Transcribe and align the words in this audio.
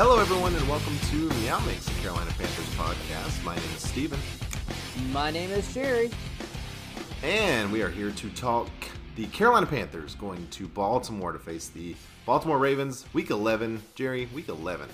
Hello, 0.00 0.20
everyone, 0.20 0.54
and 0.54 0.68
welcome 0.68 0.96
to 1.10 1.28
Meow 1.40 1.58
Makes 1.66 1.86
the 1.86 2.00
Carolina 2.00 2.30
Panthers 2.38 2.72
podcast. 2.76 3.42
My 3.42 3.56
name 3.56 3.64
is 3.74 3.82
Steven, 3.82 4.20
My 5.10 5.32
name 5.32 5.50
is 5.50 5.74
Jerry. 5.74 6.12
and 7.24 7.72
we 7.72 7.82
are 7.82 7.88
here 7.88 8.12
to 8.12 8.30
talk 8.30 8.68
the 9.16 9.26
Carolina 9.26 9.66
Panthers 9.66 10.14
going 10.14 10.46
to 10.50 10.68
Baltimore 10.68 11.32
to 11.32 11.38
face 11.40 11.66
the 11.70 11.96
Baltimore 12.26 12.58
Ravens, 12.58 13.06
week 13.12 13.30
11. 13.30 13.82
Jerry, 13.96 14.28
week 14.32 14.48
11. 14.48 14.88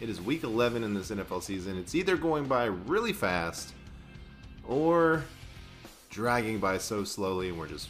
It 0.00 0.08
is 0.08 0.22
week 0.22 0.44
11 0.44 0.84
in 0.84 0.94
this 0.94 1.10
NFL 1.10 1.42
season. 1.42 1.76
It's 1.76 1.96
either 1.96 2.16
going 2.16 2.44
by 2.44 2.66
really 2.66 3.12
fast 3.12 3.74
or 4.64 5.24
dragging 6.10 6.60
by 6.60 6.78
so 6.78 7.02
slowly, 7.02 7.48
and 7.48 7.58
we're 7.58 7.66
just 7.66 7.88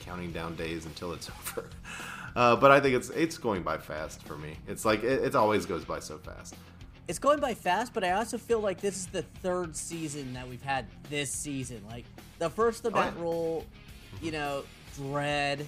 counting 0.00 0.32
down 0.32 0.56
days 0.56 0.86
until 0.86 1.12
it's 1.12 1.28
over. 1.38 1.68
Uh, 2.36 2.54
but 2.54 2.70
I 2.70 2.78
think 2.80 2.94
it's 2.94 3.08
it's 3.10 3.38
going 3.38 3.62
by 3.62 3.78
fast 3.78 4.22
for 4.24 4.36
me. 4.36 4.56
It's 4.68 4.84
like 4.84 5.02
it, 5.02 5.24
it 5.24 5.34
always 5.34 5.64
goes 5.66 5.84
by 5.84 5.98
so 6.00 6.18
fast. 6.18 6.54
It's 7.08 7.18
going 7.18 7.40
by 7.40 7.54
fast, 7.54 7.94
but 7.94 8.04
I 8.04 8.12
also 8.12 8.36
feel 8.36 8.60
like 8.60 8.80
this 8.80 8.96
is 8.96 9.06
the 9.06 9.22
third 9.42 9.74
season 9.76 10.34
that 10.34 10.46
we've 10.48 10.62
had 10.62 10.86
this 11.08 11.30
season. 11.32 11.82
Like 11.88 12.04
the 12.38 12.50
first 12.50 12.82
the 12.82 12.90
Oh, 12.92 12.98
yeah. 12.98 13.12
roll, 13.18 13.64
you 14.20 14.32
know, 14.32 14.64
dread. 14.96 15.66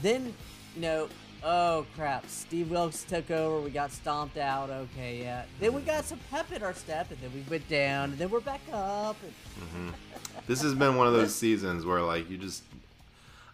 Then, 0.00 0.34
you 0.74 0.80
know, 0.82 1.08
oh 1.44 1.86
crap, 1.94 2.26
Steve 2.28 2.70
Wilks 2.70 3.04
took 3.04 3.30
over. 3.30 3.60
We 3.60 3.70
got 3.70 3.92
stomped 3.92 4.38
out. 4.38 4.70
Okay, 4.70 5.20
yeah. 5.22 5.44
Then 5.60 5.74
we 5.74 5.82
got 5.82 6.04
some 6.06 6.18
pep 6.30 6.50
in 6.50 6.62
our 6.62 6.74
step, 6.74 7.10
and 7.10 7.20
then 7.20 7.30
we 7.34 7.44
went 7.48 7.68
down, 7.68 8.10
and 8.10 8.18
then 8.18 8.30
we're 8.30 8.40
back 8.40 8.62
up. 8.72 9.16
And, 9.76 9.92
This 10.46 10.62
has 10.62 10.74
been 10.74 10.96
one 10.96 11.06
of 11.06 11.12
those 11.18 11.34
seasons 11.34 11.84
where 11.84 12.00
like 12.00 12.28
you 12.30 12.38
just 12.38 12.64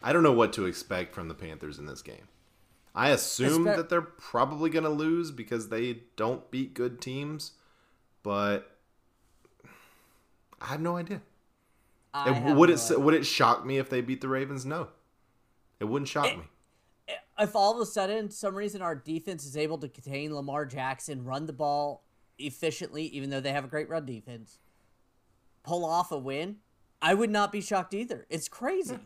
I 0.03 0.13
don't 0.13 0.23
know 0.23 0.33
what 0.33 0.53
to 0.55 0.67
expect 0.67 1.15
from 1.15 1.29
the 1.29 1.35
Panthers 1.35 1.79
in 1.79 1.87
this 1.87 2.03
game. 2.03 2.29
I 2.95 3.11
assume 3.11 3.65
Espe- 3.65 3.77
that 3.77 3.89
they're 3.89 4.01
probably 4.01 4.71
going 4.71 4.85
to 4.85 4.91
lose 4.91 5.31
because 5.31 5.69
they 5.69 6.03
don't 6.17 6.51
beat 6.51 6.75
good 6.75 7.01
teams, 7.01 7.53
but 8.23 8.77
I 10.61 10.67
have 10.67 10.81
no 10.81 10.97
idea. 10.97 11.23
It- 12.27 12.31
would 12.45 12.69
no 12.69 12.75
it 12.75 12.81
idea. 12.81 12.99
would 12.99 13.15
it 13.15 13.25
shock 13.25 13.65
me 13.65 13.79
if 13.79 13.91
they 13.91 14.01
beat 14.01 14.21
the 14.21 14.29
Ravens? 14.29 14.65
No. 14.65 14.89
It 15.81 15.85
wouldn't 15.85 16.09
shock 16.09 16.37
me. 16.37 16.45
if 17.39 17.55
all 17.55 17.75
of 17.75 17.81
a 17.81 17.87
sudden, 17.87 18.31
some 18.31 18.55
reason, 18.55 18.83
our 18.83 18.97
defense 18.97 19.47
is 19.47 19.57
able 19.57 19.79
to 19.79 19.89
contain 19.89 20.35
Lamar 20.35 20.67
Jackson, 20.67 21.25
run 21.25 21.47
the 21.47 21.53
ball 21.53 22.03
efficiently, 22.39 23.05
even 23.05 23.31
though 23.31 23.41
they 23.41 23.53
have 23.53 23.65
a 23.65 23.69
great 23.69 23.89
run 23.89 24.05
defense, 24.05 24.59
pull 25.63 25.85
off 25.85 26.11
a 26.11 26.19
win, 26.19 26.57
I 27.01 27.15
would 27.15 27.31
not 27.31 27.53
be 27.53 27.61
shocked 27.61 27.95
either. 27.95 28.27
It's 28.29 28.49
crazy. 28.49 28.99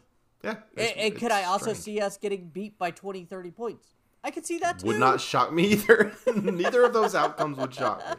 Yeah. 0.43 0.57
And, 0.77 0.97
and 0.97 1.17
could 1.17 1.31
I 1.33 1.45
also 1.45 1.67
strange. 1.73 1.79
see 1.79 2.01
us 2.01 2.17
getting 2.19 2.49
beat 2.49 2.79
by 2.79 2.91
20, 2.91 3.25
30 3.25 3.51
points? 3.51 3.89
I 4.25 4.31
could 4.31 4.47
see 4.47 4.59
that 4.59 4.79
too. 4.81 4.87
would 4.89 5.01
not 5.01 5.21
shock 5.21 5.53
me 5.53 5.65
either. 5.73 6.13
Neither 6.37 6.85
of 6.85 6.93
those 6.93 7.15
outcomes 7.15 7.59
would 7.59 7.75
shock 7.75 7.99
me. 8.09 8.17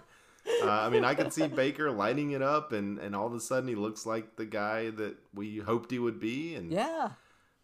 Uh, 0.61 0.69
I 0.69 0.89
mean, 0.89 1.05
I 1.05 1.15
could 1.15 1.31
see 1.31 1.47
Baker 1.47 1.89
lighting 1.89 2.31
it 2.31 2.41
up, 2.41 2.73
and, 2.73 2.99
and 2.99 3.15
all 3.15 3.25
of 3.27 3.33
a 3.33 3.39
sudden 3.39 3.69
he 3.69 3.75
looks 3.75 4.05
like 4.05 4.35
the 4.35 4.45
guy 4.45 4.89
that 4.89 5.15
we 5.33 5.59
hoped 5.59 5.89
he 5.91 5.99
would 5.99 6.19
be, 6.19 6.55
and 6.55 6.69
Yeah. 6.71 7.11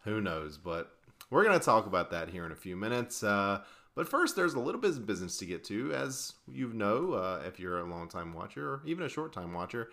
who 0.05 0.21
knows? 0.21 0.57
But 0.57 0.89
we're 1.29 1.43
going 1.43 1.59
to 1.59 1.63
talk 1.65 1.87
about 1.87 2.11
that 2.11 2.29
here 2.29 2.45
in 2.45 2.53
a 2.53 2.55
few 2.55 2.77
minutes. 2.77 3.21
Uh, 3.21 3.61
but 3.95 4.07
first, 4.07 4.37
there's 4.37 4.53
a 4.53 4.59
little 4.59 4.79
bit 4.79 4.91
of 4.91 5.05
business 5.05 5.37
to 5.39 5.45
get 5.45 5.65
to, 5.65 5.91
as 5.93 6.33
you 6.47 6.71
know, 6.71 7.13
uh, 7.13 7.41
if 7.45 7.59
you're 7.59 7.79
a 7.79 7.83
long-time 7.89 8.33
watcher 8.33 8.65
or 8.75 8.81
even 8.85 9.03
a 9.03 9.09
short-time 9.09 9.51
watcher. 9.53 9.89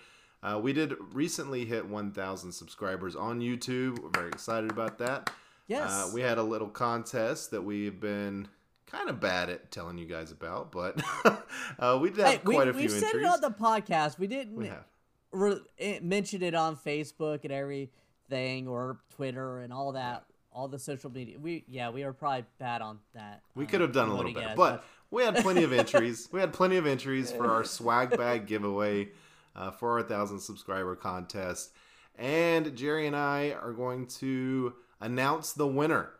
Uh, 0.46 0.58
we 0.58 0.72
did 0.72 0.94
recently 1.12 1.64
hit 1.64 1.84
1,000 1.86 2.52
subscribers 2.52 3.16
on 3.16 3.40
YouTube. 3.40 4.00
We're 4.00 4.10
very 4.10 4.28
excited 4.28 4.70
about 4.70 4.98
that. 4.98 5.30
Yes. 5.66 5.90
Uh, 5.90 6.10
we 6.14 6.20
had 6.20 6.38
a 6.38 6.42
little 6.42 6.68
contest 6.68 7.50
that 7.50 7.62
we've 7.62 7.98
been 7.98 8.46
kind 8.86 9.08
of 9.08 9.18
bad 9.18 9.50
at 9.50 9.72
telling 9.72 9.98
you 9.98 10.06
guys 10.06 10.30
about, 10.30 10.70
but 10.70 11.02
uh, 11.80 11.98
we 12.00 12.10
did 12.10 12.18
have 12.18 12.28
Hey, 12.28 12.40
we, 12.44 12.54
quite 12.54 12.68
a 12.68 12.72
few 12.72 12.82
we've 12.82 12.92
said 12.92 13.16
it 13.16 13.24
on 13.24 13.40
the 13.40 13.50
podcast. 13.50 14.20
We 14.20 14.28
didn't 14.28 14.54
we 14.54 14.70
re- 15.32 15.60
eh, 15.80 15.98
mention 16.00 16.44
it 16.44 16.54
on 16.54 16.76
Facebook 16.76 17.40
and 17.42 17.52
everything, 17.52 18.68
or 18.68 19.00
Twitter 19.16 19.58
and 19.58 19.72
all 19.72 19.90
that, 19.92 20.26
all 20.52 20.68
the 20.68 20.78
social 20.78 21.10
media. 21.10 21.40
We 21.40 21.64
yeah, 21.66 21.90
we 21.90 22.04
were 22.04 22.12
probably 22.12 22.44
bad 22.60 22.82
on 22.82 23.00
that. 23.14 23.42
We 23.56 23.64
uh, 23.64 23.68
could 23.68 23.80
have 23.80 23.92
done 23.92 24.10
a 24.10 24.14
little 24.14 24.32
better, 24.32 24.54
but 24.56 24.84
we 25.10 25.24
had 25.24 25.34
plenty 25.38 25.64
of 25.64 25.72
entries. 25.72 26.28
We 26.30 26.38
had 26.38 26.52
plenty 26.52 26.76
of 26.76 26.86
entries 26.86 27.32
for 27.32 27.46
our 27.50 27.64
swag 27.64 28.16
bag 28.16 28.46
giveaway 28.46 29.08
uh, 29.56 29.70
for 29.72 29.98
our 29.98 30.02
thousand 30.04 30.38
subscriber 30.38 30.94
contest, 30.94 31.72
and 32.16 32.76
Jerry 32.76 33.06
and 33.08 33.16
I 33.16 33.50
are 33.52 33.72
going 33.72 34.06
to 34.20 34.74
announce 35.00 35.52
the 35.52 35.66
winner. 35.66 36.10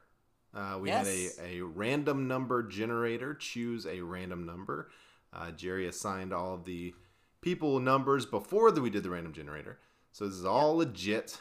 Uh, 0.54 0.78
we 0.80 0.88
Yes. 0.88 1.36
had 1.38 1.46
a, 1.46 1.58
a 1.58 1.64
random 1.64 2.26
number 2.26 2.62
generator 2.62 3.34
choose 3.34 3.86
a 3.86 4.00
random 4.00 4.44
number. 4.46 4.90
Uh, 5.32 5.50
Jerry 5.50 5.86
assigned 5.86 6.32
all 6.32 6.54
of 6.54 6.64
the 6.64 6.94
people 7.42 7.78
numbers 7.78 8.24
before 8.26 8.70
that 8.72 8.80
we 8.80 8.90
did 8.90 9.02
the 9.02 9.10
random 9.10 9.32
generator, 9.34 9.78
so 10.12 10.26
this 10.26 10.34
is 10.36 10.44
all 10.46 10.76
legit. 10.78 11.40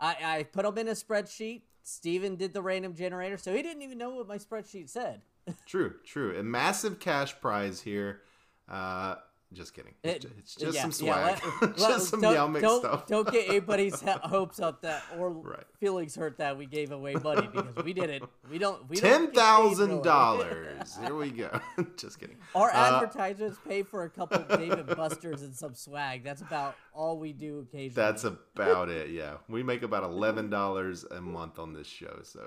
I, 0.00 0.16
I 0.22 0.42
put 0.44 0.64
them 0.64 0.78
in 0.78 0.88
a 0.88 0.92
spreadsheet. 0.92 1.62
Steven 1.82 2.36
did 2.36 2.52
the 2.52 2.60
random 2.62 2.94
generator, 2.94 3.36
so 3.38 3.54
he 3.54 3.62
didn't 3.62 3.82
even 3.82 3.98
know 3.98 4.10
what 4.10 4.28
my 4.28 4.36
spreadsheet 4.38 4.88
said. 4.90 5.22
True, 5.66 5.94
true. 6.04 6.38
A 6.38 6.42
massive 6.42 7.00
cash 7.00 7.40
prize 7.40 7.80
here. 7.80 8.20
Uh, 8.68 9.14
just 9.54 9.72
kidding. 9.74 9.94
It's, 10.02 10.24
It- 10.26 10.32
it's 10.38 10.54
just 10.56 10.74
yeah, 10.76 10.88
some 10.88 11.06
yeah, 11.06 11.36
swag. 11.38 11.52
let- 11.62 11.76
just 11.76 11.88
let- 11.90 12.00
some 12.02 12.20
don't, 12.20 12.52
don't, 12.60 12.80
stuff. 12.80 13.06
Don't 13.06 13.30
get 13.30 13.48
anybody's 13.48 14.00
hopes 14.02 14.60
up 14.60 14.82
that 14.82 15.02
or 15.18 15.30
Right. 15.30 15.64
feelings 15.80 16.14
hurt 16.14 16.36
that 16.38 16.58
we 16.58 16.66
gave 16.66 16.92
away 16.92 17.14
money 17.14 17.48
because 17.52 17.84
we 17.84 17.92
didn't. 17.94 18.24
We 18.50 18.58
don't. 18.58 18.88
We 18.88 18.96
don't 18.96 19.10
Ten 19.10 19.32
thousand 19.32 20.02
dollars. 20.02 20.98
Here 21.02 21.14
we 21.14 21.30
go. 21.30 21.48
just 21.96 22.20
kidding. 22.20 22.36
Our 22.54 22.70
Uh, 22.70 22.96
advertisements 23.00 23.58
pay 23.66 23.82
for 23.82 24.04
a 24.04 24.10
couple 24.10 24.38
David 24.56 24.86
Busters 24.94 25.42
and 25.42 25.54
some 25.56 25.74
swag. 25.74 26.24
That's 26.24 26.42
about 26.42 26.74
all 26.92 27.18
we 27.18 27.32
do 27.32 27.60
occasionally. 27.60 27.88
That's 27.94 28.24
about 28.24 28.88
it. 28.90 29.10
Yeah, 29.10 29.34
we 29.48 29.62
make 29.62 29.82
about 29.82 30.04
eleven 30.04 30.50
dollars 30.50 31.04
a 31.10 31.20
month 31.20 31.58
on 31.58 31.72
this 31.72 31.86
show. 31.86 32.20
So, 32.22 32.40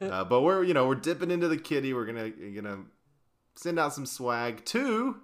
uh, 0.00 0.04
uh, 0.04 0.24
but 0.24 0.42
we're 0.42 0.64
you 0.64 0.74
know 0.74 0.86
we're 0.88 0.94
dipping 0.96 1.30
into 1.30 1.46
the 1.48 1.56
kitty. 1.58 1.92
We're 1.94 2.06
gonna 2.06 2.30
gonna 2.30 2.84
send 3.56 3.78
out 3.78 3.92
some 3.94 4.06
swag 4.06 4.64
to 4.66 5.16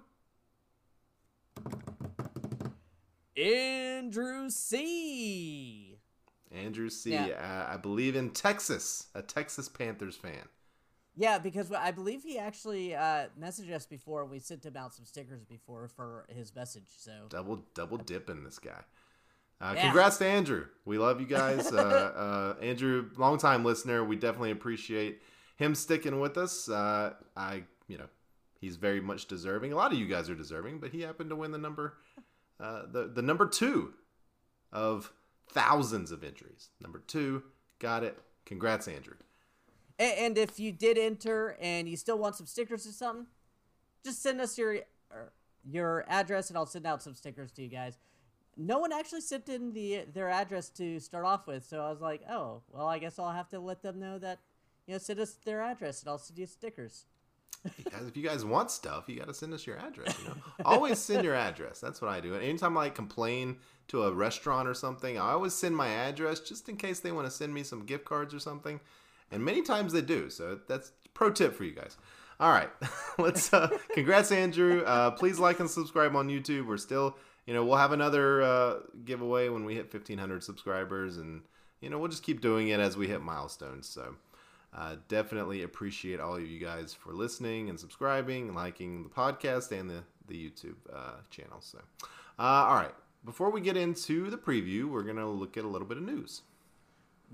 Andrew 3.37 4.49
C. 4.49 5.97
Andrew 6.51 6.89
C. 6.89 7.11
Yeah. 7.13 7.65
Uh, 7.69 7.73
I 7.73 7.77
believe 7.77 8.15
in 8.15 8.29
Texas, 8.29 9.07
a 9.15 9.21
Texas 9.21 9.67
Panthers 9.69 10.15
fan. 10.15 10.47
Yeah, 11.15 11.37
because 11.37 11.71
I 11.71 11.91
believe 11.91 12.23
he 12.23 12.39
actually 12.39 12.95
uh, 12.95 13.27
messaged 13.39 13.71
us 13.71 13.85
before. 13.85 14.25
We 14.25 14.39
sent 14.39 14.65
him 14.65 14.75
out 14.75 14.93
some 14.95 15.05
stickers 15.05 15.43
before 15.43 15.87
for 15.87 16.25
his 16.29 16.55
message. 16.55 16.87
So 16.97 17.11
double 17.29 17.63
double 17.75 17.97
dipping 17.97 18.43
this 18.43 18.59
guy. 18.59 18.81
Uh, 19.61 19.73
Yeah. 19.75 19.83
Congrats 19.83 20.17
to 20.17 20.25
Andrew. 20.25 20.65
We 20.85 20.97
love 20.97 21.19
you 21.21 21.27
guys. 21.27 21.71
Uh, 21.71 22.55
uh, 22.57 22.63
Andrew, 22.63 23.09
longtime 23.15 23.63
listener. 23.63 24.03
We 24.03 24.15
definitely 24.15 24.51
appreciate 24.51 25.21
him 25.55 25.75
sticking 25.75 26.19
with 26.19 26.37
us. 26.37 26.67
Uh, 26.67 27.13
I, 27.37 27.63
you 27.87 27.97
know, 27.99 28.07
he's 28.59 28.75
very 28.75 28.99
much 29.01 29.27
deserving. 29.27 29.71
A 29.71 29.75
lot 29.75 29.93
of 29.93 29.99
you 29.99 30.07
guys 30.07 30.29
are 30.31 30.35
deserving, 30.35 30.79
but 30.79 30.91
he 30.91 31.01
happened 31.01 31.29
to 31.29 31.35
win 31.35 31.51
the 31.51 31.57
number, 31.59 31.97
uh, 32.59 32.83
the 32.91 33.07
the 33.07 33.21
number 33.21 33.47
two 33.47 33.93
of 34.71 35.11
thousands 35.49 36.11
of 36.11 36.23
entries. 36.23 36.69
Number 36.81 36.99
two, 37.05 37.43
got 37.79 38.03
it. 38.03 38.17
Congrats, 38.45 38.87
Andrew. 38.87 39.15
A- 39.99 40.25
And 40.25 40.37
if 40.37 40.59
you 40.59 40.71
did 40.71 40.97
enter 40.97 41.55
and 41.61 41.87
you 41.87 41.95
still 41.95 42.17
want 42.17 42.35
some 42.35 42.47
stickers 42.47 42.87
or 42.87 42.91
something, 42.91 43.27
just 44.03 44.21
send 44.23 44.41
us 44.41 44.57
your 44.57 44.77
er, 45.11 45.31
your 45.63 46.05
address 46.07 46.49
and 46.49 46.57
I'll 46.57 46.65
send 46.65 46.85
out 46.87 47.03
some 47.03 47.13
stickers 47.13 47.51
to 47.53 47.61
you 47.61 47.69
guys. 47.69 47.97
No 48.57 48.79
one 48.79 48.91
actually 48.91 49.21
sent 49.21 49.49
in 49.49 49.73
the 49.73 50.05
their 50.13 50.29
address 50.29 50.69
to 50.71 50.99
start 50.99 51.25
off 51.25 51.47
with, 51.47 51.65
so 51.65 51.79
I 51.83 51.89
was 51.89 52.01
like, 52.01 52.21
oh, 52.29 52.61
well, 52.69 52.87
I 52.87 52.99
guess 52.99 53.17
I'll 53.19 53.31
have 53.31 53.49
to 53.49 53.59
let 53.59 53.81
them 53.81 53.99
know 53.99 54.17
that 54.19 54.39
you 54.87 54.93
know 54.93 54.97
send 54.99 55.19
us 55.19 55.33
their 55.45 55.61
address 55.61 56.01
and 56.01 56.09
I'll 56.09 56.17
send 56.19 56.37
you 56.39 56.45
stickers. 56.45 57.05
Guys, 57.91 58.07
if 58.07 58.17
you 58.17 58.23
guys 58.23 58.43
want 58.43 58.71
stuff, 58.71 59.05
you 59.07 59.17
got 59.17 59.27
to 59.27 59.33
send 59.33 59.53
us 59.53 59.65
your 59.65 59.77
address. 59.77 60.17
You 60.19 60.29
know, 60.29 60.35
always 60.65 60.99
send 60.99 61.23
your 61.23 61.35
address. 61.35 61.79
That's 61.79 62.01
what 62.01 62.11
I 62.11 62.19
do. 62.19 62.33
And 62.33 62.43
anytime 62.43 62.77
I 62.77 62.89
complain 62.89 63.57
to 63.87 64.03
a 64.03 64.11
restaurant 64.11 64.67
or 64.67 64.73
something, 64.73 65.17
I 65.17 65.31
always 65.31 65.53
send 65.53 65.75
my 65.75 65.87
address 65.87 66.39
just 66.39 66.67
in 66.67 66.77
case 66.77 66.99
they 66.99 67.11
want 67.11 67.27
to 67.27 67.31
send 67.31 67.53
me 67.53 67.63
some 67.63 67.85
gift 67.85 68.05
cards 68.05 68.33
or 68.33 68.39
something. 68.39 68.79
And 69.31 69.43
many 69.43 69.61
times 69.61 69.93
they 69.93 70.01
do. 70.01 70.29
So 70.29 70.59
that's 70.67 70.91
pro 71.13 71.31
tip 71.31 71.55
for 71.55 71.63
you 71.63 71.73
guys. 71.73 71.97
All 72.39 72.51
right, 72.51 72.69
let's. 73.17 73.53
Uh, 73.53 73.69
congrats, 73.93 74.31
Andrew. 74.31 74.83
Uh, 74.85 75.11
please 75.11 75.39
like 75.39 75.59
and 75.59 75.69
subscribe 75.69 76.15
on 76.15 76.27
YouTube. 76.27 76.67
We're 76.67 76.77
still, 76.77 77.15
you 77.45 77.53
know, 77.53 77.63
we'll 77.63 77.77
have 77.77 77.91
another 77.91 78.41
uh, 78.41 78.79
giveaway 79.05 79.49
when 79.49 79.63
we 79.65 79.75
hit 79.75 79.93
1,500 79.93 80.43
subscribers, 80.43 81.17
and 81.17 81.41
you 81.79 81.89
know, 81.89 81.99
we'll 81.99 82.09
just 82.09 82.23
keep 82.23 82.41
doing 82.41 82.69
it 82.69 82.79
as 82.79 82.97
we 82.97 83.07
hit 83.07 83.21
milestones. 83.21 83.87
So. 83.87 84.15
Uh, 84.75 84.95
definitely 85.07 85.63
appreciate 85.63 86.19
all 86.19 86.35
of 86.35 86.45
you 86.45 86.59
guys 86.59 86.93
for 86.93 87.13
listening 87.13 87.69
and 87.69 87.79
subscribing 87.79 88.47
and 88.47 88.55
liking 88.55 89.03
the 89.03 89.09
podcast 89.09 89.71
and 89.77 89.89
the, 89.89 90.03
the 90.27 90.33
YouTube 90.33 90.75
uh, 90.91 91.17
channel. 91.29 91.57
So, 91.59 91.79
uh, 92.39 92.41
all 92.41 92.75
right. 92.75 92.93
Before 93.23 93.51
we 93.51 93.61
get 93.61 93.77
into 93.77 94.29
the 94.29 94.37
preview, 94.37 94.89
we're 94.89 95.03
going 95.03 95.17
to 95.17 95.27
look 95.27 95.55
at 95.57 95.63
a 95.63 95.67
little 95.67 95.87
bit 95.87 95.97
of 95.97 96.03
news. 96.03 96.41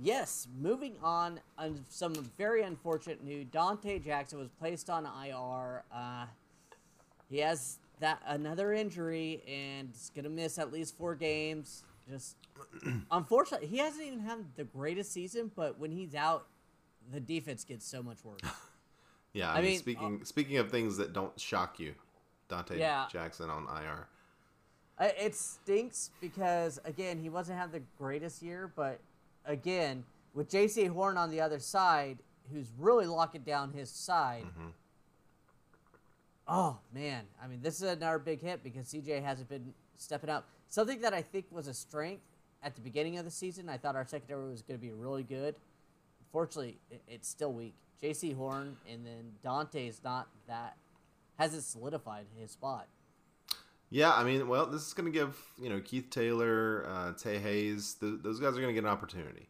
Yes, 0.01 0.47
moving 0.57 0.95
on. 1.03 1.39
on 1.57 1.83
some 1.89 2.13
very 2.37 2.61
unfortunate 2.63 3.23
news. 3.23 3.47
Donte 3.47 4.03
Jackson 4.03 4.39
was 4.39 4.49
placed 4.59 4.89
on 4.89 5.05
IR. 5.05 5.83
Uh, 5.93 6.25
he 7.29 7.39
has 7.39 7.79
that 7.99 8.21
another 8.25 8.71
injury 8.73 9.43
and 9.47 9.93
is 9.93 10.09
gonna 10.15 10.29
miss 10.29 10.57
at 10.57 10.71
least 10.71 10.95
four 10.95 11.15
games. 11.15 11.83
Just 12.09 12.37
unfortunately, 13.11 13.67
he 13.67 13.77
hasn't 13.77 14.05
even 14.05 14.19
had 14.19 14.45
the 14.55 14.63
greatest 14.63 15.11
season. 15.11 15.51
But 15.53 15.77
when 15.77 15.91
he's 15.91 16.15
out, 16.15 16.47
the 17.11 17.19
defense 17.19 17.63
gets 17.63 17.85
so 17.85 18.01
much 18.03 18.17
worse. 18.23 18.39
Yeah, 19.31 19.51
I, 19.51 19.57
I 19.59 19.61
mean, 19.61 19.69
mean, 19.69 19.77
speaking 19.79 20.21
speaking 20.25 20.57
of 20.57 20.71
things 20.71 20.97
that 20.97 21.13
don't 21.13 21.39
shock 21.39 21.79
you, 21.79 21.93
Donte 22.49 22.79
Yeah. 22.79 23.05
Jackson 23.11 23.47
on 23.51 23.65
IR. 23.65 24.07
Uh, 24.97 25.09
It 25.19 25.35
stinks 25.35 26.09
because 26.19 26.79
again 26.83 27.19
he 27.19 27.29
wasn't 27.29 27.59
having 27.59 27.79
the 27.79 27.85
greatest 27.99 28.41
year, 28.41 28.71
but 28.75 28.99
again 29.45 30.03
with 30.33 30.49
Jaycee 30.49 30.89
Horn 30.89 31.15
on 31.15 31.29
the 31.29 31.41
other 31.41 31.59
side, 31.59 32.17
who's 32.51 32.71
really 32.79 33.05
locking 33.05 33.43
down 33.43 33.71
his 33.71 33.91
side. 33.91 34.45
Oh 36.47 36.79
man, 36.91 37.25
I 37.41 37.47
mean 37.47 37.59
this 37.61 37.75
is 37.75 37.83
another 37.83 38.17
big 38.17 38.41
hit 38.41 38.63
because 38.63 38.87
CJ 38.87 39.23
hasn't 39.23 39.47
been 39.49 39.73
stepping 39.95 40.29
up. 40.31 40.47
Something 40.69 41.01
that 41.01 41.13
I 41.13 41.21
think 41.21 41.45
was 41.51 41.67
a 41.67 41.73
strength 41.73 42.23
at 42.63 42.73
the 42.75 42.81
beginning 42.81 43.17
of 43.17 43.25
the 43.25 43.31
season. 43.31 43.69
I 43.69 43.77
thought 43.77 43.95
our 43.95 44.05
secondary 44.05 44.49
was 44.49 44.61
going 44.63 44.79
to 44.79 44.85
be 44.85 44.91
really 44.91 45.23
good. 45.23 45.55
Unfortunately, 46.29 46.77
it, 46.91 47.01
it's 47.07 47.27
still 47.27 47.53
weak. 47.53 47.75
Jaycee 48.01 48.35
Horn 48.35 48.77
and 48.89 49.05
then 49.05 49.33
Donte 49.43 49.87
is 49.87 50.01
not 50.03 50.27
that 50.47 50.77
hasn't 51.37 51.63
solidified 51.63 52.25
his 52.37 52.51
spot. 52.51 52.87
Yeah, 53.89 54.13
I 54.13 54.23
mean, 54.23 54.47
well, 54.47 54.67
this 54.67 54.85
is 54.87 54.93
going 54.93 55.11
to 55.11 55.17
give 55.17 55.35
you 55.59 55.69
know 55.69 55.79
Keith 55.81 56.09
Taylor, 56.09 56.85
uh, 56.87 57.13
Tae 57.13 57.39
Hayes, 57.39 57.95
th- 57.99 58.19
those 58.21 58.39
guys 58.39 58.49
are 58.57 58.61
going 58.61 58.67
to 58.67 58.73
get 58.73 58.83
an 58.83 58.91
opportunity. 58.91 59.49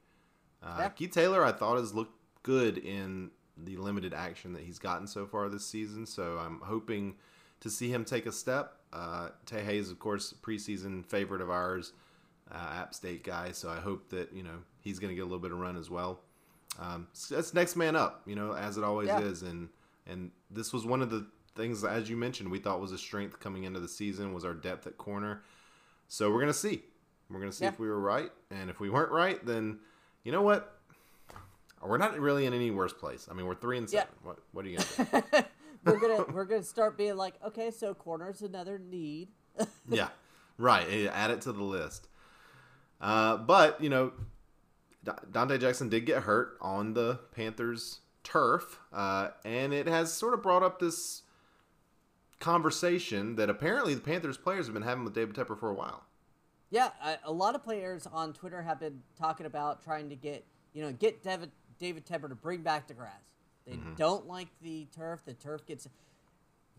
Uh, 0.64 0.76
Yeah. 0.80 0.90
Keith 0.90 1.12
Taylor, 1.12 1.44
I 1.44 1.52
thought 1.52 1.78
has 1.78 1.94
looked 1.94 2.16
good 2.44 2.78
in 2.78 3.32
the 3.58 3.76
limited 3.76 4.14
action 4.14 4.54
that 4.54 4.64
he's 4.64 4.80
gotten 4.80 5.06
so 5.08 5.26
far 5.26 5.50
this 5.50 5.66
season, 5.66 6.06
so 6.06 6.38
I'm 6.38 6.62
hoping 6.64 7.16
to 7.60 7.70
see 7.70 7.90
him 7.92 8.06
take 8.06 8.26
a 8.26 8.32
step. 8.32 8.78
Uh, 8.94 9.30
Tae 9.46 9.64
Hayes, 9.64 9.92
of 9.92 10.00
course, 10.00 10.34
preseason 10.42 11.06
favorite 11.06 11.42
of 11.42 11.50
ours, 11.50 11.92
uh, 12.50 12.76
App 12.78 12.94
State 12.96 13.24
guy, 13.26 13.52
so 13.52 13.70
I 13.70 13.80
hope 13.82 14.10
that 14.10 14.32
you 14.34 14.44
know 14.44 14.60
he's 14.80 15.00
going 15.00 15.10
to 15.10 15.16
get 15.16 15.22
a 15.22 15.26
little 15.26 15.40
bit 15.40 15.52
of 15.52 15.60
run 15.60 15.76
as 15.76 15.90
well. 15.90 16.22
Um, 16.80 17.08
that's 17.30 17.54
next 17.54 17.76
man 17.76 17.96
up, 17.96 18.22
you 18.26 18.36
know, 18.36 18.54
as 18.54 18.78
it 18.78 18.84
always 18.84 19.10
Yeah. 19.10 19.20
is, 19.20 19.42
and 19.44 19.70
and 20.08 20.32
this 20.50 20.72
was 20.74 20.86
one 20.86 21.02
of 21.02 21.10
the 21.10 21.28
things 21.56 21.84
as 21.84 22.10
you 22.10 22.16
mentioned 22.16 22.50
we 22.50 22.58
thought 22.60 22.80
was 22.80 22.92
a 22.94 22.98
strength 22.98 23.40
coming 23.42 23.66
into 23.66 23.80
the 23.82 23.88
season 23.88 24.34
was 24.34 24.46
our 24.46 24.54
depth 24.54 24.88
at 24.88 24.98
corner. 24.98 25.44
So 26.08 26.32
we're 26.32 26.40
gonna 26.40 26.54
see, 26.54 26.84
we're 27.30 27.40
gonna 27.42 27.52
see 27.52 27.66
Yeah. 27.66 27.72
if 27.72 27.80
we 27.80 27.88
were 27.90 28.00
right, 28.00 28.32
and 28.50 28.70
if 28.70 28.80
we 28.80 28.90
weren't 28.90 29.12
right, 29.12 29.46
then 29.46 29.80
you 30.24 30.32
know 30.32 30.42
what, 30.42 30.80
we're 31.86 31.98
not 31.98 32.18
really 32.20 32.46
in 32.46 32.54
any 32.54 32.72
worse 32.72 32.94
place. 32.94 33.28
I 33.30 33.34
mean, 33.34 33.46
we're 33.46 33.56
three 33.56 33.78
and 33.78 33.92
Yeah. 33.92 34.02
seven. 34.02 34.16
What 34.24 34.40
what 34.54 34.66
are 34.66 34.70
you 34.70 34.78
gonna 34.78 35.24
do? 35.32 35.44
we're 35.86 36.00
gonna 36.00 36.26
we're 36.34 36.46
gonna 36.46 36.64
start 36.64 36.98
being 36.98 37.18
like, 37.18 37.34
okay, 37.46 37.72
so 37.72 37.94
corner's 37.94 38.42
another 38.42 38.80
need. 38.80 39.30
yeah, 39.90 40.10
right. 40.58 40.88
eh, 40.90 41.08
Add 41.12 41.32
it 41.32 41.42
to 41.42 41.52
the 41.52 41.64
list. 41.64 42.08
Uh, 43.02 43.38
but 43.38 43.82
you 43.82 43.90
know, 43.90 44.12
Donte 45.32 45.60
Jackson 45.60 45.90
did 45.90 46.06
get 46.06 46.24
hurt 46.24 46.58
on 46.62 46.94
the 46.94 47.20
Panthers 47.32 48.00
turf, 48.24 48.80
uh, 48.94 49.30
and 49.46 49.74
it 49.74 49.88
has 49.88 50.12
sort 50.14 50.34
of 50.34 50.42
brought 50.44 50.64
up 50.64 50.80
this 50.80 51.24
conversation 52.40 53.36
that 53.36 53.50
apparently 53.50 53.94
the 53.94 54.02
Panthers 54.02 54.38
players 54.38 54.66
have 54.68 54.74
been 54.74 54.84
having 54.84 55.04
with 55.04 55.14
David 55.14 55.36
Tepper 55.36 55.60
for 55.60 55.70
a 55.70 55.74
while. 55.74 56.04
Yeah, 56.70 56.90
a, 57.04 57.18
a 57.26 57.32
lot 57.32 57.56
of 57.56 57.64
players 57.64 58.08
on 58.08 58.34
Twitter 58.34 58.62
have 58.62 58.80
been 58.80 59.02
talking 59.18 59.46
about 59.46 59.84
trying 59.84 60.10
to 60.10 60.16
get 60.16 60.46
you 60.74 60.82
know 60.84 60.92
get 60.92 61.24
David 61.24 61.52
David 61.80 62.06
Tepper 62.06 62.30
to 62.30 62.36
bring 62.36 62.62
back 62.62 62.88
the 62.88 62.94
grass. 62.94 63.34
They 63.66 63.74
Mm-hmm. 63.76 63.96
don't 63.96 64.28
like 64.28 64.48
the 64.62 64.88
turf. 64.96 65.22
The 65.26 65.34
turf 65.34 65.66
gets 65.66 65.88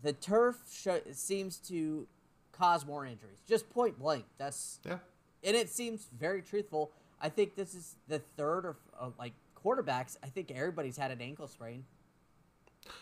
the 0.03 0.13
turf 0.13 0.57
sho- 0.71 1.01
seems 1.13 1.57
to 1.69 2.07
cause 2.51 2.85
more 2.85 3.05
injuries. 3.05 3.39
Just 3.47 3.69
point 3.69 3.99
blank. 3.99 4.25
That's 4.37 4.79
Yeah, 4.85 4.97
and 5.43 5.55
it 5.55 5.69
seems 5.69 6.07
very 6.17 6.41
truthful. 6.41 6.91
I 7.21 7.29
think 7.29 7.55
this 7.55 7.73
is 7.75 7.95
the 8.07 8.19
third 8.37 8.65
or 8.65 8.77
uh, 8.99 9.09
like 9.19 9.33
quarterbacks. 9.63 10.17
I 10.23 10.27
think 10.27 10.51
everybody's 10.51 10.97
had 10.97 11.11
an 11.11 11.21
ankle 11.21 11.47
sprain. 11.47 11.85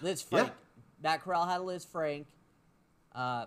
Liz 0.01 0.25
Yeah. 0.29 0.39
Frank, 0.39 0.53
Matt 1.01 1.21
Corral 1.21 1.45
had 1.45 1.61
a 1.61 1.63
Lisfranc, 1.63 2.25
uh, 3.15 3.45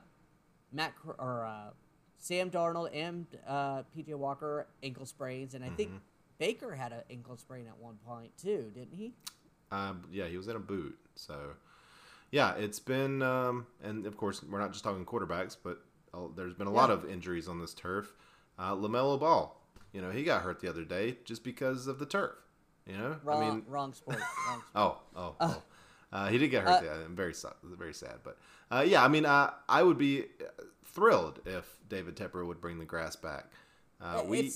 Matt 0.72 0.94
or 1.18 1.44
uh, 1.46 1.70
Sam 2.18 2.50
Darnold 2.50 2.88
and 2.94 3.26
uh, 3.46 3.82
PJ 3.96 4.14
Walker 4.14 4.66
ankle 4.82 5.04
sprains, 5.06 5.54
and 5.54 5.62
I 5.64 5.68
think 5.68 5.90
Baker 6.38 6.74
had 6.74 6.92
an 6.92 7.02
ankle 7.10 7.36
sprain 7.36 7.66
at 7.66 7.76
one 7.78 7.98
point 8.06 8.30
too, 8.38 8.70
didn't 8.74 8.94
he? 8.94 9.12
um, 9.70 10.02
yeah, 10.12 10.26
he 10.26 10.36
was 10.36 10.48
in 10.48 10.56
a 10.56 10.60
boot. 10.60 10.98
So, 11.14 11.34
yeah, 12.30 12.54
it's 12.56 12.78
been, 12.78 13.22
um, 13.22 13.66
and 13.82 14.04
of 14.06 14.16
course, 14.18 14.42
we're 14.42 14.58
not 14.58 14.72
just 14.72 14.84
talking 14.84 15.04
quarterbacks, 15.06 15.56
but 15.62 15.78
uh, 16.12 16.28
there's 16.36 16.52
been 16.54 16.66
a 16.66 16.72
lot 16.72 16.90
of 16.90 17.08
injuries 17.10 17.48
on 17.48 17.58
this 17.58 17.72
turf. 17.72 18.12
Uh, 18.58 18.74
LaMelo 18.74 19.18
Ball, 19.18 19.61
you 19.92 20.00
know, 20.00 20.10
he 20.10 20.24
got 20.24 20.42
hurt 20.42 20.60
the 20.60 20.68
other 20.68 20.84
day 20.84 21.18
just 21.24 21.44
because 21.44 21.86
of 21.86 21.98
the 21.98 22.06
turf. 22.06 22.32
You 22.86 22.98
know, 22.98 23.16
Wrong, 23.22 23.42
I 23.42 23.50
mean, 23.50 23.62
wrong 23.68 23.92
sport. 23.92 24.18
Wrong 24.18 24.62
sport. 24.70 24.74
Oh, 24.74 24.98
oh, 25.16 25.36
oh. 25.40 25.62
Uh, 26.12 26.28
he 26.28 26.36
did 26.38 26.48
get 26.48 26.64
hurt. 26.64 26.84
uh, 26.84 27.04
I'm 27.06 27.14
very 27.16 27.32
sad. 27.34 27.52
Very 27.62 27.94
sad. 27.94 28.16
But 28.24 28.38
uh, 28.70 28.84
yeah, 28.86 29.04
I 29.04 29.08
mean, 29.08 29.24
uh, 29.24 29.52
I 29.68 29.82
would 29.82 29.98
be 29.98 30.22
uh, 30.24 30.62
thrilled 30.84 31.40
if 31.46 31.76
David 31.88 32.16
Tepper 32.16 32.44
would 32.46 32.60
bring 32.60 32.78
the 32.78 32.84
grass 32.84 33.16
back. 33.16 33.46
Uh, 34.00 34.22
we 34.26 34.50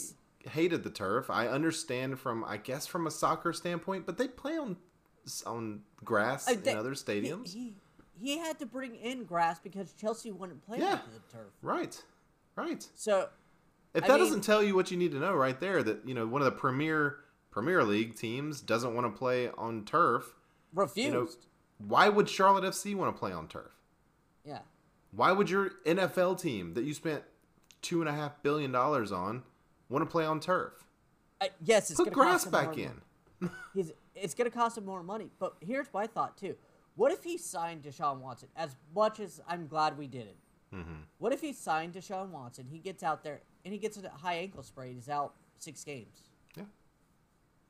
hated 0.51 0.83
the 0.83 0.91
turf. 0.91 1.31
I 1.31 1.47
understand 1.49 2.19
from, 2.19 2.45
I 2.45 2.57
guess, 2.57 2.87
from 2.87 3.07
a 3.07 3.11
soccer 3.11 3.53
standpoint, 3.53 4.07
but 4.07 4.19
they 4.19 4.29
play 4.29 4.59
on 4.59 4.77
on 5.47 5.83
grass 6.05 6.49
Uh, 6.49 6.53
in 6.53 6.63
they- 6.63 6.75
other 6.75 6.91
he- 6.91 6.97
stadiums. 6.97 7.53
He, 7.53 7.77
he 8.19 8.39
had 8.39 8.59
to 8.61 8.67
bring 8.67 8.95
in 8.97 9.25
grass 9.25 9.59
because 9.61 9.93
Chelsea 9.93 10.31
wouldn't 10.33 10.65
play 10.67 10.79
Yeah. 10.79 10.95
on 10.95 11.01
the 11.15 11.33
turf. 11.37 11.53
Right, 11.63 12.03
right. 12.57 12.87
So 12.95 13.29
If 13.97 14.05
I 14.05 14.09
that 14.09 14.13
mean- 14.15 14.23
doesn't 14.25 14.41
tell 14.43 14.63
you 14.63 14.75
what 14.77 14.91
you 14.91 14.97
need 14.97 15.11
to 15.13 15.19
know, 15.19 15.35
right 15.35 15.59
there, 15.59 15.83
that 15.83 16.07
you 16.07 16.15
know 16.15 16.27
one 16.27 16.43
of 16.43 16.47
the 16.47 16.53
premier 16.53 17.17
Premier 17.51 17.83
League 17.83 18.15
teams 18.17 18.61
doesn't 18.61 18.95
want 18.95 19.07
to 19.13 19.19
play 19.19 19.49
on 19.57 19.85
turf. 19.85 20.35
refused. 20.75 21.07
You 21.07 21.13
know, 21.13 21.29
why 21.79 22.09
would 22.09 22.29
Charlotte 22.29 22.65
FC 22.65 22.95
want 22.95 23.15
to 23.15 23.19
play 23.19 23.33
on 23.33 23.49
turf? 23.49 23.71
yeah. 24.45 24.61
Why 25.13 25.33
would 25.33 25.49
your 25.49 25.71
NFL 25.87 26.39
team 26.41 26.75
that 26.75 26.85
you 26.85 26.93
spent 26.93 27.23
two 27.81 28.01
and 28.01 28.09
a 28.09 28.13
half 28.13 28.43
billion 28.43 28.71
dollars 28.73 29.11
on 29.13 29.45
want 29.89 30.03
to 30.03 30.11
play 30.11 30.27
on 30.27 30.41
turf? 30.41 30.85
Uh, 31.41 31.47
yes, 31.65 31.91
it's 31.91 31.99
Put 31.99 32.13
grass 32.13 32.45
cost 32.45 32.51
back 32.53 32.77
in. 32.77 33.01
It's 34.15 34.35
going 34.35 34.51
to 34.51 34.55
cost 34.57 34.77
him 34.79 34.85
more 34.85 35.03
money. 35.03 35.31
But 35.39 35.55
here's 35.61 35.87
my 35.95 36.07
thought 36.07 36.37
too: 36.37 36.57
What 36.97 37.13
if 37.13 37.25
he 37.25 37.39
signed 37.39 37.83
Deshaun 37.85 38.19
Watson? 38.21 38.49
As 38.57 38.77
much 38.95 39.21
as 39.21 39.41
I'm 39.49 39.67
glad 39.67 39.97
we 39.97 40.07
did 40.07 40.27
it, 40.27 40.37
Mm-hmm. 40.75 41.03
what 41.19 41.33
if 41.33 41.41
he 41.41 41.53
signed 41.53 41.95
Deshaun 41.95 42.31
Watson? 42.31 42.67
He 42.69 42.79
gets 42.79 43.03
out 43.03 43.23
there 43.23 43.41
and 43.67 43.73
he 43.73 43.81
gets 43.81 43.99
a 43.99 44.09
high 44.09 44.37
ankle 44.37 44.63
sprain. 44.63 44.95
He's 44.95 45.09
out 45.09 45.35
six 45.59 45.83
games. 45.83 46.21
Yeah. 46.57 46.63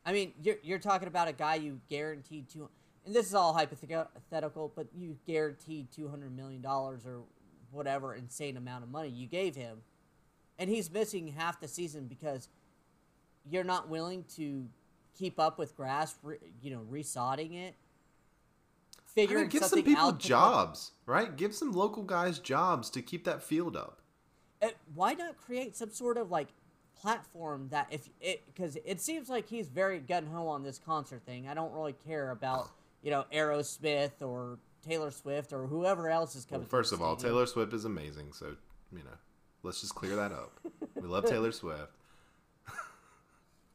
I 0.04 0.12
mean, 0.12 0.34
you're 0.42 0.58
you're 0.62 0.78
talking 0.78 1.08
about 1.08 1.26
a 1.26 1.32
guy 1.32 1.54
you 1.54 1.80
guaranteed 1.88 2.50
two, 2.50 2.68
and 3.06 3.14
this 3.14 3.26
is 3.26 3.34
all 3.34 3.54
hypothetical, 3.54 4.70
but 4.76 4.88
you 4.94 5.16
guaranteed 5.26 5.90
two 5.90 6.08
hundred 6.08 6.36
million 6.36 6.60
dollars 6.60 7.06
or 7.06 7.22
whatever 7.72 8.14
insane 8.14 8.58
amount 8.58 8.84
of 8.84 8.90
money 8.90 9.08
you 9.08 9.26
gave 9.26 9.56
him, 9.56 9.78
and 10.58 10.68
he's 10.68 10.90
missing 10.90 11.28
half 11.28 11.60
the 11.60 11.66
season 11.66 12.06
because 12.06 12.50
you're 13.50 13.64
not 13.64 13.88
willing 13.88 14.24
to 14.36 14.68
keep 15.18 15.40
up 15.40 15.58
with 15.58 15.74
grass, 15.76 16.14
you 16.60 16.70
know, 16.70 16.84
resodding 16.92 17.54
it. 17.54 17.74
I 18.98 19.00
Figuring 19.06 19.44
mean, 19.44 19.48
give 19.48 19.64
some 19.64 19.82
people 19.82 20.12
jobs, 20.12 20.92
right? 21.06 21.34
Give 21.34 21.54
some 21.54 21.72
local 21.72 22.02
guys 22.02 22.38
jobs 22.38 22.90
to 22.90 23.00
keep 23.00 23.24
that 23.24 23.42
field 23.42 23.78
up. 23.78 24.02
Uh, 24.62 24.68
why 24.94 25.14
not 25.14 25.36
create 25.36 25.76
some 25.76 25.90
sort 25.90 26.16
of 26.16 26.30
like 26.30 26.48
platform 27.00 27.68
that 27.70 27.86
if 27.90 28.08
it 28.20 28.42
because 28.46 28.76
it 28.84 29.00
seems 29.00 29.28
like 29.28 29.48
he's 29.48 29.68
very 29.68 30.00
gun 30.00 30.26
ho 30.26 30.48
on 30.48 30.62
this 30.62 30.78
concert 30.78 31.22
thing. 31.26 31.48
I 31.48 31.54
don't 31.54 31.72
really 31.72 31.94
care 32.06 32.30
about 32.30 32.70
you 33.02 33.10
know 33.10 33.24
Aerosmith 33.32 34.22
or 34.22 34.58
Taylor 34.86 35.10
Swift 35.10 35.52
or 35.52 35.66
whoever 35.66 36.08
else 36.08 36.34
is 36.34 36.44
coming. 36.44 36.62
Well, 36.62 36.68
first 36.68 36.92
of 36.92 37.02
all. 37.02 37.16
Taylor 37.16 37.46
Swift 37.46 37.72
is 37.72 37.84
amazing, 37.84 38.32
so 38.32 38.56
you 38.92 38.98
know, 38.98 39.16
let's 39.62 39.80
just 39.80 39.94
clear 39.94 40.16
that 40.16 40.32
up. 40.32 40.58
we 40.94 41.06
love 41.06 41.26
Taylor 41.26 41.52
Swift. 41.52 41.92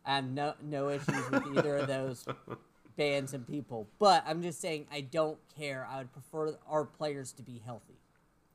I 0.06 0.16
have 0.16 0.26
no 0.26 0.56
no 0.64 0.90
issues 0.90 1.30
with 1.30 1.58
either 1.58 1.78
of 1.78 1.88
those 1.88 2.26
bands 2.98 3.34
and 3.34 3.48
people, 3.48 3.88
but 4.00 4.24
I'm 4.26 4.42
just 4.42 4.60
saying 4.60 4.88
I 4.92 5.02
don't 5.02 5.38
care. 5.58 5.88
I 5.90 6.00
would 6.00 6.12
prefer 6.12 6.58
our 6.68 6.86
players 6.86 7.32
to 7.34 7.44
be 7.44 7.62
healthy. 7.64 8.00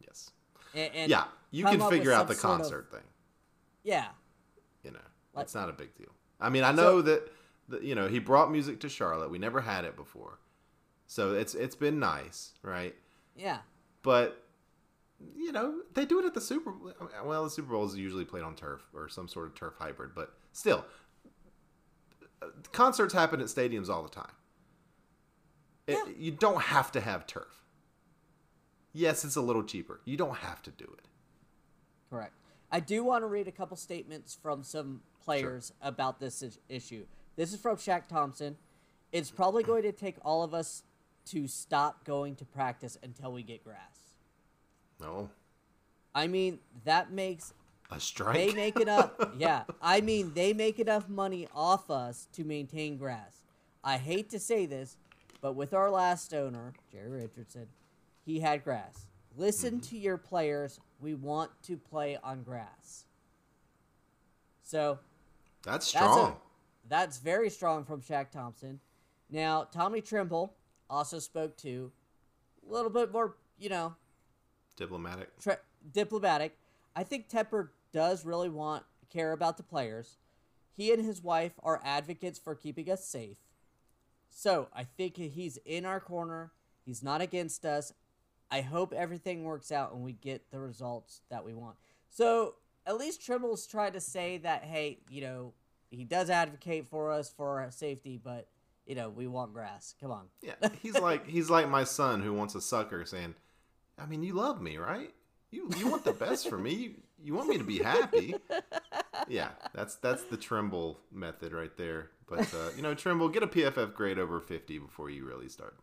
Yes. 0.00 0.32
And, 0.74 0.90
and 0.94 1.10
Yeah, 1.10 1.24
you 1.56 1.64
can 1.64 1.80
figure 1.90 2.12
out 2.12 2.28
the 2.28 2.34
sort 2.34 2.52
of- 2.54 2.58
concert 2.60 2.90
thing. 2.90 3.04
yeah, 3.82 4.08
You 4.84 4.90
know, 4.92 5.00
Like- 5.34 5.44
it's 5.44 5.54
not 5.54 5.68
a 5.68 5.72
big 5.72 5.94
deal. 5.96 6.12
I 6.40 6.48
mean, 6.50 6.64
I 6.64 6.72
know 6.72 7.00
that, 7.02 7.32
that 7.68 7.82
you 7.82 7.94
know 7.94 8.08
he 8.08 8.18
brought 8.18 8.50
music 8.50 8.80
to 8.80 8.88
Charlotte. 8.88 9.30
We 9.30 9.38
never 9.38 9.60
had 9.62 9.84
it 9.84 9.96
before, 9.96 10.38
so 11.06 11.34
it's 11.34 11.54
it's 11.54 11.74
been 11.76 11.98
nice, 11.98 12.52
right? 12.62 12.94
yeah. 13.34 13.60
But 14.02 14.42
you 15.34 15.50
know 15.50 15.80
they 15.94 16.04
do 16.04 16.18
it 16.20 16.24
at 16.26 16.34
the 16.34 16.40
Super. 16.40 16.72
Well, 17.24 17.44
the 17.44 17.50
Super 17.50 17.72
Bowl 17.72 17.84
is 17.86 17.96
usually 17.96 18.24
played 18.26 18.42
on 18.44 18.54
turf 18.54 18.82
or 18.94 19.08
some 19.08 19.28
sort 19.28 19.46
of 19.46 19.54
turf 19.54 19.74
hybrid, 19.78 20.10
but 20.14 20.34
still, 20.52 20.84
concerts 22.72 23.14
happen 23.14 23.40
at 23.40 23.46
stadiums 23.46 23.88
all 23.88 24.02
the 24.02 24.08
time. 24.10 24.32
It, 25.86 25.98
Yeah. 26.06 26.12
You 26.16 26.32
don't 26.32 26.60
have 26.62 26.92
to 26.92 27.00
have 27.00 27.26
turf. 27.26 27.64
Yes, 28.92 29.24
it's 29.24 29.36
a 29.36 29.40
little 29.40 29.62
cheaper. 29.62 30.00
You 30.04 30.16
don't 30.16 30.36
have 30.38 30.62
to 30.62 30.70
do 30.70 30.84
it. 30.98 31.06
Correct. 32.10 32.32
I 32.70 32.80
do 32.80 33.04
want 33.04 33.22
to 33.22 33.26
read 33.26 33.48
a 33.48 33.52
couple 33.52 33.76
statements 33.76 34.36
from 34.40 34.62
some 34.62 35.02
players 35.24 35.72
about 35.80 36.20
this 36.20 36.42
is- 36.42 36.58
issue. 36.68 37.06
This 37.36 37.52
is 37.52 37.60
from 37.60 37.76
Shaq 37.76 38.08
Thompson. 38.08 38.56
It's 39.12 39.30
probably 39.30 39.62
going 39.62 39.82
to 39.82 39.92
take 39.92 40.16
all 40.24 40.42
of 40.42 40.54
us 40.54 40.82
to 41.26 41.48
stop 41.48 42.04
going 42.04 42.36
to 42.36 42.44
practice 42.44 42.98
until 43.02 43.32
we 43.32 43.42
get 43.42 43.64
grass. 43.64 44.14
No, 45.00 45.28
I 46.14 46.28
mean, 46.28 46.60
that 46.84 47.12
makes 47.12 47.52
a 47.90 48.00
strike. 48.00 48.34
they 48.34 48.52
make 48.52 48.80
it 48.80 48.88
up. 48.88 49.34
yeah, 49.38 49.64
I 49.82 50.00
mean, 50.00 50.32
they 50.34 50.52
make 50.52 50.78
enough 50.78 51.08
money 51.08 51.46
off 51.54 51.90
us 51.90 52.28
to 52.32 52.44
maintain 52.44 52.96
grass. 52.96 53.42
I 53.84 53.98
hate 53.98 54.30
to 54.30 54.38
say 54.38 54.66
this, 54.66 54.96
but 55.40 55.54
with 55.54 55.74
our 55.74 55.90
last 55.90 56.32
owner, 56.32 56.72
Jerry 56.90 57.22
Richardson, 57.22 57.66
he 58.24 58.40
had 58.40 58.64
grass. 58.64 59.06
Listen 59.36 59.74
mm-hmm. 59.74 59.90
to 59.90 59.98
your 59.98 60.16
players. 60.16 60.80
We 61.00 61.14
want 61.14 61.50
to 61.64 61.76
play 61.76 62.18
on 62.22 62.42
grass. 62.42 63.04
So 64.62 64.98
That's 65.62 65.90
that's, 65.92 66.10
strong. 66.12 66.30
a, 66.32 66.36
that's 66.88 67.18
very 67.18 67.50
strong 67.50 67.84
from 67.84 68.00
Shaq 68.00 68.30
Thompson. 68.30 68.80
Now, 69.30 69.64
Tommy 69.64 70.00
Tremble 70.00 70.54
also 70.88 71.18
spoke 71.18 71.56
to 71.58 71.90
a 72.68 72.72
little 72.72 72.90
bit 72.90 73.12
more, 73.12 73.36
you 73.58 73.68
know, 73.68 73.94
Diplomatic. 74.76 75.38
tra- 75.40 75.58
diplomatic. 75.92 76.56
I 76.94 77.02
think 77.02 77.28
Tepper 77.28 77.68
does 77.92 78.24
really 78.24 78.48
want 78.48 78.84
care 79.10 79.32
about 79.32 79.56
the 79.56 79.62
players. 79.62 80.16
He 80.76 80.92
and 80.92 81.04
his 81.04 81.22
wife 81.22 81.52
are 81.62 81.80
advocates 81.84 82.38
for 82.38 82.54
keeping 82.54 82.90
us 82.90 83.04
safe. 83.04 83.38
So 84.28 84.68
I 84.74 84.84
think 84.84 85.16
he's 85.16 85.58
in 85.64 85.86
our 85.86 86.00
corner. 86.00 86.52
He's 86.84 87.02
not 87.02 87.20
against 87.22 87.64
us. 87.64 87.92
I 88.50 88.60
hope 88.60 88.92
everything 88.92 89.44
works 89.44 89.72
out 89.72 89.92
and 89.92 90.02
we 90.02 90.12
get 90.12 90.50
the 90.50 90.60
results 90.60 91.20
that 91.30 91.44
we 91.44 91.54
want. 91.54 91.76
So 92.08 92.54
at 92.86 92.96
least 92.96 93.24
Tremble's 93.24 93.66
trying 93.66 93.92
to 93.92 94.00
say 94.00 94.38
that, 94.38 94.64
hey, 94.64 94.98
you 95.10 95.20
know, 95.20 95.52
he 95.90 96.04
does 96.04 96.30
advocate 96.30 96.86
for 96.86 97.10
us 97.10 97.28
for 97.28 97.60
our 97.60 97.70
safety, 97.70 98.20
but 98.22 98.48
you 98.86 98.94
know, 98.94 99.08
we 99.10 99.26
want 99.26 99.52
grass. 99.52 99.94
Come 100.00 100.12
on. 100.12 100.26
Yeah, 100.42 100.54
he's 100.80 100.98
like 100.98 101.26
he's 101.26 101.50
like 101.50 101.68
my 101.68 101.84
son 101.84 102.22
who 102.22 102.32
wants 102.32 102.54
a 102.54 102.60
sucker, 102.60 103.04
saying, 103.04 103.34
"I 103.98 104.06
mean, 104.06 104.22
you 104.22 104.34
love 104.34 104.62
me, 104.62 104.78
right? 104.78 105.12
You 105.50 105.68
you 105.76 105.88
want 105.88 106.04
the 106.04 106.12
best 106.12 106.48
for 106.48 106.56
me. 106.56 106.72
You, 106.72 106.94
you 107.22 107.34
want 107.34 107.48
me 107.48 107.58
to 107.58 107.64
be 107.64 107.78
happy." 107.78 108.34
Yeah, 109.28 109.48
that's 109.74 109.96
that's 109.96 110.22
the 110.24 110.36
Tremble 110.36 111.00
method 111.10 111.52
right 111.52 111.76
there. 111.76 112.10
But 112.28 112.52
uh, 112.54 112.70
you 112.76 112.82
know, 112.82 112.94
Tremble, 112.94 113.28
get 113.28 113.42
a 113.42 113.48
PFF 113.48 113.94
grade 113.94 114.18
over 114.18 114.40
fifty 114.40 114.78
before 114.78 115.10
you 115.10 115.24
really 115.24 115.48
start 115.48 115.76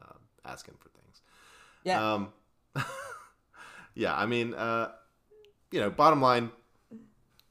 uh, 0.00 0.14
asking 0.44 0.74
for 0.78 0.90
things. 0.90 1.22
Yeah. 1.84 2.14
Um, 2.14 2.32
yeah, 3.94 4.16
I 4.16 4.26
mean, 4.26 4.54
uh, 4.54 4.92
you 5.70 5.80
know, 5.80 5.90
bottom 5.90 6.20
line, 6.20 6.50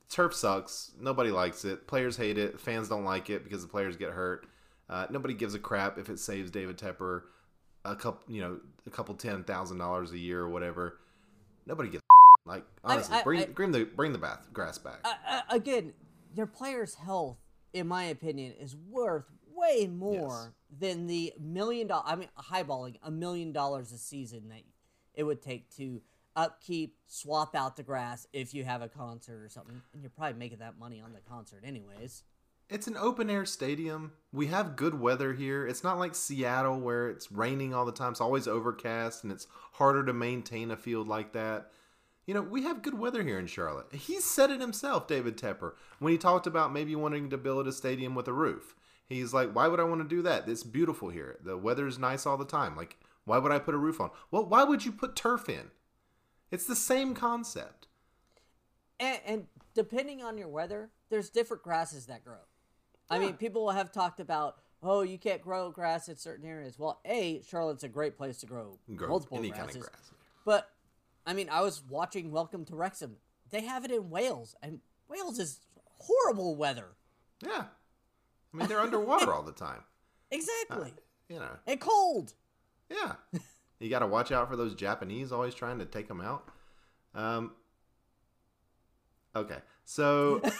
turf 0.10 0.34
sucks. 0.34 0.92
Nobody 1.00 1.32
likes 1.32 1.66
it. 1.66 1.88
Players 1.88 2.18
hate 2.18 2.38
it. 2.38 2.60
Fans 2.60 2.90
don't 2.90 3.06
like 3.06 3.30
it 3.30 3.44
because 3.44 3.62
the 3.62 3.68
players 3.68 3.96
get 3.96 4.10
hurt. 4.12 4.46
Uh, 4.90 5.08
nobody 5.10 5.34
gives 5.34 5.56
a 5.56 5.60
crap 5.60 5.98
if 5.98 6.10
it 6.10 6.20
saves 6.20 6.52
David 6.52 6.78
Tepper 6.78 7.24
a 7.86 7.96
couple, 7.96 8.22
you 8.34 8.42
know, 8.42 8.60
a 8.86 8.90
couple 8.90 9.16
ten 9.16 9.44
thousand 9.44 9.78
dollars 9.78 10.12
a 10.12 10.18
year 10.18 10.42
or 10.42 10.50
whatever. 10.50 11.00
Nobody 11.66 11.90
gives 11.90 12.04
like 12.46 12.64
honestly. 12.84 13.18
I- 13.18 13.24
bring 13.24 13.40
I- 13.42 13.46
bring 13.46 13.72
the 13.72 13.86
bring 13.86 14.12
the 14.12 14.18
bath 14.18 14.48
grass 14.52 14.78
back. 14.78 15.06
again, 15.50 15.94
your 16.36 16.48
player's 16.48 16.96
health, 16.96 17.38
in 17.74 17.88
my 17.88 18.04
opinion, 18.06 18.54
is 18.60 18.76
worth 18.76 19.26
way 19.64 19.88
more 19.88 20.54
than 20.80 21.08
the 21.08 21.34
million 21.40 21.88
dollar. 21.88 22.04
I 22.06 22.16
mean, 22.16 22.30
highballing 22.38 22.96
a 23.04 23.12
million 23.12 23.52
dollars 23.52 23.92
a 23.92 23.98
season 23.98 24.50
that 24.50 24.62
it 25.14 25.24
would 25.24 25.42
take 25.42 25.70
to 25.78 26.02
upkeep, 26.36 26.96
swap 27.08 27.56
out 27.56 27.76
the 27.76 27.84
grass 27.84 28.28
if 28.34 28.54
you 28.54 28.64
have 28.64 28.82
a 28.82 28.90
concert 28.90 29.44
or 29.44 29.50
something, 29.50 29.82
and 29.94 30.02
you're 30.02 30.10
probably 30.10 30.40
making 30.40 30.60
that 30.60 30.80
money 30.80 31.02
on 31.02 31.14
the 31.14 31.20
concert 31.20 31.64
anyways. 31.66 32.24
It's 32.70 32.88
an 32.88 32.98
open 32.98 33.30
air 33.30 33.46
stadium. 33.46 34.14
We 34.32 34.48
have 34.48 34.76
good 34.76 35.00
weather 35.00 35.34
here. 35.34 35.68
It's 35.68 35.84
not 35.84 36.00
like 36.00 36.16
Seattle 36.16 36.80
where 36.80 37.10
it's 37.10 37.32
raining 37.32 37.74
all 37.74 37.86
the 37.86 37.92
time. 37.92 38.14
It's 38.14 38.22
always 38.22 38.48
overcast 38.48 39.24
and 39.24 39.32
it's 39.32 39.48
harder 39.74 40.04
to 40.06 40.14
maintain 40.14 40.72
a 40.72 40.78
field 40.78 41.08
like 41.08 41.34
that. 41.34 41.70
You 42.26 42.34
know, 42.34 42.42
we 42.42 42.64
have 42.64 42.82
good 42.82 42.98
weather 42.98 43.22
here 43.22 43.38
in 43.38 43.48
Charlotte. 43.48 43.94
He 43.94 44.22
said 44.22 44.50
it 44.50 44.62
himself, 44.62 45.08
David 45.08 45.38
Tepper, 45.38 45.74
when 46.00 46.14
he 46.14 46.18
talked 46.18 46.48
about 46.48 46.74
maybe 46.74 46.96
wanting 46.96 47.30
to 47.30 47.38
build 47.38 47.68
a 47.68 47.74
stadium 47.74 48.16
with 48.16 48.30
a 48.30 48.34
roof. 48.34 48.76
He's 49.08 49.34
like, 49.34 49.52
why 49.54 49.68
would 49.68 49.80
I 49.80 49.84
want 49.84 50.02
to 50.02 50.08
do 50.08 50.22
that? 50.24 50.48
It's 50.48 50.64
beautiful 50.64 51.10
here. 51.10 51.38
The 51.44 51.58
weather's 51.58 52.00
nice 52.00 52.26
all 52.26 52.38
the 52.38 52.46
time. 52.46 52.76
Like, 52.76 52.98
why 53.26 53.38
would 53.38 53.52
I 53.52 53.60
put 53.60 53.76
a 53.76 53.78
roof 53.78 54.00
on? 54.02 54.12
Well, 54.32 54.46
why 54.46 54.64
would 54.64 54.86
you 54.86 54.92
put 54.92 55.16
turf 55.16 55.50
in? 55.50 55.72
It's 56.52 56.66
the 56.66 56.76
same 56.76 57.14
concept. 57.14 57.88
And, 59.00 59.20
and 59.26 59.48
depending 59.74 60.22
on 60.22 60.38
your 60.38 60.48
weather, 60.48 60.90
there's 61.10 61.30
different 61.30 61.64
grasses 61.64 62.06
that 62.08 62.24
grow. 62.24 62.38
I 63.10 63.20
mean, 63.20 63.34
people 63.34 63.70
have 63.70 63.92
talked 63.92 64.20
about, 64.20 64.58
oh, 64.82 65.02
you 65.02 65.18
can't 65.20 65.42
grow 65.42 65.70
grass 65.70 66.08
in 66.10 66.16
certain 66.18 66.48
areas. 66.48 66.80
Well, 66.80 67.00
a 67.06 67.42
Charlotte's 67.48 67.84
a 67.84 67.90
great 67.90 68.18
place 68.18 68.38
to 68.38 68.46
grow, 68.46 68.80
Grow 68.96 69.10
multiple 69.10 69.38
any 69.38 69.50
grasses. 69.50 69.66
kind 69.66 69.78
of 69.78 69.92
grass. 69.92 70.12
But 70.46 70.70
I 71.26 71.34
mean, 71.34 71.50
I 71.50 71.62
was 71.62 71.84
watching 71.88 72.32
Welcome 72.32 72.66
to 72.66 72.76
Wrexham. 72.76 73.18
They 73.52 73.62
have 73.62 73.86
it 73.86 73.92
in 73.92 74.10
Wales, 74.10 74.56
and 74.64 74.80
Wales 75.08 75.38
is 75.38 75.60
horrible 76.00 76.56
weather. 76.56 76.88
Yeah. 77.46 77.66
I 78.54 78.58
mean, 78.58 78.68
they're 78.68 78.80
underwater 78.80 79.34
all 79.34 79.44
the 79.44 79.52
time. 79.52 79.84
Exactly, 80.32 80.92
You 81.30 81.38
know. 81.38 81.58
and 81.68 81.80
cold. 81.80 82.34
Yeah. 82.90 83.14
you 83.80 83.88
got 83.92 84.00
to 84.00 84.08
watch 84.08 84.32
out 84.32 84.50
for 84.50 84.56
those 84.56 84.74
Japanese 84.74 85.32
always 85.32 85.54
trying 85.54 85.78
to 85.78 85.86
take 85.86 86.08
them 86.08 86.22
out. 86.22 86.50
Um, 87.14 87.52
okay. 89.36 89.60
So, 89.86 90.42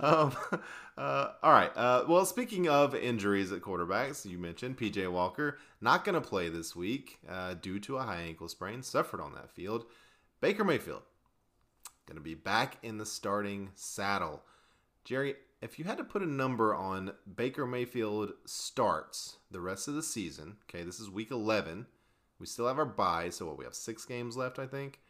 um, 0.00 0.36
uh, 0.98 1.28
all 1.42 1.52
right. 1.52 1.70
Uh, 1.74 2.04
well, 2.06 2.26
speaking 2.26 2.68
of 2.68 2.94
injuries 2.94 3.50
at 3.50 3.62
quarterbacks, 3.62 4.26
you 4.26 4.36
mentioned 4.36 4.76
PJ 4.76 5.10
Walker 5.10 5.56
not 5.80 6.04
going 6.04 6.20
to 6.20 6.28
play 6.28 6.50
this 6.50 6.76
week 6.76 7.18
uh, 7.26 7.54
due 7.54 7.78
to 7.80 7.96
a 7.96 8.02
high 8.02 8.20
ankle 8.20 8.48
sprain 8.48 8.82
suffered 8.82 9.22
on 9.22 9.32
that 9.32 9.50
field. 9.50 9.86
Baker 10.42 10.64
Mayfield 10.64 11.00
going 12.06 12.16
to 12.16 12.22
be 12.22 12.34
back 12.34 12.76
in 12.82 12.98
the 12.98 13.06
starting 13.06 13.70
saddle. 13.74 14.42
Jerry, 15.04 15.34
if 15.66 15.80
you 15.80 15.84
had 15.84 15.98
to 15.98 16.04
put 16.04 16.22
a 16.22 16.26
number 16.26 16.72
on 16.72 17.10
Baker 17.34 17.66
Mayfield 17.66 18.32
starts 18.44 19.38
the 19.50 19.60
rest 19.60 19.88
of 19.88 19.94
the 19.94 20.02
season, 20.02 20.58
okay, 20.62 20.84
this 20.84 21.00
is 21.00 21.10
week 21.10 21.32
11. 21.32 21.86
We 22.38 22.46
still 22.46 22.68
have 22.68 22.78
our 22.78 22.86
bye, 22.86 23.30
so 23.30 23.46
what, 23.46 23.58
we 23.58 23.64
have 23.64 23.74
six 23.74 24.04
games 24.04 24.36
left, 24.36 24.60
I 24.60 24.66
think? 24.68 25.00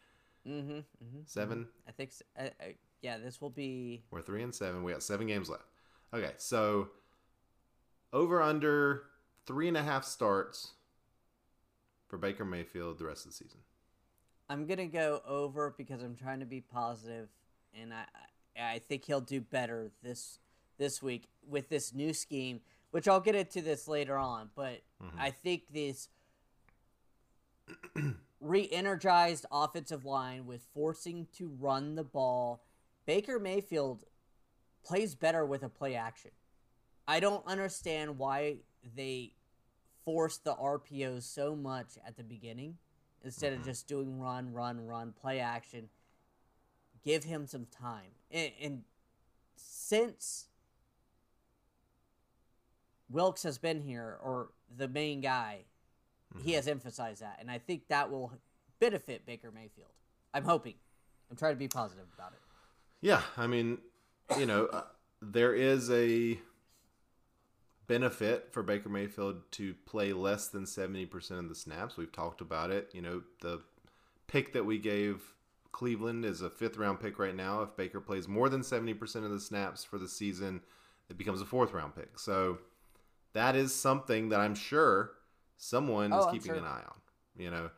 Mm-hmm. 0.48 0.78
mm-hmm. 0.78 1.20
7 1.26 1.68
I 1.86 1.92
think. 1.92 2.12
So. 2.12 2.24
I, 2.38 2.44
I, 2.44 2.74
yeah, 3.02 3.18
this 3.18 3.38
will 3.38 3.50
be. 3.50 4.02
We're 4.10 4.22
three 4.22 4.42
and 4.42 4.54
seven. 4.54 4.82
We 4.82 4.92
got 4.92 5.02
seven 5.02 5.26
games 5.26 5.50
left. 5.50 5.64
Okay, 6.14 6.32
so 6.38 6.88
over 8.14 8.40
under 8.40 9.02
three 9.44 9.68
and 9.68 9.76
a 9.76 9.82
half 9.82 10.04
starts 10.04 10.72
for 12.08 12.16
Baker 12.16 12.46
Mayfield 12.46 12.98
the 12.98 13.04
rest 13.04 13.26
of 13.26 13.32
the 13.32 13.36
season. 13.36 13.58
I'm 14.48 14.66
gonna 14.66 14.86
go 14.86 15.20
over 15.26 15.74
because 15.76 16.02
I'm 16.02 16.16
trying 16.16 16.40
to 16.40 16.46
be 16.46 16.62
positive, 16.62 17.28
and 17.78 17.92
I 17.92 18.04
I 18.56 18.74
I 18.74 18.78
think 18.78 19.04
he'll 19.04 19.20
do 19.20 19.40
better 19.40 19.90
this 20.02 20.38
this 20.78 21.02
week 21.02 21.28
with 21.48 21.68
this 21.68 21.94
new 21.94 22.12
scheme, 22.12 22.60
which 22.90 23.08
I'll 23.08 23.20
get 23.20 23.34
into 23.34 23.62
this 23.62 23.88
later 23.88 24.16
on. 24.16 24.50
But 24.54 24.82
mm-hmm. 25.02 25.18
I 25.18 25.30
think 25.30 25.64
this 25.72 26.08
re-energized 28.40 29.46
offensive 29.50 30.04
line 30.04 30.46
with 30.46 30.66
forcing 30.74 31.26
to 31.36 31.50
run 31.60 31.94
the 31.94 32.04
ball, 32.04 32.62
Baker 33.06 33.38
Mayfield 33.38 34.04
plays 34.84 35.14
better 35.14 35.44
with 35.44 35.62
a 35.62 35.68
play 35.68 35.94
action. 35.94 36.30
I 37.08 37.20
don't 37.20 37.46
understand 37.46 38.18
why 38.18 38.56
they 38.94 39.32
force 40.04 40.38
the 40.38 40.54
RPOs 40.54 41.22
so 41.22 41.56
much 41.56 41.98
at 42.06 42.16
the 42.16 42.22
beginning 42.22 42.78
instead 43.24 43.52
of 43.52 43.60
mm-hmm. 43.60 43.68
just 43.68 43.88
doing 43.88 44.20
run, 44.20 44.52
run, 44.52 44.86
run, 44.86 45.12
play 45.20 45.40
action. 45.40 45.88
Give 47.04 47.24
him 47.24 47.46
some 47.46 47.66
time. 47.66 48.12
And, 48.30 48.52
and 48.60 48.82
since 49.56 50.46
Wilks 53.10 53.42
has 53.44 53.58
been 53.58 53.80
here, 53.80 54.18
or 54.22 54.50
the 54.76 54.88
main 54.88 55.20
guy, 55.20 55.64
he 56.42 56.52
has 56.52 56.66
emphasized 56.66 57.22
that. 57.22 57.38
And 57.40 57.50
I 57.50 57.58
think 57.58 57.88
that 57.88 58.10
will 58.10 58.32
benefit 58.80 59.24
Baker 59.26 59.50
Mayfield. 59.50 59.90
I'm 60.34 60.44
hoping. 60.44 60.74
I'm 61.30 61.36
trying 61.36 61.52
to 61.52 61.58
be 61.58 61.68
positive 61.68 62.06
about 62.14 62.32
it. 62.32 62.38
Yeah, 63.00 63.22
I 63.36 63.46
mean, 63.46 63.78
you 64.38 64.46
know, 64.46 64.66
uh, 64.66 64.82
there 65.22 65.54
is 65.54 65.90
a 65.90 66.38
benefit 67.86 68.48
for 68.52 68.62
Baker 68.62 68.88
Mayfield 68.88 69.50
to 69.52 69.74
play 69.86 70.12
less 70.12 70.48
than 70.48 70.64
70% 70.64 71.38
of 71.38 71.48
the 71.48 71.54
snaps. 71.54 71.96
We've 71.96 72.12
talked 72.12 72.40
about 72.40 72.70
it. 72.70 72.90
You 72.92 73.02
know, 73.02 73.22
the 73.40 73.62
pick 74.26 74.52
that 74.54 74.66
we 74.66 74.78
gave 74.78 75.22
Cleveland 75.72 76.24
is 76.24 76.40
a 76.40 76.50
fifth 76.50 76.76
round 76.76 77.00
pick 77.00 77.18
right 77.18 77.34
now. 77.34 77.62
If 77.62 77.76
Baker 77.76 78.00
plays 78.00 78.26
more 78.26 78.48
than 78.48 78.62
70% 78.62 79.24
of 79.24 79.30
the 79.30 79.40
snaps 79.40 79.84
for 79.84 79.98
the 79.98 80.08
season, 80.08 80.62
it 81.08 81.18
becomes 81.18 81.40
a 81.40 81.46
fourth 81.46 81.72
round 81.72 81.94
pick. 81.94 82.18
So 82.18 82.58
that 83.36 83.54
is 83.56 83.74
something 83.74 84.30
that 84.30 84.40
I'm 84.40 84.54
sure 84.54 85.12
someone 85.56 86.12
Oh, 86.12 86.20
is 86.20 86.26
keeping 86.26 86.48
sure. 86.52 86.56
an 86.56 86.64
eye 86.64 86.82
on. 86.86 87.00
You 87.38 87.50
know, 87.50 87.70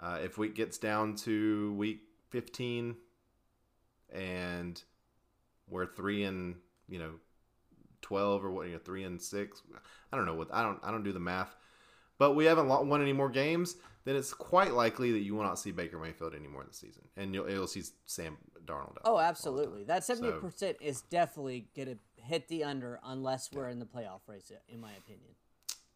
uh, 0.00 0.18
if 0.22 0.38
we 0.38 0.48
gets 0.48 0.78
down 0.78 1.16
to 1.16 1.72
week 1.74 2.00
15 2.30 2.96
and 4.12 4.82
we're 5.68 5.86
three 5.86 6.24
and 6.24 6.56
you 6.88 6.98
know 6.98 7.10
12 8.02 8.44
or 8.44 8.50
what 8.50 8.66
you 8.66 8.72
know 8.74 8.78
three 8.78 9.04
and 9.04 9.20
six 9.20 9.62
i 10.12 10.16
don't 10.16 10.24
know 10.26 10.34
what 10.34 10.48
i 10.52 10.62
don't 10.62 10.78
i 10.82 10.90
don't 10.90 11.02
do 11.04 11.12
the 11.12 11.18
math 11.20 11.56
but 12.18 12.32
we 12.34 12.44
haven't 12.46 12.68
won 12.68 13.02
any 13.02 13.12
more 13.12 13.28
games 13.28 13.76
then 14.04 14.16
it's 14.16 14.32
quite 14.32 14.72
likely 14.72 15.12
that 15.12 15.20
you 15.20 15.34
will 15.34 15.42
not 15.42 15.58
see 15.58 15.72
baker 15.72 15.98
mayfield 15.98 16.34
anymore 16.34 16.64
this 16.66 16.78
season 16.78 17.02
and 17.16 17.34
you'll, 17.34 17.50
you'll 17.50 17.66
see 17.66 17.82
sam 18.06 18.36
darnold 18.64 18.96
Oh, 19.04 19.18
absolutely. 19.18 19.84
That 19.84 20.04
seventy 20.04 20.32
percent 20.38 20.76
is 20.80 21.02
definitely 21.02 21.68
gonna 21.76 21.96
hit 22.28 22.48
the 22.48 22.64
under 22.64 23.00
unless 23.04 23.50
we're 23.52 23.68
in 23.68 23.78
the 23.78 23.86
playoff 23.86 24.20
race, 24.26 24.52
in 24.68 24.80
my 24.80 24.92
opinion. 24.92 25.30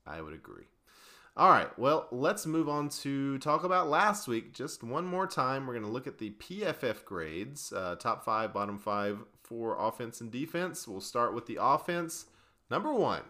I 0.07 0.21
would 0.21 0.35
agree. 0.35 0.65
All 1.35 1.49
right, 1.49 1.79
well, 1.79 2.09
let's 2.11 2.45
move 2.45 2.69
on 2.69 2.91
to 2.91 3.39
talk 3.39 3.65
about 3.65 3.89
last 3.89 4.29
week 4.29 4.53
just 4.53 4.83
one 4.83 5.07
more 5.07 5.27
time. 5.27 5.67
We're 5.67 5.73
going 5.73 5.87
to 5.87 5.91
look 5.91 6.07
at 6.07 6.19
the 6.19 6.31
PFF 6.31 7.05
grades, 7.07 7.73
uh, 7.73 7.95
top 7.95 8.23
five, 8.23 8.53
bottom 8.53 8.79
five 8.79 9.19
for 9.43 9.77
offense 9.79 10.21
and 10.21 10.31
defense. 10.31 10.87
We'll 10.87 11.01
start 11.01 11.35
with 11.35 11.47
the 11.47 11.59
offense. 11.61 12.27
Number 12.71 12.93
one. 12.93 13.23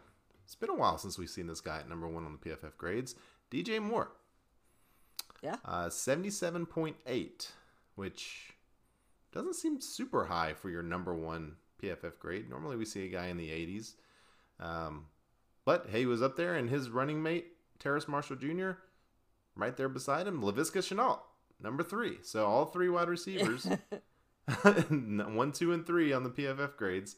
It's 0.45 0.57
been 0.57 0.71
a 0.71 0.75
while 0.75 0.99
since 0.99 1.19
we've 1.19 1.31
seen 1.31 1.47
this 1.47 1.61
guy 1.61 1.79
at 1.79 1.89
number 1.89 2.09
one 2.09 2.27
on 2.27 2.33
the 2.33 2.51
PFF 2.51 2.77
grades. 2.77 3.15
DJ 3.51 3.81
Moore. 3.81 4.11
Yeah. 5.43 5.57
Uh, 5.65 5.87
77.8, 5.87 7.51
which 7.95 8.55
doesn't 9.33 9.55
seem 9.55 9.81
super 9.81 10.25
high 10.25 10.55
for 10.55 10.71
your 10.71 10.83
number 10.83 11.15
one 11.15 11.57
PFF 11.83 12.19
grade. 12.19 12.49
Normally 12.49 12.77
we 12.77 12.85
see 12.85 13.05
a 13.05 13.09
guy 13.09 13.27
in 13.27 13.37
the 13.37 13.49
80s. 13.49 13.95
Um, 14.61 15.07
but 15.65 15.87
hey, 15.91 16.01
he 16.01 16.07
was 16.07 16.23
up 16.23 16.37
there, 16.37 16.55
and 16.55 16.69
his 16.69 16.91
running 16.91 17.23
mate, 17.23 17.47
Terrace 17.79 18.09
Marshall 18.09 18.37
Jr., 18.37 18.73
right 19.57 19.77
there 19.77 19.89
beside 19.89 20.27
him, 20.27 20.43
Laviska 20.43 20.79
Shenault, 20.79 21.21
number 21.61 21.83
three. 21.83 22.19
So 22.23 22.47
all 22.47 22.67
three 22.67 22.89
wide 22.89 23.09
receivers, 23.09 23.67
one, 24.63 25.53
two, 25.53 25.73
and 25.73 25.87
three 25.87 26.13
on 26.13 26.25
the 26.25 26.31
PFF 26.31 26.77
grades. 26.77 27.17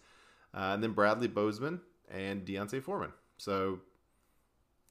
Uh, 0.54 0.72
and 0.74 0.82
then 0.82 0.92
Bradley 0.92 1.28
Bozeman 1.28 1.80
and 2.08 2.44
D'Onta 2.44 2.80
Foreman. 2.82 3.12
So, 3.38 3.80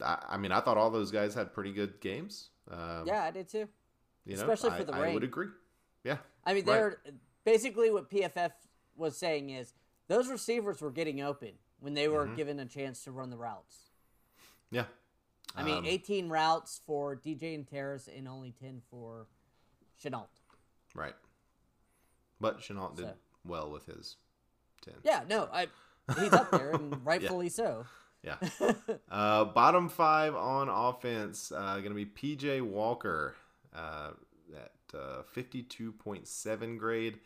I, 0.03 0.17
I 0.31 0.37
mean, 0.37 0.51
I 0.51 0.59
thought 0.59 0.77
all 0.77 0.89
those 0.89 1.11
guys 1.11 1.33
had 1.33 1.53
pretty 1.53 1.71
good 1.71 2.01
games. 2.01 2.49
Um, 2.69 3.03
yeah, 3.05 3.23
I 3.23 3.31
did 3.31 3.47
too. 3.47 3.69
you 4.25 4.35
know, 4.35 4.41
especially 4.41 4.71
I, 4.71 4.77
for 4.77 4.83
the 4.83 4.93
I 4.93 5.13
would 5.13 5.23
agree. 5.23 5.47
Yeah, 6.03 6.17
I 6.45 6.53
mean, 6.53 6.65
they're 6.65 6.99
basically 7.45 7.91
what 7.91 8.09
PFF 8.09 8.51
was 8.95 9.17
saying 9.17 9.49
is 9.49 9.73
those 10.07 10.29
receivers 10.29 10.81
were 10.81 10.91
getting 10.91 11.21
open 11.21 11.53
when 11.79 11.93
they 11.93 12.07
were 12.07 12.27
Mhm. 12.27 12.35
given 12.35 12.59
a 12.59 12.65
chance 12.65 13.03
to 13.03 13.11
run 13.11 13.29
the 13.29 13.37
routes. 13.37 13.89
yeah. 14.71 14.85
I 15.55 15.61
mean, 15.63 15.77
Um, 15.79 15.85
18 15.85 16.29
routes 16.29 16.79
for 16.83 17.15
DJ 17.15 17.53
and 17.53 17.67
Terrace 17.67 18.07
and 18.07 18.27
only 18.27 18.51
10 18.51 18.81
for 18.89 19.27
Shenault. 20.01 20.29
right. 20.95 21.15
But 22.39 22.57
Shenault 22.59 22.95
did 22.95 23.05
So- 23.05 23.17
well 23.45 23.69
with 23.69 23.85
his 23.85 24.17
ten. 24.81 24.95
Yeah, 25.03 25.23
no, 25.29 25.47
I 25.53 25.67
he's 26.19 26.33
up 26.33 26.49
there 26.51 26.71
and 26.71 27.05
rightfully 27.05 27.49
so. 27.49 27.85
Yeah. 28.23 28.37
uh, 29.09 29.45
bottom 29.45 29.89
five 29.89 30.33
on 30.35 30.69
offense 30.69 31.51
uh, 31.51 31.75
going 31.79 31.95
to 31.95 32.05
be 32.05 32.05
PJ 32.05 32.61
Walker 32.61 33.35
uh, 33.73 34.13
at 34.55 34.71
uh, 34.97 35.23
52.7 35.35 36.77
grade. 36.77 37.19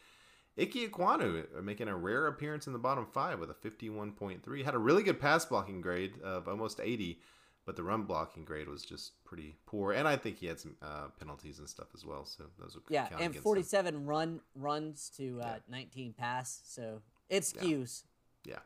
Ickey 0.57 0.87
Ekwonu 0.87 1.45
uh, 1.57 1.61
making 1.61 1.87
a 1.87 1.95
rare 1.95 2.27
appearance 2.27 2.67
in 2.67 2.73
the 2.73 2.79
bottom 2.79 3.05
five 3.05 3.39
with 3.39 3.49
a 3.51 3.53
51.3. 3.53 4.63
Had 4.65 4.73
a 4.75 4.79
really 4.79 5.03
good 5.03 5.19
pass 5.19 5.45
blocking 5.45 5.81
grade 5.81 6.19
of 6.23 6.47
almost 6.47 6.79
80, 6.83 7.19
but 7.65 7.75
the 7.75 7.83
run 7.83 8.03
blocking 8.03 8.43
grade 8.43 8.67
was 8.67 8.83
just 8.83 9.23
pretty 9.23 9.55
poor. 9.67 9.91
And 9.93 10.07
I 10.07 10.17
think 10.17 10.37
he 10.39 10.47
had 10.47 10.59
some 10.59 10.75
uh, 10.81 11.09
penalties 11.19 11.59
and 11.59 11.69
stuff 11.69 11.87
as 11.93 12.05
well. 12.05 12.25
So 12.25 12.45
those 12.59 12.73
would 12.75 12.83
Yeah, 12.89 13.05
and 13.11 13.15
against 13.19 13.37
him. 13.37 13.43
47 13.43 14.05
run 14.05 14.41
runs 14.55 15.11
to 15.17 15.39
uh, 15.41 15.45
Yeah. 15.45 15.57
19 15.69 16.13
pass, 16.13 16.61
so 16.65 17.01
it 17.29 17.53
Yeah. 17.55 17.61
skews. 17.61 18.03
Yeah. 18.43 18.59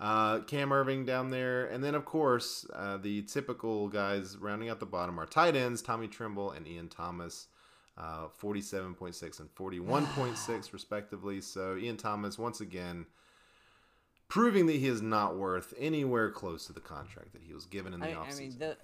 Uh, 0.00 0.40
Cam 0.40 0.70
Erving 0.70 1.04
down 1.06 1.30
there. 1.30 1.66
And 1.66 1.84
then, 1.84 1.94
of 1.94 2.04
course, 2.04 2.66
uh, 2.72 2.96
the 2.96 3.22
typical 3.22 3.88
guys 3.88 4.36
rounding 4.36 4.68
out 4.68 4.80
the 4.80 4.86
bottom 4.86 5.20
are 5.20 5.26
tight 5.26 5.54
ends 5.54 5.80
Tommy 5.82 6.08
Tremble 6.08 6.50
and 6.50 6.66
Ian 6.66 6.88
Thomas, 6.88 7.46
uh, 8.02 8.26
47.6 8.40 9.38
and 9.40 9.54
41.6, 9.54 10.72
respectively. 10.72 11.40
So, 11.40 11.76
Ian 11.76 11.96
Thomas, 11.96 12.36
once 12.38 12.60
again, 12.60 13.06
proving 14.28 14.66
that 14.66 14.72
he 14.76 14.86
is 14.88 15.00
not 15.02 15.36
worth 15.36 15.72
anywhere 15.78 16.30
close 16.30 16.66
to 16.66 16.72
the 16.72 16.80
contract 16.80 17.32
that 17.32 17.42
he 17.42 17.52
was 17.54 17.64
given 17.66 17.94
in 17.94 18.00
the 18.00 18.08
I, 18.08 18.10
I 18.10 18.14
offseason. 18.26 18.38
mean, 18.38 18.58
the 18.58 18.76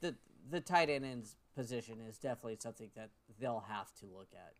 the 0.00 0.14
the 0.50 0.60
tight 0.60 0.90
end 0.90 1.04
ends 1.04 1.34
position 1.56 1.98
is 2.08 2.18
definitely 2.18 2.58
something 2.60 2.90
that 2.94 3.10
they'll 3.40 3.64
have 3.68 3.92
to 4.00 4.06
look 4.06 4.28
at. 4.34 4.52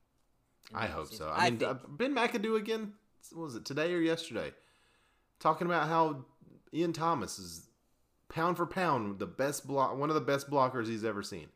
I 0.75 0.87
hope 0.87 1.09
offseason. 1.11 1.19
so. 1.19 1.33
I 1.35 1.51
mean, 1.51 1.59
think- 1.59 1.71
uh, 1.71 1.75
Ben 1.89 2.15
McAdoo 2.15 2.57
again. 2.57 2.95
what 3.33 3.45
Was 3.45 3.55
it 3.57 3.65
today 3.65 3.93
or 3.93 4.01
yesterday? 4.01 4.53
Talking 5.39 5.67
about 5.67 5.87
how 5.89 6.25
Ian 6.73 6.93
Thomas 6.93 7.39
is 7.39 7.69
pound 8.29 8.57
for 8.57 8.67
pound 8.67 9.19
the 9.21 9.27
best 9.27 9.67
block, 9.67 9.97
one 9.97 10.09
of 10.09 10.15
the 10.15 10.21
best 10.23 10.51
blockers 10.51 10.87
he's 10.89 11.05
ever 11.05 11.23
seen. 11.23 11.49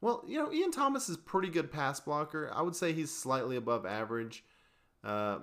Well, 0.00 0.22
you 0.26 0.38
know, 0.38 0.52
Ian 0.52 0.70
Thomas 0.70 1.08
is 1.08 1.16
pretty 1.16 1.48
good 1.48 1.72
pass 1.72 2.00
blocker. 2.00 2.50
I 2.54 2.62
would 2.62 2.76
say 2.76 2.92
he's 2.92 3.10
slightly 3.10 3.56
above 3.56 3.86
average. 3.86 4.44
Uh, 5.02 5.38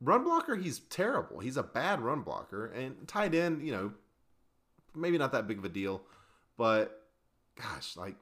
run 0.00 0.24
blocker, 0.24 0.56
he's 0.56 0.78
terrible. 0.78 1.40
He's 1.40 1.56
a 1.56 1.62
bad 1.62 2.00
run 2.00 2.22
blocker. 2.22 2.66
And 2.66 3.06
tight 3.08 3.34
end, 3.34 3.66
you 3.66 3.72
know, 3.72 3.92
maybe 4.94 5.18
not 5.18 5.32
that 5.32 5.48
big 5.48 5.58
of 5.58 5.64
a 5.64 5.68
deal, 5.68 6.02
but 6.56 7.02
gosh, 7.60 7.96
like 7.96 8.16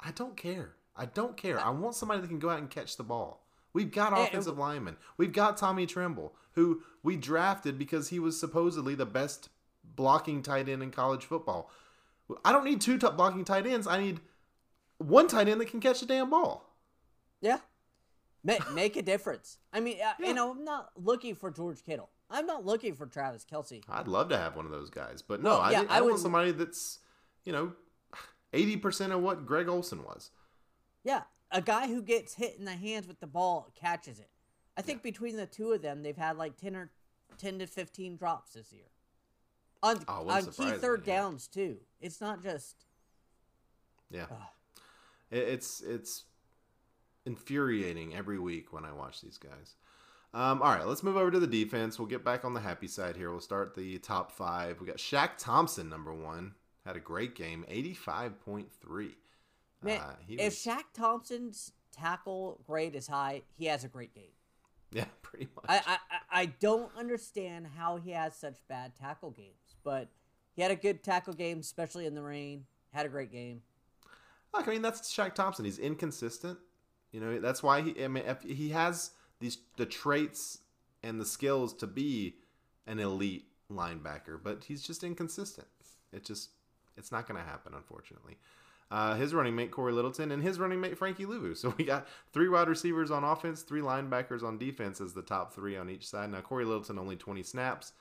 I 0.00 0.10
don't 0.12 0.36
care. 0.36 0.74
I 0.94 1.06
don't 1.06 1.36
care. 1.36 1.58
I 1.58 1.70
want 1.70 1.94
somebody 1.94 2.20
that 2.20 2.28
can 2.28 2.38
go 2.38 2.50
out 2.50 2.58
and 2.58 2.68
catch 2.70 2.96
the 2.96 3.04
ball. 3.04 3.44
We've 3.72 3.90
got 3.90 4.12
And- 4.12 4.22
offensive 4.28 4.58
linemen. 4.58 4.96
We've 5.16 5.32
got 5.32 5.56
Tommy 5.56 5.86
Tremble, 5.86 6.34
who 6.52 6.82
we 7.02 7.16
drafted 7.16 7.78
because 7.78 8.08
he 8.08 8.18
was 8.18 8.38
supposedly 8.38 8.94
the 8.94 9.06
best 9.06 9.48
blocking 9.84 10.42
tight 10.42 10.68
end 10.68 10.82
in 10.82 10.90
college 10.90 11.24
football. 11.24 11.70
I 12.44 12.52
don't 12.52 12.64
need 12.64 12.80
two 12.80 12.98
top 12.98 13.16
blocking 13.16 13.44
tight 13.44 13.66
ends. 13.66 13.86
I 13.86 13.98
need 14.00 14.20
one 14.98 15.28
tight 15.28 15.48
end 15.48 15.60
that 15.60 15.66
can 15.70 15.80
catch 15.80 16.00
the 16.00 16.06
damn 16.06 16.30
ball. 16.30 16.64
Yeah. 17.40 17.58
Make, 18.44 18.70
make 18.72 18.96
a 18.96 19.02
difference. 19.02 19.58
I 19.72 19.80
mean, 19.80 19.96
uh, 20.00 20.12
Yeah. 20.18 20.28
you 20.28 20.34
know, 20.34 20.50
I'm 20.50 20.64
not 20.64 20.90
looking 20.96 21.34
for 21.34 21.50
George 21.50 21.84
Kittle. 21.84 22.10
I'm 22.30 22.46
not 22.46 22.64
looking 22.64 22.94
for 22.94 23.06
Travis 23.06 23.44
Kelce. 23.50 23.82
I'd 23.88 24.08
love 24.08 24.28
to 24.30 24.36
have 24.36 24.54
one 24.54 24.64
of 24.66 24.70
those 24.70 24.90
guys, 24.90 25.22
but 25.22 25.42
no, 25.42 25.50
Well, 25.50 25.60
I, 25.60 25.70
yeah, 25.72 25.84
I 25.88 25.98
I 25.98 26.00
want 26.02 26.18
somebody 26.18 26.50
that's 26.52 26.98
you 27.44 27.52
know 27.52 27.72
eighty 28.52 28.76
percent 28.76 29.12
of 29.12 29.20
what 29.22 29.46
Greg 29.46 29.66
Olsen 29.68 30.02
was. 30.04 30.30
Yeah, 31.04 31.22
a 31.50 31.62
guy 31.62 31.88
who 31.88 32.02
gets 32.02 32.34
hit 32.34 32.56
in 32.58 32.64
the 32.66 32.72
hands 32.76 33.06
with 33.08 33.20
the 33.20 33.26
ball 33.26 33.72
catches 33.74 34.18
it. 34.20 34.30
I 34.76 34.82
think 34.82 35.02
between 35.02 35.36
the 35.36 35.46
two 35.46 35.72
of 35.72 35.80
them, 35.82 36.02
they've 36.02 36.16
had 36.16 36.36
like 36.36 36.56
ten 36.58 36.76
or 36.76 36.90
ten 37.38 37.58
to 37.60 37.66
fifteen 37.66 38.16
drops 38.16 38.52
this 38.52 38.72
year. 38.72 38.90
On 39.82 39.98
Oh, 40.06 40.28
on 40.28 40.44
key 40.52 40.72
third 40.72 41.04
yeah. 41.06 41.16
downs 41.16 41.48
too. 41.48 41.78
It's 42.00 42.20
not 42.20 42.42
just 42.42 42.84
Yeah, 44.10 44.26
Ugh. 44.30 44.36
It- 45.30 45.48
it's 45.48 45.80
it's 45.80 46.24
infuriating 47.26 48.14
every 48.14 48.38
week 48.38 48.72
when 48.72 48.84
I 48.84 48.92
watch 48.92 49.20
these 49.20 49.38
guys. 49.38 49.74
Um, 50.34 50.60
all 50.62 50.74
right, 50.74 50.86
let's 50.86 51.02
move 51.02 51.16
over 51.16 51.30
to 51.30 51.40
the 51.40 51.46
defense. 51.46 51.98
We'll 51.98 52.08
get 52.08 52.24
back 52.24 52.44
on 52.44 52.52
the 52.54 52.60
happy 52.60 52.86
side 52.86 53.16
here. 53.16 53.30
We'll 53.30 53.40
start 53.40 53.74
the 53.74 53.98
top 53.98 54.30
five. 54.30 54.80
We 54.80 54.86
got 54.86 54.96
Shaq 54.98 55.30
Thompson, 55.38 55.88
number 55.88 56.12
one, 56.12 56.54
had 56.84 56.96
a 56.96 57.00
great 57.00 57.34
game, 57.34 57.64
eighty-five 57.68 58.38
point 58.44 58.70
three. 58.72 59.16
man. 59.82 60.00
Uh, 60.00 60.14
if 60.28 60.44
was- 60.44 60.54
Shaq 60.56 60.84
Thompson's 60.94 61.72
tackle 61.92 62.60
grade 62.66 62.94
is 62.94 63.06
high, 63.08 63.42
he 63.56 63.66
has 63.66 63.84
a 63.84 63.88
great 63.88 64.14
game. 64.14 64.32
yeah, 64.92 65.06
pretty 65.22 65.48
much. 65.56 65.64
I 65.68 65.82
I- 66.10 66.18
I 66.42 66.46
don't 66.46 66.90
understand 66.96 67.66
how 67.76 67.96
he 67.96 68.10
has 68.10 68.36
such 68.36 68.58
bad 68.68 68.94
tackle 68.96 69.30
games, 69.30 69.76
but 69.82 70.08
he 70.54 70.60
had 70.62 70.70
a 70.70 70.76
good 70.76 71.02
tackle 71.02 71.32
game, 71.32 71.60
especially 71.60 72.04
in 72.06 72.14
the 72.14 72.22
rain. 72.22 72.66
Had 72.92 73.06
a 73.06 73.08
great 73.08 73.30
game. 73.32 73.62
Look, 74.54 74.68
I 74.68 74.72
mean 74.72 74.82
that's 74.82 75.12
Shaq 75.12 75.34
Thompson. 75.34 75.64
He's 75.64 75.78
inconsistent. 75.78 76.58
You 77.12 77.20
know 77.20 77.40
that's 77.40 77.62
why 77.62 77.82
he. 77.82 78.04
I 78.04 78.08
mean, 78.08 78.24
he 78.46 78.70
has 78.70 79.12
these 79.40 79.58
the 79.76 79.86
traits 79.86 80.58
and 81.02 81.20
the 81.20 81.24
skills 81.24 81.72
to 81.74 81.86
be 81.86 82.36
an 82.86 82.98
elite 82.98 83.46
linebacker, 83.70 84.38
but 84.42 84.64
he's 84.64 84.82
just 84.82 85.04
inconsistent. 85.04 85.68
It 86.12 86.24
just 86.24 86.50
it's 86.96 87.12
not 87.12 87.28
going 87.28 87.40
to 87.40 87.46
happen, 87.46 87.74
unfortunately. 87.74 88.36
Uh, 88.90 89.14
his 89.16 89.34
running 89.34 89.54
mate 89.54 89.70
Cory 89.70 89.92
Littleton 89.92 90.32
and 90.32 90.42
his 90.42 90.58
running 90.58 90.80
mate 90.80 90.96
Frankie 90.96 91.26
Luvu. 91.26 91.56
So 91.56 91.74
we 91.76 91.84
got 91.84 92.08
three 92.32 92.48
wide 92.48 92.68
receivers 92.68 93.10
on 93.10 93.22
offense, 93.22 93.62
three 93.62 93.82
linebackers 93.82 94.42
on 94.42 94.58
defense 94.58 95.00
as 95.00 95.12
the 95.12 95.22
top 95.22 95.52
three 95.54 95.76
on 95.76 95.90
each 95.90 96.08
side. 96.08 96.30
Now 96.30 96.40
Cory 96.40 96.64
Littleton 96.64 96.98
only 96.98 97.16
20 97.16 97.42
snaps, 97.42 97.92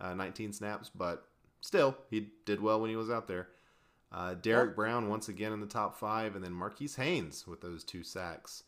uh, 0.00 0.14
19 0.14 0.52
snaps, 0.52 0.90
but 0.94 1.24
still 1.60 1.96
he 2.10 2.28
did 2.44 2.60
well 2.60 2.80
when 2.80 2.90
he 2.90 2.96
was 2.96 3.10
out 3.10 3.26
there. 3.26 3.48
Uh, 4.12 4.34
Derrick 4.34 4.76
Brown 4.76 5.08
once 5.08 5.28
again 5.28 5.52
in 5.52 5.60
the 5.60 5.66
top 5.66 5.98
five, 5.98 6.34
and 6.36 6.44
then 6.44 6.52
Marquis 6.52 6.90
Haynes 6.96 7.46
with 7.46 7.60
those 7.60 7.82
two 7.84 8.02
sacks 8.02 8.62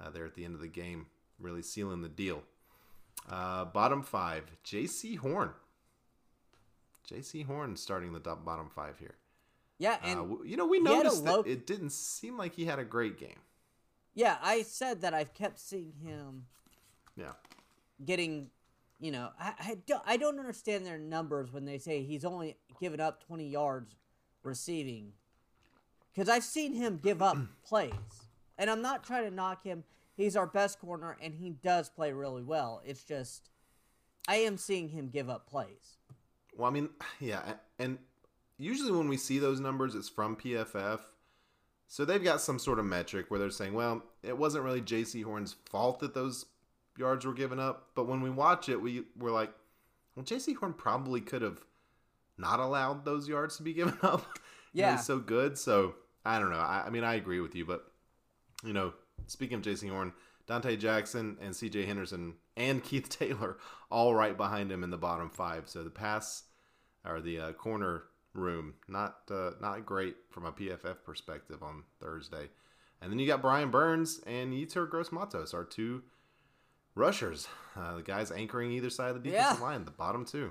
uh, 0.00 0.10
there 0.10 0.26
at 0.26 0.34
the 0.34 0.44
end 0.44 0.54
of 0.54 0.60
the 0.60 0.68
game, 0.68 1.06
really 1.38 1.62
sealing 1.62 2.02
the 2.02 2.08
deal. 2.08 2.42
Uh, 3.28 3.64
bottom 3.66 4.02
five, 4.02 4.44
Jaycee 4.64 5.18
Horn, 5.18 5.50
Jaycee 7.08 7.46
Horn 7.46 7.76
starting 7.76 8.12
the 8.12 8.20
top, 8.20 8.44
bottom 8.44 8.68
five 8.74 8.98
here. 8.98 9.14
Yeah, 9.78 9.94
Uh, 10.02 10.06
and 10.06 10.38
you 10.48 10.56
know, 10.56 10.66
we 10.66 10.78
he 10.80 10.84
had 10.84 10.92
a 11.00 11.04
noticed 11.04 11.24
low- 11.24 11.42
that 11.42 11.50
it 11.50 11.66
didn't 11.66 11.90
seem 11.92 12.36
like 12.36 12.54
he 12.54 12.64
had 12.66 12.78
a 12.78 12.84
great 12.84 13.18
game. 13.18 13.40
yeah, 14.14 14.38
I 14.42 14.62
said 14.62 15.00
that 15.02 15.14
I've 15.14 15.32
kept 15.34 15.58
seeing 15.58 15.92
him 16.02 16.46
Yeah. 17.16 17.32
getting, 18.04 18.50
you 18.98 19.10
know, 19.12 19.30
I, 19.38 19.54
I, 19.58 19.78
don't, 19.86 20.02
I 20.04 20.16
don't 20.16 20.38
understand 20.38 20.84
their 20.84 20.98
numbers 20.98 21.52
when 21.52 21.64
they 21.64 21.78
say 21.78 22.02
he's 22.02 22.24
only 22.24 22.56
given 22.80 23.00
up 23.00 23.24
20 23.24 23.48
yards 23.48 23.94
receiving. 24.42 25.12
Because 26.12 26.28
I've 26.28 26.44
seen 26.44 26.74
him 26.74 27.00
give 27.02 27.22
up 27.22 27.36
plays. 27.64 27.92
And 28.58 28.68
I'm 28.68 28.82
not 28.82 29.04
trying 29.04 29.24
to 29.24 29.34
knock 29.34 29.64
him. 29.64 29.84
He's 30.16 30.36
our 30.36 30.46
best 30.46 30.80
corner, 30.80 31.16
and 31.22 31.34
he 31.34 31.50
does 31.50 31.88
play 31.88 32.12
really 32.12 32.42
well. 32.42 32.82
It's 32.84 33.04
just, 33.04 33.48
I 34.28 34.36
am 34.36 34.58
seeing 34.58 34.88
him 34.90 35.08
give 35.08 35.30
up 35.30 35.48
plays. 35.48 35.96
Well, 36.56 36.68
I 36.68 36.70
mean, 36.70 36.90
yeah, 37.20 37.54
and 37.78 37.98
usually 38.58 38.92
when 38.92 39.08
we 39.08 39.16
see 39.16 39.38
those 39.38 39.60
numbers, 39.60 39.94
it's 39.94 40.08
from 40.08 40.36
PFF. 40.36 41.00
So 41.88 42.04
they've 42.04 42.22
got 42.22 42.40
some 42.40 42.58
sort 42.58 42.78
of 42.78 42.84
metric 42.84 43.26
where 43.30 43.40
they're 43.40 43.50
saying, 43.50 43.74
well, 43.74 44.04
it 44.22 44.38
wasn't 44.38 44.64
really 44.64 44.80
Jaycee 44.80 45.24
Horn's 45.24 45.56
fault 45.70 45.98
that 46.00 46.14
those 46.14 46.46
yards 46.96 47.26
were 47.26 47.34
given 47.34 47.58
up. 47.58 47.88
But 47.96 48.06
when 48.06 48.20
we 48.20 48.30
watch 48.30 48.68
it, 48.68 48.80
we 48.80 49.02
we're 49.18 49.32
like, 49.32 49.52
well, 50.14 50.24
Jaycee 50.24 50.54
Horn 50.54 50.74
probably 50.74 51.20
could 51.20 51.42
have 51.42 51.64
not 52.40 52.58
allowed 52.60 53.04
those 53.04 53.28
yards 53.28 53.56
to 53.58 53.62
be 53.62 53.72
given 53.74 53.96
up. 54.02 54.24
Yeah. 54.72 54.96
he's 54.96 55.06
so 55.06 55.18
good. 55.18 55.58
So 55.58 55.94
I 56.24 56.38
don't 56.38 56.50
know. 56.50 56.56
I, 56.58 56.84
I 56.86 56.90
mean, 56.90 57.04
I 57.04 57.14
agree 57.14 57.40
with 57.40 57.54
you, 57.54 57.64
but 57.64 57.84
you 58.64 58.72
know, 58.72 58.92
speaking 59.26 59.56
of 59.56 59.62
Jaycee 59.62 59.90
Horn, 59.90 60.12
Donte 60.48 60.78
Jackson 60.78 61.36
and 61.40 61.54
C.J. 61.54 61.86
Henderson 61.86 62.34
and 62.56 62.82
Keith 62.84 63.08
Taylor 63.08 63.58
all 63.90 64.14
right 64.14 64.36
behind 64.36 64.70
him 64.72 64.82
in 64.84 64.90
the 64.90 64.98
bottom 64.98 65.30
five. 65.30 65.68
So 65.68 65.82
the 65.84 65.90
pass 65.90 66.44
or 67.06 67.20
the 67.20 67.38
uh, 67.40 67.52
corner 67.52 68.04
room 68.32 68.74
not 68.86 69.16
uh, 69.30 69.50
not 69.60 69.84
great 69.84 70.14
from 70.30 70.44
a 70.46 70.52
PFF 70.52 70.96
perspective 71.04 71.62
on 71.62 71.82
Thursday. 72.00 72.48
And 73.02 73.10
then 73.10 73.18
you 73.18 73.26
got 73.26 73.40
Brian 73.42 73.70
Burns 73.70 74.20
and 74.26 74.52
Yetur 74.52 74.88
Gross 74.88 75.10
Matos, 75.10 75.54
our 75.54 75.64
two 75.64 76.02
rushers, 76.94 77.48
uh, 77.76 77.94
the 77.96 78.02
guys 78.02 78.30
anchoring 78.30 78.72
either 78.72 78.90
side 78.90 79.10
of 79.16 79.22
the 79.22 79.30
defensive 79.30 79.58
Yeah. 79.58 79.64
line, 79.64 79.84
the 79.84 79.90
bottom 79.90 80.24
two. 80.24 80.50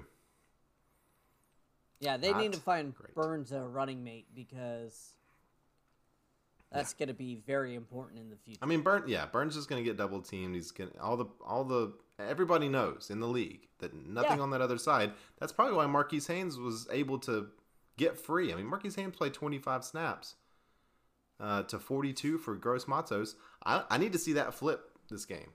Yeah, 2.00 2.18
they 2.18 2.34
need 2.34 2.54
to 2.54 2.60
find 2.60 2.96
great. 2.96 3.14
Burns 3.16 3.52
a 3.52 3.62
running 3.62 4.04
mate 4.04 4.28
because 4.34 5.14
that's 6.72 6.94
going 6.94 7.08
to 7.10 7.14
be 7.16 7.36
very 7.48 7.76
important 7.76 8.20
in 8.20 8.30
the 8.30 8.36
future. 8.38 8.60
I 8.62 8.66
mean, 8.68 8.82
Burn, 8.82 9.04
yeah, 9.08 9.26
Burns 9.26 9.56
is 9.58 9.66
going 9.66 9.84
to 9.84 9.88
get 9.90 9.98
double 9.98 10.22
teamed. 10.22 10.56
He's 10.56 10.72
going 10.72 10.92
all 11.02 11.18
the 11.18 11.26
all 11.46 11.64
the 11.64 11.94
everybody 12.20 12.70
knows 12.70 13.10
in 13.10 13.20
the 13.20 13.28
league 13.28 13.68
that 13.80 13.94
nothing 13.94 14.38
Yeah. 14.38 14.44
on 14.44 14.50
that 14.52 14.62
other 14.62 14.78
side. 14.78 15.12
That's 15.40 15.52
probably 15.52 15.76
why 15.76 15.86
Marquis 15.88 16.22
Haynes 16.28 16.58
was 16.58 16.88
able 16.92 17.18
to 17.20 17.48
get 17.98 18.18
free. 18.18 18.54
I 18.54 18.56
mean, 18.56 18.66
Marquis 18.68 18.92
Haynes 18.96 19.16
played 19.16 19.34
25 19.34 19.84
snaps 19.84 20.36
uh, 21.40 21.64
to 21.64 21.80
42 21.80 22.38
for 22.38 22.56
Gross 22.56 22.88
Matos. 22.88 23.36
I, 23.66 23.84
I 23.90 23.98
need 23.98 24.14
to 24.14 24.20
see 24.20 24.34
that 24.34 24.54
flip 24.54 24.92
this 25.10 25.26
game. 25.26 25.52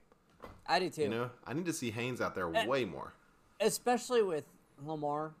I 0.67 0.79
do 0.79 0.89
too. 0.89 1.03
You 1.03 1.09
know, 1.09 1.29
I 1.45 1.53
need 1.53 1.65
to 1.65 1.73
see 1.73 1.91
Haynes 1.91 2.19
out 2.21 2.35
there 2.35 2.51
Eh. 2.53 2.65
way 2.67 2.85
more. 2.85 3.13
especially 3.61 4.21
with 4.21 4.43
Lamar, 4.83 5.33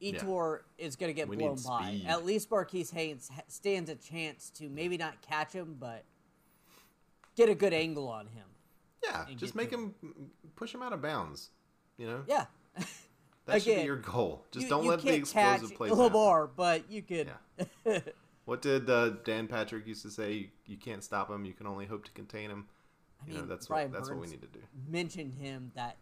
Yetur 0.00 0.60
is 0.78 0.96
going 0.96 1.10
to 1.10 1.14
get 1.14 1.28
We 1.28 1.36
blown 1.36 1.58
by. 1.66 2.00
At 2.06 2.24
least 2.24 2.50
Marquis 2.50 2.86
Haynes 2.92 3.30
stands 3.48 3.90
a 3.90 3.94
chance 3.96 4.50
to 4.56 4.68
maybe 4.68 4.96
not 4.96 5.20
catch 5.22 5.52
him, 5.52 5.76
but 5.78 6.04
get 7.36 7.48
a 7.48 7.54
good 7.54 7.72
angle 7.72 8.08
on 8.08 8.26
him. 8.26 8.44
Yeah, 9.04 9.26
just 9.36 9.54
make 9.54 9.70
to 9.70 9.76
him 9.76 9.94
push 10.56 10.74
him 10.74 10.82
out 10.82 10.92
of 10.92 11.00
bounds. 11.02 11.50
You 11.96 12.06
know, 12.06 12.22
Yeah, 12.26 12.46
that 13.46 13.62
should 13.62 13.76
be 13.76 13.82
your 13.82 13.96
goal. 13.96 14.46
Just 14.50 14.64
you, 14.64 14.70
don't 14.70 14.84
you 14.84 14.90
let 14.90 15.02
the 15.02 15.14
explosive 15.14 15.70
happen. 15.72 15.94
Lamar, 15.96 16.46
but 16.46 16.90
you 16.90 17.02
could. 17.02 17.30
What 18.46 18.62
did 18.62 18.90
uh, 18.90 19.10
Dan 19.22 19.46
Patrick 19.46 19.86
used 19.86 20.02
to 20.02 20.10
say? 20.10 20.32
You, 20.32 20.48
you 20.66 20.76
can't 20.76 21.04
stop 21.04 21.30
him. 21.30 21.44
You 21.44 21.52
can 21.52 21.68
only 21.68 21.86
hope 21.86 22.04
to 22.06 22.10
contain 22.12 22.50
him. 22.50 22.66
I 23.22 23.28
You 23.28 23.34
know, 23.34 23.40
mean, 23.40 23.48
that's 23.48 23.68
Brian 23.68 23.92
what 23.92 23.98
that's 23.98 24.10
what 24.10 24.18
we 24.18 24.26
need 24.26 24.40
to 24.40 24.48
do. 24.48 24.58
mentioned 24.88 25.34
him 25.34 25.70
that 25.76 25.98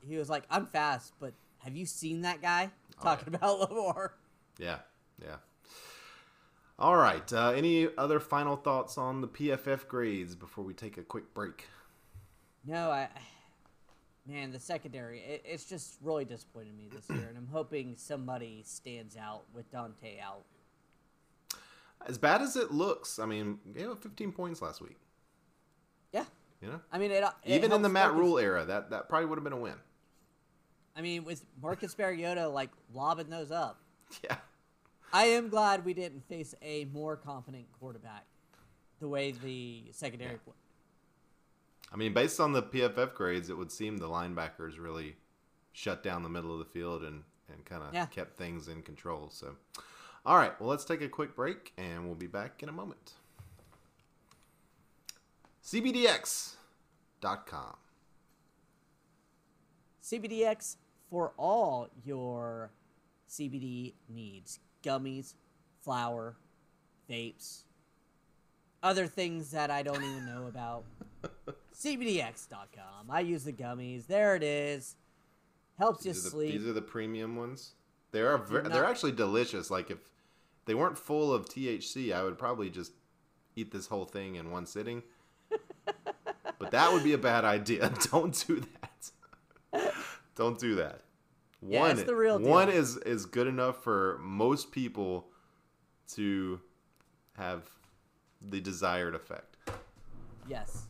he 0.00 0.16
was 0.16 0.30
like, 0.30 0.44
"I'm 0.50 0.66
fast, 0.66 1.14
but 1.18 1.32
have 1.58 1.74
you 1.74 1.84
seen 1.84 2.22
that 2.22 2.40
guy 2.40 2.70
Talking 3.02 3.34
about 3.34 3.60
Lamar?" 3.60 4.14
Yeah, 4.58 4.78
yeah. 5.22 5.36
All 6.78 6.96
right. 6.96 7.32
Uh, 7.32 7.50
any 7.50 7.88
other 7.96 8.18
final 8.18 8.56
thoughts 8.56 8.98
on 8.98 9.20
the 9.20 9.28
PFF 9.28 9.86
grades 9.86 10.34
before 10.34 10.64
we 10.64 10.74
take 10.74 10.98
a 10.98 11.02
quick 11.02 11.32
break? 11.34 11.66
No, 12.66 12.90
I. 12.90 13.08
Man, 14.26 14.52
the 14.52 14.58
secondary, 14.58 15.20
it, 15.20 15.42
it's 15.44 15.66
just 15.66 15.98
really 16.02 16.24
disappointed 16.24 16.74
me 16.74 16.88
this 16.90 17.08
year, 17.10 17.26
and 17.28 17.36
I'm 17.36 17.48
hoping 17.52 17.94
somebody 17.98 18.62
stands 18.64 19.18
out 19.18 19.42
with 19.52 19.70
Donte 19.70 20.18
out. 20.18 20.44
As 22.06 22.16
bad 22.16 22.40
as 22.40 22.56
it 22.56 22.70
looks, 22.70 23.18
I 23.18 23.26
mean, 23.26 23.58
gave 23.74 23.90
up 23.90 24.02
15 24.02 24.32
points 24.32 24.62
last 24.62 24.80
week. 24.80 24.96
Yeah, 26.10 26.24
You 26.62 26.68
know, 26.68 26.80
I 26.90 26.98
mean, 26.98 27.10
it, 27.10 27.22
it 27.22 27.54
even 27.54 27.70
in 27.72 27.82
the 27.82 27.88
Matt 27.90 28.14
Rhule 28.14 28.38
era, 28.38 28.64
that 28.64 28.88
that 28.90 29.10
probably 29.10 29.26
would 29.26 29.36
have 29.36 29.44
been 29.44 29.52
a 29.52 29.58
win. 29.58 29.74
I 30.96 31.02
mean, 31.02 31.24
with 31.24 31.44
Marcus 31.60 31.96
Mariota 31.98 32.48
like 32.48 32.70
lobbing 32.92 33.28
those 33.30 33.50
up, 33.50 33.80
Yeah. 34.22 34.36
I 35.12 35.24
am 35.26 35.48
glad 35.48 35.84
we 35.84 35.94
didn't 35.94 36.26
face 36.28 36.54
a 36.62 36.84
more 36.86 37.16
confident 37.16 37.66
quarterback. 37.78 38.24
The 39.00 39.08
way 39.08 39.32
the 39.32 39.84
secondary, 39.92 40.38
played. 40.38 40.54
I 41.92 41.96
mean, 41.96 42.14
based 42.14 42.40
on 42.40 42.52
the 42.52 42.62
PFF 42.62 43.14
grades, 43.14 43.50
it 43.50 43.58
would 43.58 43.70
seem 43.70 43.98
the 43.98 44.08
linebackers 44.08 44.78
really 44.78 45.16
shut 45.72 46.02
down 46.02 46.22
the 46.22 46.28
middle 46.28 46.52
of 46.52 46.58
the 46.60 46.64
field 46.64 47.02
and, 47.02 47.22
and 47.52 47.64
kind 47.64 47.82
of 47.82 47.92
Yeah. 47.92 48.06
kept 48.06 48.36
things 48.36 48.68
in 48.68 48.82
control. 48.82 49.28
So, 49.30 49.56
all 50.24 50.36
right, 50.36 50.58
well, 50.60 50.68
let's 50.70 50.84
take 50.84 51.02
a 51.02 51.08
quick 51.08 51.34
break 51.36 51.72
and 51.76 52.06
we'll 52.06 52.14
be 52.14 52.26
back 52.28 52.62
in 52.62 52.68
a 52.68 52.72
moment. 52.72 53.14
CBDX.com. 55.62 57.76
CBDX 60.02 60.76
for 61.10 61.32
all 61.36 61.88
your 62.04 62.70
CBD 63.28 63.94
needs: 64.08 64.60
gummies, 64.82 65.34
flour, 65.80 66.36
vapes, 67.10 67.64
other 68.82 69.06
things 69.06 69.50
that 69.50 69.70
I 69.70 69.82
don't 69.82 70.02
even 70.02 70.26
know 70.26 70.46
about. 70.46 70.84
CBDX.com. 71.74 73.10
I 73.10 73.20
use 73.20 73.44
the 73.44 73.52
gummies. 73.52 74.06
There 74.06 74.36
it 74.36 74.42
is. 74.42 74.96
Helps 75.78 76.06
you 76.06 76.12
These 76.12 76.20
are, 76.20 76.24
the, 76.24 76.30
sleep. 76.30 76.52
these 76.52 76.66
are 76.68 76.72
the 76.72 76.82
premium 76.82 77.36
ones. 77.36 77.72
They 78.12 78.20
are 78.20 78.38
ver- 78.38 78.62
Do 78.62 78.68
they're 78.68 78.84
actually 78.84 79.12
delicious. 79.12 79.70
Like 79.70 79.90
if 79.90 79.98
they 80.66 80.74
weren't 80.74 80.96
full 80.96 81.32
of 81.32 81.46
THC, 81.46 82.12
I 82.12 82.22
would 82.22 82.38
probably 82.38 82.70
just 82.70 82.92
eat 83.56 83.72
this 83.72 83.88
whole 83.88 84.04
thing 84.04 84.36
in 84.36 84.50
one 84.50 84.66
sitting. 84.66 85.02
but 86.58 86.70
that 86.70 86.92
would 86.92 87.02
be 87.02 87.12
a 87.12 87.18
bad 87.18 87.44
idea. 87.44 87.92
Don't 88.12 88.44
do 88.46 88.60
that. 88.60 88.83
Don't 90.34 90.58
do 90.58 90.74
that. 90.76 91.02
One, 91.60 91.92
it's 91.92 92.02
the 92.02 92.14
real 92.14 92.38
one 92.38 92.68
is 92.68 92.96
is 92.98 93.24
good 93.24 93.46
enough 93.46 93.82
for 93.82 94.18
most 94.22 94.70
people 94.70 95.28
to 96.12 96.60
have 97.38 97.62
the 98.42 98.60
desired 98.60 99.14
effect. 99.14 99.56
yes. 100.48 100.84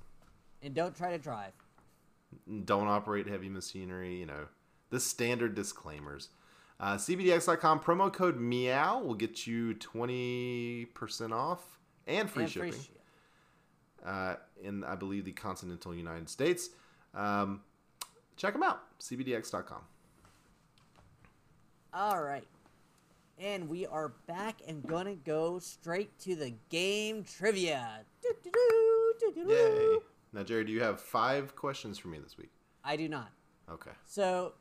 And 0.62 0.74
don't 0.74 0.96
try 0.96 1.10
to 1.10 1.18
drive. 1.18 1.52
don't 2.64 2.88
operate 2.88 3.26
heavy 3.28 3.48
machinery, 3.50 4.16
you 4.16 4.26
know, 4.26 4.46
the 4.90 4.98
standard 4.98 5.54
disclaimers. 5.54 6.30
Uh, 6.80 6.96
CBDX.com 6.96 7.80
promo 7.80 8.12
code 8.12 8.40
MEOW 8.40 9.04
will 9.04 9.14
get 9.14 9.46
you 9.46 9.74
20% 9.74 11.32
off 11.32 11.78
and 12.06 12.28
free 12.28 12.44
and 12.44 12.52
shipping 12.52 12.72
free 12.72 12.80
ship. 12.80 12.98
uh, 14.04 14.34
in, 14.62 14.82
I 14.84 14.94
believe, 14.96 15.24
the 15.24 15.32
continental 15.32 15.94
United 15.94 16.28
States. 16.28 16.70
Um, 17.14 17.60
check 18.36 18.52
them 18.52 18.62
out, 18.62 18.82
CBDX.com. 19.00 19.82
All 21.92 22.22
right. 22.22 22.44
And 23.38 23.68
we 23.68 23.86
are 23.86 24.10
back 24.26 24.60
and 24.66 24.86
gonna 24.86 25.16
go 25.16 25.58
straight 25.58 26.18
to 26.20 26.36
the 26.36 26.54
game 26.68 27.24
trivia. 27.24 28.04
Yay. 29.36 29.98
Now, 30.32 30.42
Jerry, 30.42 30.64
do 30.64 30.72
you 30.72 30.82
have 30.82 31.00
five 31.00 31.54
questions 31.56 31.98
for 31.98 32.08
me 32.08 32.18
this 32.18 32.36
week? 32.36 32.50
I 32.84 32.96
do 32.96 33.08
not. 33.08 33.30
Okay. 33.70 33.92
So 34.06 34.54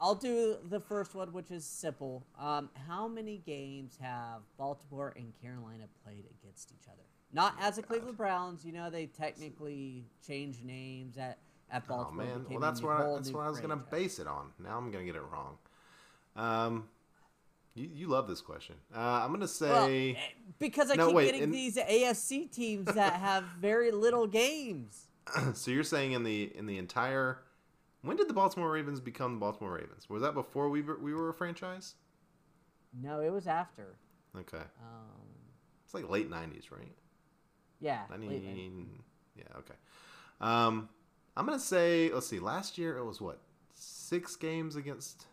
I'll 0.00 0.14
do 0.14 0.56
the 0.68 0.80
first 0.80 1.14
one, 1.14 1.32
which 1.32 1.50
is 1.50 1.64
simple. 1.64 2.26
Um, 2.38 2.70
how 2.88 3.06
many 3.06 3.38
games 3.38 3.98
have 4.00 4.42
Baltimore 4.58 5.12
and 5.16 5.32
Carolina 5.40 5.84
played 6.04 6.24
against 6.40 6.72
each 6.72 6.88
other? 6.88 7.02
Not 7.32 7.54
as 7.60 7.76
the 7.76 7.82
Cleveland 7.82 8.16
Browns. 8.16 8.64
You 8.64 8.72
know, 8.72 8.90
they 8.90 9.06
technically 9.06 10.04
changed 10.26 10.64
names 10.64 11.18
at, 11.18 11.38
at 11.72 11.84
Oh, 11.88 12.10
man. 12.10 12.44
Well, 12.48 12.60
that's 12.60 12.82
what 12.82 12.92
I, 12.92 13.14
that's 13.14 13.30
what 13.32 13.40
I 13.44 13.48
was 13.48 13.58
going 13.58 13.70
to 13.70 13.76
base 13.76 14.18
it 14.18 14.26
on. 14.26 14.52
Now 14.62 14.76
I'm 14.76 14.90
going 14.90 15.04
to 15.06 15.12
get 15.12 15.16
it 15.20 15.24
wrong. 15.32 15.56
Um, 16.36 16.88
you, 17.74 17.88
you 17.92 18.06
love 18.08 18.28
this 18.28 18.40
question. 18.40 18.76
Uh, 18.94 18.98
I'm 19.00 19.28
going 19.28 19.40
to 19.40 19.48
say. 19.48 20.12
eh, 20.12 20.16
because 20.58 20.90
I 20.90 20.94
No, 20.96 21.06
keep 21.06 21.16
wait, 21.16 21.24
getting 21.26 21.42
in- 21.44 21.50
these 21.50 21.76
AFC 21.76 22.50
teams 22.52 22.86
that 22.94 23.14
have 23.14 23.44
very 23.60 23.90
little 23.90 24.26
games. 24.26 25.06
so 25.54 25.70
you're 25.70 25.84
saying 25.84 26.12
in 26.12 26.24
the 26.24 26.50
in 26.56 26.66
the 26.66 26.76
entire 26.78 27.38
When 28.02 28.16
did 28.16 28.28
the 28.28 28.34
Baltimore 28.34 28.70
Ravens 28.70 29.00
become 29.00 29.34
the 29.34 29.40
Baltimore 29.40 29.72
Ravens? 29.74 30.10
Was 30.10 30.20
that 30.22 30.34
before 30.34 30.68
we 30.68 30.82
were, 30.82 30.98
we 30.98 31.14
were 31.14 31.28
a 31.30 31.34
franchise? 31.34 31.94
No, 33.00 33.20
it 33.20 33.30
was 33.32 33.46
after. 33.46 33.96
Okay, 34.36 34.56
Um, 34.58 35.22
it's 35.84 35.94
like 35.94 36.08
late 36.10 36.30
'90s, 36.30 36.70
right? 36.70 36.92
yeah. 37.80 38.02
I 38.10 38.16
late 38.16 38.42
mean, 38.42 38.88
yeah, 39.36 39.44
okay. 39.58 39.74
Um, 40.40 40.88
I'm 41.36 41.46
gonna 41.46 41.58
say, 41.58 42.10
let's 42.12 42.26
see. 42.26 42.38
Last 42.38 42.78
year 42.78 42.96
it 42.98 43.04
was 43.04 43.20
what 43.20 43.40
six 43.74 44.36
games 44.36 44.76
against 44.76 45.26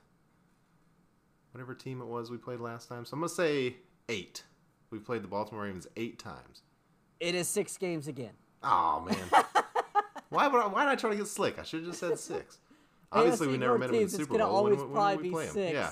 whatever 1.51 1.73
team 1.73 2.01
it 2.01 2.07
was 2.07 2.31
we 2.31 2.38
played 2.38 2.59
last 2.59 2.88
time. 2.89 3.05
So 3.05 3.15
I'm 3.15 3.19
gonna 3.19 3.29
say 3.29 3.77
eight. 4.07 4.43
We 4.91 4.99
played 4.99 5.23
the 5.23 5.27
Baltimore 5.27 5.65
Ravens 5.65 5.88
eight 5.97 6.17
times. 6.19 6.62
It 7.19 7.35
is 7.35 7.47
six 7.47 7.77
games 7.77 8.07
again. 8.07 8.33
Oh 8.63 9.01
man, 9.01 9.43
why 10.29 10.47
would 10.47 10.62
I, 10.62 10.67
why 10.67 10.85
did 10.85 10.91
I 10.91 10.95
try 10.95 11.12
to 11.12 11.15
get 11.15 11.27
slick? 11.27 11.59
I 11.59 11.63
should 11.63 11.81
have 11.81 11.89
just 11.89 11.99
said 11.99 12.17
six. 12.38 12.59
Obviously, 13.12 13.47
we 13.47 13.57
never 13.57 13.77
met 13.77 13.88
them 13.88 13.95
in 13.95 14.01
the 14.01 14.05
it's 14.05 14.15
Super 14.15 14.38
Bowl. 14.38 14.38
When- 14.38 14.47
always 14.47 14.77
when, 14.77 14.88
when, 14.88 14.93
probably 14.93 15.17
we 15.17 15.23
be 15.23 15.29
play 15.31 15.47
six. 15.47 15.73
Yeah, 15.73 15.91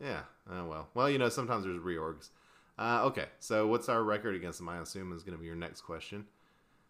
yeah. 0.00 0.20
Oh 0.50 0.66
well. 0.66 0.88
Well, 0.94 1.10
you 1.10 1.18
know, 1.18 1.28
sometimes 1.28 1.64
there's 1.64 1.78
reorgs. 1.78 2.30
Uh, 2.78 3.04
okay, 3.06 3.24
so 3.40 3.66
what's 3.66 3.88
our 3.88 4.02
record 4.02 4.34
against 4.34 4.58
them? 4.58 4.68
I 4.68 4.78
assume 4.78 5.12
is 5.12 5.22
going 5.22 5.36
to 5.36 5.40
be 5.40 5.46
your 5.46 5.56
next 5.56 5.80
question. 5.80 6.26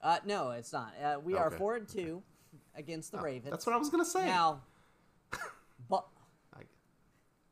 Uh, 0.02 0.18
no, 0.24 0.50
it's 0.50 0.72
not. 0.72 0.92
Uh, 1.02 1.18
we 1.22 1.35
are 1.37 1.48
Okay, 1.48 1.56
four 1.56 1.76
and 1.76 1.88
two 1.88 2.22
against 2.74 3.12
the 3.12 3.18
Oh, 3.18 3.22
Ravens. 3.22 3.50
That's 3.50 3.66
what 3.66 3.74
I 3.74 3.78
was 3.78 3.88
going 3.90 4.04
to 4.04 4.11
say. 4.11 4.26
Now, 4.26 4.61
but 5.88 6.06
I, 6.54 6.61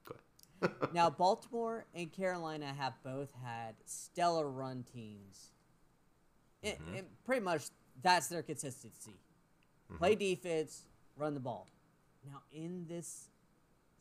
go 0.07 0.14
ahead. 0.62 0.74
now 0.94 1.11
Baltimore 1.11 1.85
and 1.94 2.12
Carolina 2.12 2.72
have 2.78 2.94
both 3.02 3.30
had 3.42 3.74
stellar 3.87 4.48
run 4.48 4.85
teams. 4.92 5.50
It, 6.62 6.80
Mm-hmm. 6.80 6.94
it- 6.96 7.24
pretty 7.24 7.42
much 7.42 7.64
that's 8.02 8.28
their 8.28 8.42
consistency. 8.42 9.16
Play 9.98 10.14
defense, 10.16 10.83
run 11.16 11.35
the 11.35 11.40
ball. 11.40 11.68
Now 12.26 12.42
in 12.52 12.87
this 12.88 13.28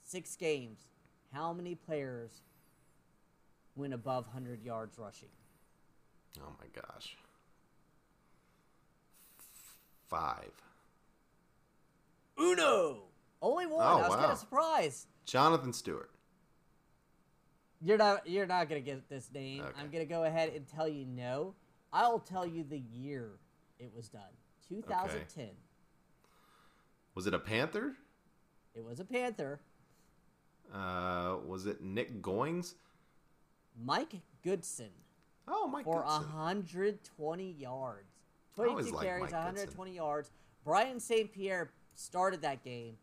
six 0.04 0.36
games, 0.36 0.80
how 1.32 1.54
many 1.54 1.76
players 1.76 2.42
went 3.76 3.94
above 3.94 4.26
100 4.28 4.64
yards 4.64 4.98
rushing? 4.98 5.30
oh 6.40 6.54
my 6.60 6.66
gosh. 6.82 7.16
Five. 10.14 10.52
Uno. 12.40 13.06
Only 13.42 13.66
one. 13.66 13.82
Oh, 13.84 13.98
I 13.98 14.08
was 14.08 14.16
kind 14.16 14.32
of 14.32 14.38
surprised. 14.38 15.08
Jonathan 15.26 15.74
Stewart. 15.74 16.12
You're 17.82 17.98
not. 17.98 18.28
You're 18.28 18.46
not 18.46 18.70
gonna 18.70 18.82
get 18.82 19.10
this 19.10 19.32
name. 19.34 19.62
Okay. 19.64 19.72
I'm 19.80 19.90
gonna 19.90 20.06
go 20.06 20.24
ahead 20.26 20.54
and 20.54 20.68
tell 20.68 20.88
you 20.88 21.06
no. 21.06 21.56
I'll 21.92 22.20
tell 22.20 22.46
you 22.46 22.64
the 22.64 22.78
year 22.78 23.32
it 23.80 23.92
was 23.96 24.08
done. 24.10 24.22
2010. 24.70 25.50
Was 27.16 27.26
it 27.26 27.34
a 27.34 27.40
Panther? 27.40 27.94
It 28.76 28.86
was 28.86 29.00
a 29.00 29.06
Panther. 29.06 29.62
Uh, 30.72 31.38
was 31.46 31.66
it 31.66 31.82
Nick 31.82 32.22
Goings? 32.22 32.76
Mike 33.84 34.22
Goodson 34.44 34.90
Oh, 35.48 35.68
Mike 35.68 35.86
for 35.86 36.04
Goodson. 36.04 36.22
120 36.34 37.52
yards. 37.52 38.13
I 38.58 38.64
22 38.64 38.92
liked 38.92 39.06
carries, 39.06 39.22
Mike 39.22 39.30
Goodson. 39.32 39.46
120 39.46 39.96
yards. 39.96 40.32
Brian 40.64 41.00
St. 41.00 41.32
Pierre 41.32 41.72
started 41.96 42.42
that 42.42 42.64
game. 42.64 42.98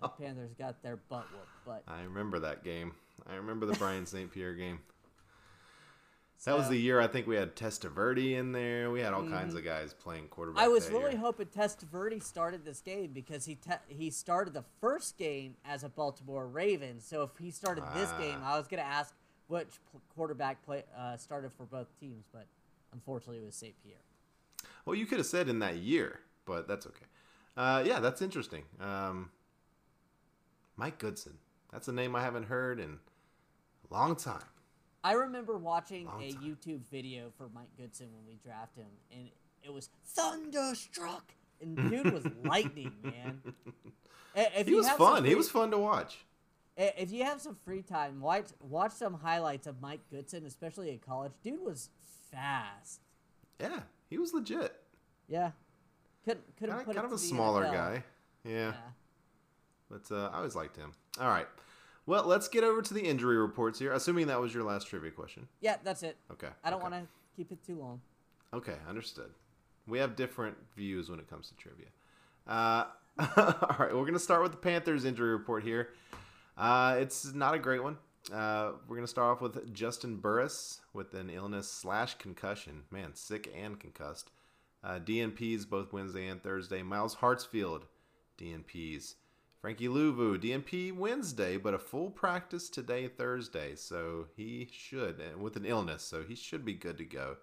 The 0.00 0.08
Panthers 0.08 0.52
got 0.54 0.82
their 0.82 0.96
butt 0.96 1.26
whooped, 1.32 1.48
but 1.66 1.82
I 1.92 2.02
remember 2.02 2.38
that 2.40 2.62
game. 2.62 2.92
I 3.26 3.34
remember 3.34 3.66
the 3.66 3.74
Brian 3.74 4.06
St. 4.06 4.30
Pierre 4.30 4.54
game. 4.54 4.80
That 6.44 6.58
was 6.58 6.68
the 6.68 6.76
year 6.76 7.00
I 7.00 7.06
think 7.06 7.28
we 7.28 7.36
had 7.36 7.54
Testaverde 7.54 8.36
in 8.36 8.50
there. 8.50 8.90
We 8.90 9.00
had 9.00 9.12
all 9.12 9.22
kinds 9.28 9.54
of 9.54 9.64
guys 9.64 9.94
playing 9.94 10.26
quarterback. 10.26 10.62
Mm-hmm. 10.64 10.70
I 10.70 10.74
was 10.74 10.90
really 10.90 11.12
year. 11.12 11.20
hoping 11.20 11.46
Testaverde 11.46 12.20
started 12.20 12.64
this 12.64 12.80
game 12.80 13.12
because 13.12 13.44
he 13.44 13.54
te- 13.54 13.70
he 13.86 14.10
started 14.10 14.52
the 14.52 14.64
first 14.80 15.16
game 15.16 15.54
as 15.64 15.84
a 15.84 15.88
Baltimore 15.88 16.48
Raven. 16.48 16.98
So 17.00 17.22
if 17.22 17.30
he 17.40 17.52
started 17.52 17.84
this 17.94 18.10
game, 18.12 18.38
Ah. 18.42 18.54
I 18.54 18.58
was 18.58 18.66
gonna 18.66 18.82
ask 18.82 19.14
which 19.46 19.78
quarterback 20.16 20.64
play 20.64 20.82
uh, 20.98 21.16
started 21.16 21.52
for 21.52 21.64
both 21.64 21.86
teams, 22.00 22.24
but 22.32 22.46
unfortunately 22.92 23.38
it 23.38 23.44
was 23.44 23.54
St. 23.54 23.74
Pierre. 23.84 23.98
Well, 24.84 24.96
you 24.96 25.06
could 25.06 25.18
have 25.18 25.26
said 25.26 25.48
in 25.48 25.60
that 25.60 25.76
year, 25.76 26.20
but 26.44 26.66
that's 26.66 26.86
okay. 26.86 27.06
Uh, 27.56 27.82
yeah, 27.86 28.00
that's 28.00 28.22
interesting. 28.22 28.64
Um, 28.80 29.30
Mike 30.76 30.98
Goodson. 30.98 31.34
That's 31.70 31.88
a 31.88 31.92
name 31.92 32.14
I 32.16 32.22
haven't 32.22 32.44
heard 32.44 32.80
in 32.80 32.98
a 33.90 33.94
long 33.94 34.16
time. 34.16 34.42
I 35.04 35.12
remember 35.12 35.56
watching 35.58 36.06
Long 36.06 36.22
a 36.22 36.32
time. 36.32 36.42
YouTube 36.42 36.80
video 36.90 37.32
for 37.36 37.48
Mike 37.54 37.70
Goodson 37.76 38.08
when 38.12 38.24
we 38.26 38.38
drafted 38.44 38.84
him, 38.84 38.92
and 39.10 39.28
it 39.62 39.72
was 39.72 39.88
thunderstruck, 40.06 41.32
and 41.60 41.76
dude 41.90 42.12
was 42.12 42.24
lightning, 42.44 42.92
man. 43.02 43.42
If 44.34 44.66
He 44.66 44.74
was 44.74 44.88
fun. 44.88 45.26
He 45.26 45.34
was 45.34 45.50
fun 45.50 45.70
to 45.72 45.78
watch. 45.78 46.24
If 46.74 47.12
you 47.12 47.24
have 47.24 47.38
some 47.38 47.54
free 47.66 47.82
time, 47.82 48.18
watch 48.18 48.46
watch 48.60 48.92
some 48.92 49.12
highlights 49.12 49.66
of 49.66 49.82
Mike 49.82 50.00
Goodson, 50.10 50.46
especially 50.46 50.88
in 50.90 51.00
college. 51.00 51.32
Dude 51.42 51.60
was 51.60 51.90
fast. 52.30 53.02
Yeah, 53.60 53.80
he 54.12 54.18
was 54.18 54.34
legit. 54.34 54.74
Yeah, 55.28 55.52
couldn't 56.24 56.44
couldn't 56.58 56.74
Kind 56.74 56.80
of, 56.82 56.86
put 56.86 56.94
kind 56.96 57.06
of 57.06 57.12
a 57.12 57.18
smaller 57.18 57.64
NFL. 57.64 57.72
guy. 57.72 58.04
Yeah, 58.44 58.52
Yeah. 58.52 58.72
but 59.90 60.02
uh, 60.14 60.28
I 60.32 60.36
always 60.36 60.54
liked 60.54 60.76
him. 60.76 60.92
All 61.18 61.28
right. 61.28 61.46
Well, 62.04 62.24
let's 62.26 62.48
get 62.48 62.62
over 62.64 62.82
to 62.82 62.92
the 62.94 63.00
injury 63.00 63.36
reports 63.38 63.78
here. 63.78 63.92
Assuming 63.92 64.26
that 64.26 64.40
was 64.40 64.52
your 64.52 64.64
last 64.64 64.88
trivia 64.88 65.10
question. 65.12 65.48
yeah, 65.60 65.76
that's 65.82 66.02
it. 66.02 66.16
Okay. 66.30 66.48
I 66.64 66.68
don't 66.70 66.82
okay. 66.82 66.90
want 66.90 67.04
to 67.04 67.08
keep 67.36 67.50
it 67.52 67.64
too 67.64 67.76
long. 67.78 68.00
Okay, 68.52 68.74
understood. 68.88 69.30
We 69.86 69.98
have 69.98 70.14
different 70.16 70.56
views 70.76 71.08
when 71.08 71.18
it 71.20 71.30
comes 71.30 71.48
to 71.48 71.54
trivia. 71.56 71.86
Uh, 72.46 72.84
all 73.36 73.76
right, 73.78 73.94
we're 73.94 74.02
going 74.02 74.12
to 74.14 74.18
start 74.18 74.42
with 74.42 74.50
the 74.52 74.58
Panthers 74.58 75.04
injury 75.04 75.30
report 75.30 75.62
here. 75.62 75.90
Uh, 76.58 76.96
it's 76.98 77.32
not 77.32 77.54
a 77.54 77.58
great 77.58 77.82
one. 77.82 77.96
Uh, 78.32 78.72
we're 78.86 78.96
going 78.96 79.04
to 79.06 79.10
start 79.10 79.36
off 79.36 79.40
with 79.40 79.74
Juston 79.74 80.20
Burris 80.20 80.80
with 80.92 81.14
an 81.14 81.28
illness 81.30 81.70
slash 81.70 82.14
concussion. 82.14 82.82
Man, 82.90 83.14
sick 83.14 83.52
and 83.56 83.80
concussed. 83.80 84.30
Uh, 84.84 84.98
DNPs 85.00 85.68
both 85.68 85.92
Wednesday 85.92 86.28
and 86.28 86.42
Thursday. 86.42 86.82
Myles 86.82 87.16
Hartsfield, 87.16 87.82
DNPs. 88.38 89.14
Frankie 89.60 89.88
Luvu, 89.88 90.38
DNP 90.40 90.94
Wednesday, 90.96 91.56
but 91.56 91.72
a 91.74 91.78
full 91.78 92.10
practice 92.10 92.68
today, 92.68 93.06
Thursday. 93.08 93.74
So 93.76 94.26
he 94.36 94.68
should, 94.72 95.20
and 95.20 95.40
with 95.40 95.56
an 95.56 95.64
illness, 95.64 96.02
so 96.02 96.22
he 96.22 96.34
should 96.34 96.64
be 96.64 96.74
good 96.74 96.98
to 96.98 97.04
go. 97.04 97.36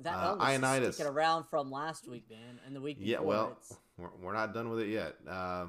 That 0.00 0.14
Uh, 0.14 0.28
illness 0.32 0.42
is 0.48 0.60
Ioannidis. 0.60 0.94
sticking 0.94 1.12
around 1.12 1.44
from 1.44 1.70
last 1.70 2.06
week, 2.08 2.28
man, 2.28 2.60
and 2.66 2.76
the 2.76 2.80
week 2.82 2.98
before. 2.98 3.10
Yeah, 3.10 3.20
well, 3.20 3.58
we're, 3.96 4.10
we're 4.20 4.32
not 4.34 4.52
done 4.52 4.68
with 4.68 4.80
it 4.80 4.88
yet. 4.88 5.16
Uh, 5.26 5.66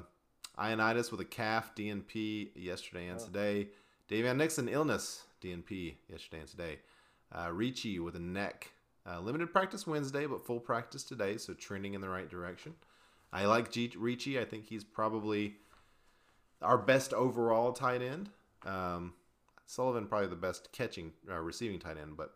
Ioannidis 0.58 1.10
with 1.10 1.20
a 1.20 1.24
calf 1.24 1.74
DNP 1.74 2.50
yesterday 2.54 3.08
and 3.08 3.18
Oh. 3.20 3.24
today. 3.24 3.68
Daviyon 4.08 4.36
Nixon 4.36 4.68
illness 4.68 5.24
DNP 5.42 5.94
yesterday 6.08 6.40
and 6.40 6.48
today. 6.48 6.78
Uh, 7.30 7.50
Ricci 7.52 7.98
with 7.98 8.16
a 8.16 8.20
neck. 8.20 8.72
Uh, 9.06 9.20
limited 9.20 9.52
practice 9.52 9.86
Wednesday, 9.86 10.26
but 10.26 10.44
full 10.44 10.60
practice 10.60 11.02
today, 11.02 11.36
so 11.36 11.54
trending 11.54 11.94
in 11.94 12.00
the 12.00 12.08
right 12.08 12.28
direction. 12.28 12.74
I 13.32 13.46
like 13.46 13.70
G- 13.70 13.92
Ricci. 13.96 14.38
I 14.38 14.44
think 14.44 14.66
he's 14.66 14.84
probably 14.84 15.56
our 16.62 16.78
best 16.78 17.12
overall 17.12 17.72
tight 17.72 18.02
end. 18.02 18.30
Um, 18.64 19.14
Sullivan 19.66 20.06
probably 20.06 20.28
the 20.28 20.36
best 20.36 20.72
catching 20.72 21.12
uh, 21.30 21.38
receiving 21.38 21.78
tight 21.78 21.98
end, 21.98 22.16
but 22.16 22.32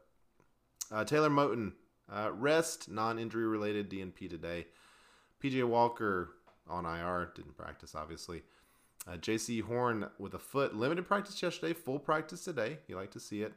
uh, 0.90 1.04
Taylor 1.04 1.30
Moton 1.30 1.72
uh, 2.10 2.30
rest 2.32 2.90
non-injury 2.90 3.46
related 3.46 3.90
DNP 3.90 4.28
today. 4.28 4.66
PJ 5.42 5.64
Walker 5.64 6.30
on 6.68 6.84
IR 6.84 7.32
didn't 7.34 7.56
practice 7.56 7.94
obviously. 7.94 8.42
Uh, 9.06 9.16
Jaycee 9.16 9.62
Horn 9.62 10.06
with 10.18 10.34
a 10.34 10.38
foot 10.38 10.76
limited 10.76 11.06
practice 11.08 11.42
yesterday, 11.42 11.72
full 11.72 11.98
practice 11.98 12.44
today. 12.44 12.78
You 12.86 12.96
like 12.96 13.10
to 13.12 13.20
see 13.20 13.42
it. 13.42 13.52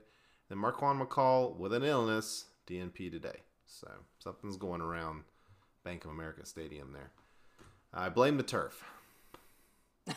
Then 0.50 0.58
Marquan 0.58 1.00
McCall 1.06 1.56
with 1.56 1.74
an 1.74 1.84
illness 1.84 2.46
DNP 2.68 3.12
today. 3.12 3.40
So 3.68 3.88
something's 4.20 4.58
going 4.58 4.82
around 4.82 5.24
Bank 5.84 6.04
of 6.06 6.12
America 6.12 6.46
Stadium 6.46 6.94
there. 6.94 7.12
I 7.94 8.10
blame 8.10 8.38
the 8.38 8.44
turf. 8.44 8.84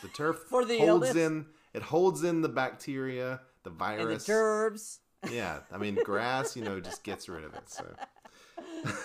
The 0.02 0.08
turf 0.08 0.38
For 0.48 0.64
the 0.64 0.78
holds 0.78 1.08
illness? 1.08 1.16
in 1.16 1.46
it 1.74 1.82
holds 1.82 2.24
in 2.24 2.40
the 2.42 2.48
bacteria, 2.48 3.40
the 3.64 3.70
and 3.70 3.78
the 3.78 3.84
virus. 3.84 4.26
gerbs. 4.26 4.98
Yeah, 5.32 5.58
I 5.72 5.78
mean 5.78 5.96
grass, 6.04 6.56
you 6.56 6.62
know, 6.62 6.78
just 6.78 7.02
gets 7.02 7.28
rid 7.28 7.42
of 7.42 7.52
it. 7.52 7.68
So, 7.68 7.92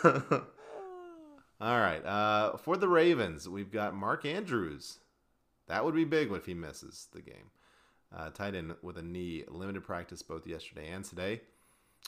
all 1.60 1.80
right. 1.80 2.06
Uh, 2.06 2.58
for 2.58 2.78
the 2.78 2.88
Ravens, 2.88 3.50
we've 3.50 3.72
got 3.72 3.96
Mark 3.96 4.24
Andrews. 4.24 5.00
That 5.74 5.84
would 5.84 5.96
be 5.96 6.06
big 6.06 6.32
if 6.32 6.46
he 6.46 6.54
misses 6.54 7.08
the 7.14 7.22
game. 7.24 7.50
Uh, 8.16 8.30
tight 8.30 8.54
end 8.54 8.76
with 8.84 8.96
a 9.00 9.02
knee, 9.02 9.44
limited 9.48 9.84
practice 9.84 10.22
both 10.22 10.46
yesterday 10.46 10.92
and 10.92 11.04
today. 11.04 11.42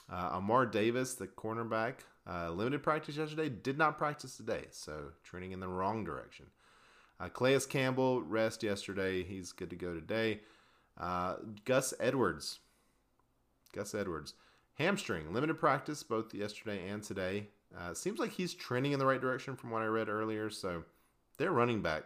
Uh, 0.08 0.30
Amar 0.34 0.66
Davis, 0.66 1.14
the 1.14 1.26
cornerback, 1.26 1.94
uh, 2.30 2.50
limited 2.50 2.84
practice 2.84 3.16
yesterday, 3.16 3.48
did 3.48 3.76
not 3.76 3.98
practice 3.98 4.36
today, 4.36 4.66
so 4.70 5.06
trending 5.24 5.50
in 5.50 5.58
the 5.58 5.66
wrong 5.66 6.04
direction. 6.04 6.46
Uh, 7.18 7.28
Calais 7.28 7.58
Campbell, 7.68 8.22
rest 8.22 8.62
yesterday. 8.62 9.24
He's 9.24 9.50
good 9.50 9.70
to 9.70 9.76
go 9.76 9.94
today. 9.94 10.42
Uh, 10.96 11.34
Gus 11.64 11.92
Edwards, 11.98 12.60
Gus 13.74 13.96
Edwards. 13.96 14.34
Hamstring, 14.74 15.34
limited 15.34 15.58
practice 15.58 16.04
both 16.04 16.32
yesterday 16.32 16.88
and 16.88 17.02
today. 17.02 17.48
Uh, 17.76 17.94
seems 17.94 18.20
like 18.20 18.30
he's 18.30 18.54
trending 18.54 18.92
in 18.92 19.00
the 19.00 19.06
right 19.06 19.20
direction 19.20 19.56
from 19.56 19.70
what 19.70 19.82
I 19.82 19.86
read 19.86 20.08
earlier. 20.08 20.50
So 20.50 20.84
their 21.36 21.50
running 21.50 21.82
back 21.82 22.04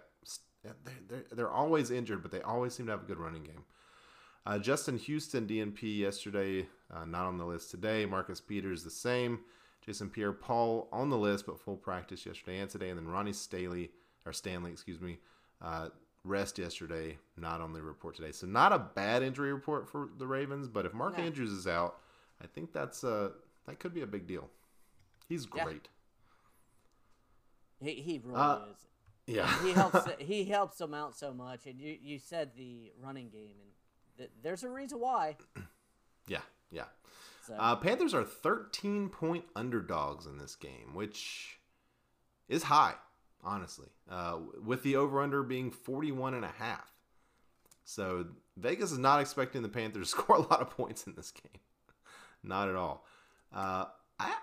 they're, 0.63 0.75
they're, 1.09 1.25
they're 1.33 1.51
always 1.51 1.91
injured, 1.91 2.23
but 2.23 2.31
they 2.31 2.43
always 2.43 2.75
seem 2.75 2.87
to 2.87 2.93
have 2.93 3.03
a 3.03 3.07
good 3.07 3.19
running 3.19 3.45
game. 3.45 3.65
Uh, 4.47 4.59
Justin 4.59 4.97
Houston, 4.99 5.47
DNP 5.47 5.99
yesterday, 5.99 6.67
uh, 6.93 7.05
not 7.05 7.27
on 7.27 7.37
the 7.39 7.45
list 7.45 7.71
today. 7.71 8.07
Marcus 8.07 8.41
Peters, 8.41 8.83
the 8.83 8.91
same. 8.91 9.41
Jason 9.85 10.09
Pierre 10.11 10.33
Paul 10.33 10.89
on 10.93 11.09
the 11.11 11.17
list, 11.17 11.47
but 11.47 11.59
full 11.61 11.77
practice 11.77 12.27
yesterday 12.27 12.59
and 12.59 12.71
today. 12.71 12.91
And 12.91 12.99
then 12.99 13.09
Ronnie 13.09 13.33
Staley, 13.33 13.91
or 14.27 14.33
Stanley, 14.33 14.71
excuse 14.73 15.01
me, 15.01 15.19
uh, 15.63 15.89
rest 16.25 16.59
yesterday, 16.59 17.17
not 17.37 17.61
on 17.61 17.73
the 17.73 17.83
report 17.83 18.15
today. 18.17 18.33
So 18.33 18.47
not 18.47 18.73
a 18.73 18.79
bad 18.79 19.23
injury 19.23 19.53
report 19.53 19.89
for 19.89 20.09
the 20.19 20.27
Ravens, 20.27 20.69
but 20.69 20.85
if 20.87 20.93
Mark 20.95 21.17
No. 21.17 21.25
Andrews 21.25 21.51
is 21.53 21.67
out, 21.67 21.97
I 22.43 22.47
think 22.47 22.73
that's 22.73 23.05
uh, 23.05 23.31
that 23.67 23.79
could 23.79 23.95
be 23.95 24.03
a 24.03 24.07
big 24.07 24.27
deal. 24.27 24.49
He's 25.29 25.47
Yeah. 25.55 25.65
great. 25.65 25.89
He 27.81 27.95
he 27.95 28.21
really 28.25 28.39
Uh, 28.41 28.59
is. 28.71 28.87
Yeah. 29.31 29.63
He 29.63 29.73
helps 29.73 30.07
he 30.19 30.45
helps 30.45 30.79
them 30.79 30.95
out 30.95 31.17
so 31.17 31.33
much, 31.33 31.67
and 31.67 31.81
you 31.81 31.97
you 32.01 32.19
said 32.19 32.51
the 32.57 32.93
running 33.03 33.29
game, 33.29 33.57
and 33.61 33.71
th- 34.19 34.31
there's 34.43 34.65
a 34.65 34.69
reason 34.71 34.99
why. 35.01 35.37
yeah. 36.27 36.41
Yeah. 36.71 36.85
So 37.47 37.55
Uh, 37.59 37.77
Panthers 37.77 38.15
are 38.15 38.25
13 38.25 39.09
point 39.09 39.45
underdogs 39.57 40.27
in 40.27 40.39
this 40.39 40.55
game, 40.57 40.95
which 40.95 41.59
is 42.49 42.65
high, 42.65 42.95
honestly, 43.43 43.89
uh, 44.11 44.39
with 44.65 44.83
the 44.83 44.97
over 44.97 45.21
under 45.21 45.43
being 45.43 45.71
41 45.71 46.35
and 46.35 46.45
a 46.45 46.49
half. 46.59 46.93
So 47.85 48.27
Vegas 48.57 48.93
is 48.93 48.99
not 48.99 49.21
expecting 49.21 49.63
the 49.63 49.69
Panthers 49.69 50.11
to 50.15 50.19
score 50.19 50.37
a 50.37 50.41
lot 50.41 50.61
of 50.61 50.71
points 50.71 51.07
in 51.07 51.15
this 51.15 51.31
game. 51.31 51.61
not 52.43 52.69
at 52.69 52.77
all. 52.77 53.05
Uh, 53.53 53.87
I 54.19 54.35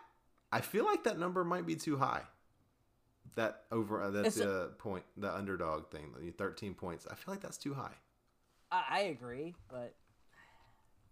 I 0.52 0.62
feel 0.62 0.86
like 0.86 1.04
that 1.04 1.20
number 1.20 1.44
might 1.44 1.66
be 1.66 1.76
too 1.76 1.98
high. 1.98 2.24
That 3.36 3.64
over 3.72 4.02
uh, 4.02 4.10
that's 4.12 4.38
a- 4.38 4.46
the 4.46 4.72
point, 4.78 5.04
the 5.18 5.34
underdog 5.34 5.90
thing, 5.92 6.14
the 6.20 6.32
13 6.32 6.74
points. 6.74 7.06
I 7.10 7.16
feel 7.16 7.34
like 7.34 7.42
that's 7.42 7.58
too 7.58 7.74
high. 7.74 7.94
I, 8.72 8.84
I 8.90 9.00
agree, 9.02 9.56
but 9.70 9.94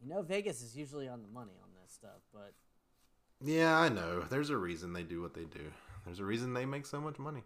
you 0.01 0.09
know 0.09 0.21
Vegas 0.21 0.61
is 0.61 0.75
usually 0.75 1.07
on 1.07 1.21
the 1.21 1.27
money 1.27 1.53
on 1.63 1.69
this 1.81 1.93
stuff. 1.93 2.21
But 2.33 2.53
Yeah, 3.41 3.77
I 3.77 3.89
know. 3.89 4.21
There's 4.29 4.49
a 4.49 4.57
reason 4.57 4.93
they 4.93 5.03
do 5.03 5.21
what 5.21 5.33
they 5.33 5.45
do. 5.45 5.71
There's 6.05 6.19
a 6.19 6.25
reason 6.25 6.53
they 6.53 6.65
make 6.65 6.85
so 6.85 6.99
much 7.01 7.17
money. 7.19 7.43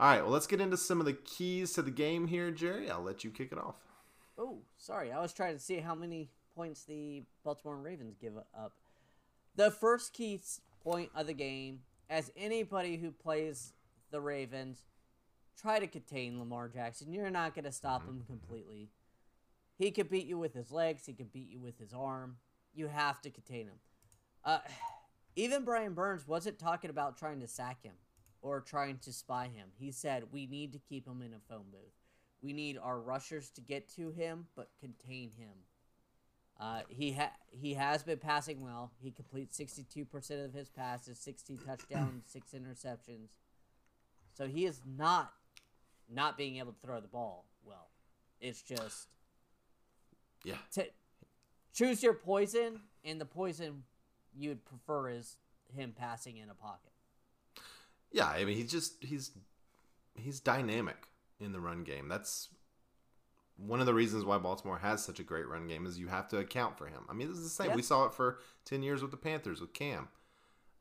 All 0.00 0.08
right, 0.08 0.22
well, 0.22 0.30
let's 0.32 0.46
get 0.46 0.60
into 0.60 0.76
some 0.76 0.98
of 1.00 1.06
the 1.06 1.12
keys 1.12 1.72
to 1.74 1.82
the 1.82 1.90
game 1.90 2.26
here, 2.26 2.50
Jerry. 2.50 2.90
I'll 2.90 3.02
let 3.02 3.22
you 3.24 3.30
kick 3.30 3.52
it 3.52 3.58
off. 3.58 3.76
oh, 4.38 4.58
sorry, 4.76 5.12
I 5.12 5.20
was 5.20 5.32
trying 5.32 5.54
to 5.54 5.60
see 5.60 5.76
how 5.78 5.94
many 5.94 6.28
points 6.56 6.84
the 6.84 7.22
Baltimore 7.44 7.76
Ravens 7.76 8.16
give 8.20 8.36
up. 8.36 8.72
The 9.54 9.70
first 9.70 10.12
key 10.12 10.40
point 10.82 11.10
of 11.14 11.26
the 11.26 11.34
game, 11.34 11.80
as 12.10 12.32
anybody 12.36 12.96
who 12.96 13.10
plays 13.12 13.72
the 14.12 14.20
Ravens, 14.20 14.84
try 15.60 15.80
to 15.80 15.86
contain 15.86 16.38
Lamar 16.38 16.68
Jackson. 16.68 17.12
You're 17.12 17.30
not 17.30 17.54
going 17.54 17.64
to 17.64 17.72
stop 17.72 18.06
him 18.06 18.22
completely. 18.26 18.90
He 19.76 19.90
could 19.90 20.08
beat 20.08 20.26
you 20.26 20.38
with 20.38 20.54
his 20.54 20.70
legs. 20.70 21.06
He 21.06 21.12
could 21.12 21.32
beat 21.32 21.50
you 21.50 21.58
with 21.58 21.78
his 21.78 21.92
arm. 21.92 22.36
You 22.72 22.86
have 22.86 23.20
to 23.22 23.30
contain 23.30 23.66
him. 23.66 23.80
Uh, 24.44 24.58
even 25.36 25.64
Brian 25.64 25.94
Burns 25.94 26.28
wasn't 26.28 26.58
talking 26.58 26.90
about 26.90 27.18
trying 27.18 27.40
to 27.40 27.48
sack 27.48 27.82
him 27.82 27.94
or 28.40 28.60
trying 28.60 28.98
to 28.98 29.12
spy 29.12 29.46
him. 29.46 29.68
He 29.78 29.90
said 29.90 30.24
we 30.30 30.46
need 30.46 30.72
to 30.74 30.78
keep 30.78 31.06
him 31.06 31.22
in 31.22 31.32
a 31.32 31.40
phone 31.48 31.66
booth. 31.72 31.94
We 32.42 32.52
need 32.52 32.76
our 32.76 33.00
rushers 33.00 33.50
to 33.50 33.60
get 33.60 33.88
to 33.96 34.10
him, 34.10 34.46
but 34.56 34.70
contain 34.80 35.30
him. 35.30 35.54
Uh, 36.60 36.82
he 36.88 37.12
ha- 37.12 37.32
he 37.50 37.74
has 37.74 38.02
been 38.02 38.18
passing 38.18 38.60
well. 38.60 38.92
He 39.00 39.10
completes 39.10 39.56
sixty 39.56 39.84
two 39.84 40.04
percent 40.04 40.44
of 40.44 40.52
his 40.52 40.68
passes, 40.68 41.18
sixteen 41.18 41.58
touchdowns, 41.58 42.24
six 42.26 42.52
interceptions. 42.52 43.30
So 44.42 44.48
he 44.48 44.64
is 44.66 44.80
not 44.98 45.32
not 46.08 46.36
being 46.36 46.56
able 46.56 46.72
to 46.72 46.78
throw 46.84 47.00
the 47.00 47.06
ball 47.06 47.46
well. 47.64 47.90
It's 48.40 48.60
just 48.60 49.06
Yeah. 50.42 50.58
to 50.72 50.90
choose 51.72 52.02
your 52.02 52.14
poison, 52.14 52.80
and 53.04 53.20
the 53.20 53.24
poison 53.24 53.84
you'd 54.34 54.64
prefer 54.64 55.10
is 55.10 55.36
him 55.72 55.92
passing 55.92 56.38
in 56.38 56.50
a 56.50 56.54
pocket. 56.54 56.90
Yeah, 58.10 58.26
I 58.26 58.44
mean, 58.44 58.56
he's 58.56 58.72
just 58.72 59.04
he's 59.04 59.30
he's 60.16 60.40
dynamic 60.40 61.06
in 61.38 61.52
the 61.52 61.60
run 61.60 61.84
game. 61.84 62.08
That's 62.08 62.48
one 63.56 63.78
of 63.78 63.86
the 63.86 63.94
reasons 63.94 64.24
why 64.24 64.38
Baltimore 64.38 64.78
has 64.78 65.04
such 65.04 65.20
a 65.20 65.22
great 65.22 65.46
run 65.46 65.68
game 65.68 65.86
is 65.86 66.00
you 66.00 66.08
have 66.08 66.26
to 66.30 66.38
account 66.38 66.76
for 66.76 66.86
him. 66.88 67.04
I 67.08 67.12
mean, 67.12 67.28
this 67.28 67.36
is 67.38 67.44
the 67.44 67.48
same. 67.48 67.70
Yeah. 67.70 67.76
We 67.76 67.82
saw 67.82 68.06
it 68.06 68.14
for 68.14 68.40
10 68.64 68.82
years 68.82 69.02
with 69.02 69.12
the 69.12 69.16
Panthers 69.16 69.60
with 69.60 69.72
Cam. 69.72 70.08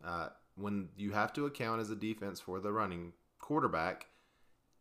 Uh, 0.03 0.29
when 0.55 0.89
you 0.97 1.11
have 1.11 1.31
to 1.33 1.45
account 1.45 1.79
as 1.79 1.91
a 1.91 1.95
defense 1.95 2.39
for 2.39 2.59
the 2.59 2.71
running 2.73 3.13
quarterback, 3.51 4.05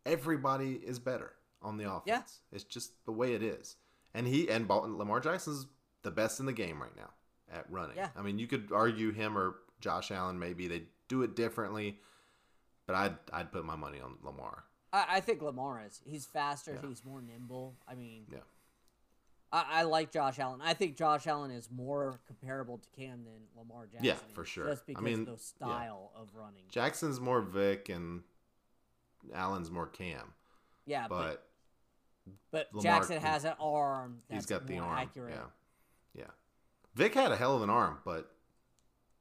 everybody 0.05 0.75
is 0.75 0.97
better 0.97 1.33
on 1.61 1.75
the 1.77 1.83
offense. 1.91 2.05
Yeah. 2.05 2.55
It's 2.55 2.63
just 2.63 3.03
the 3.05 3.11
way 3.11 3.33
it 3.33 3.43
is. 3.43 3.75
And 4.13 4.25
he 4.25 4.49
and 4.49 4.65
Bal- 4.65 4.97
Lamar 4.97 5.19
Jackson's 5.19 5.67
the 6.03 6.11
best 6.11 6.39
in 6.39 6.45
the 6.45 6.53
game 6.53 6.81
right 6.81 6.95
now 6.95 7.09
at 7.53 7.65
running. 7.69 7.97
Yeah. 7.97 8.09
I 8.17 8.21
mean, 8.21 8.39
you 8.39 8.47
could 8.47 8.69
argue 8.73 9.11
him 9.11 9.37
or 9.37 9.55
Josh 9.81 10.09
Allen 10.09 10.39
maybe 10.39 10.69
they 10.69 10.83
do 11.09 11.21
it 11.23 11.35
differently, 11.35 11.99
but 12.87 12.95
I'd 12.95 13.17
I'd 13.33 13.51
put 13.51 13.65
my 13.65 13.75
money 13.75 13.99
on 13.99 14.15
Lamar. 14.23 14.63
I, 14.93 15.05
I 15.17 15.19
think 15.19 15.41
Lamar 15.41 15.81
is. 15.85 15.99
He's 16.05 16.25
faster. 16.25 16.79
Yeah. 16.81 16.87
He's 16.87 17.03
more 17.03 17.21
nimble. 17.21 17.75
I 17.87 17.95
mean, 17.95 18.23
Yeah. 18.31 18.39
I, 19.51 19.65
I 19.69 19.83
like 19.83 20.13
Josh 20.13 20.39
Allen. 20.39 20.61
I 20.63 20.73
think 20.73 20.95
Josh 20.95 21.27
Allen 21.27 21.51
is 21.51 21.69
more 21.69 22.21
comparable 22.25 22.77
to 22.77 22.87
Cam 22.97 23.25
than 23.25 23.41
Lamar 23.57 23.85
Jackson. 23.87 24.05
Yeah, 24.05 24.15
for 24.33 24.45
sure. 24.45 24.69
Just 24.69 24.83
I 24.83 24.85
because 24.87 25.03
mean, 25.03 25.19
of 25.19 25.25
the 25.25 25.31
yeah. 25.33 25.37
style 25.37 26.11
of 26.15 26.29
running. 26.33 26.63
Jackson's 26.69 27.19
more 27.19 27.41
Vic 27.41 27.89
and 27.89 28.21
Allen's 29.33 29.69
more 29.71 29.87
Cam, 29.87 30.33
Yeah, 30.85 31.07
but 31.07 31.47
but 32.25 32.35
but 32.51 32.67
Lamar- 32.73 32.83
Jackson 32.99 33.21
has 33.21 33.45
an 33.45 33.53
arm. 33.59 34.21
That's 34.29 34.43
he's 34.43 34.49
got 34.49 34.67
the 34.67 34.77
arm. 34.79 34.97
Accurate. 34.97 35.33
Yeah, 35.35 36.21
yeah. 36.23 36.31
Vic 36.95 37.13
had 37.13 37.31
a 37.31 37.37
hell 37.37 37.55
of 37.55 37.61
an 37.63 37.69
arm, 37.69 37.99
but 38.05 38.31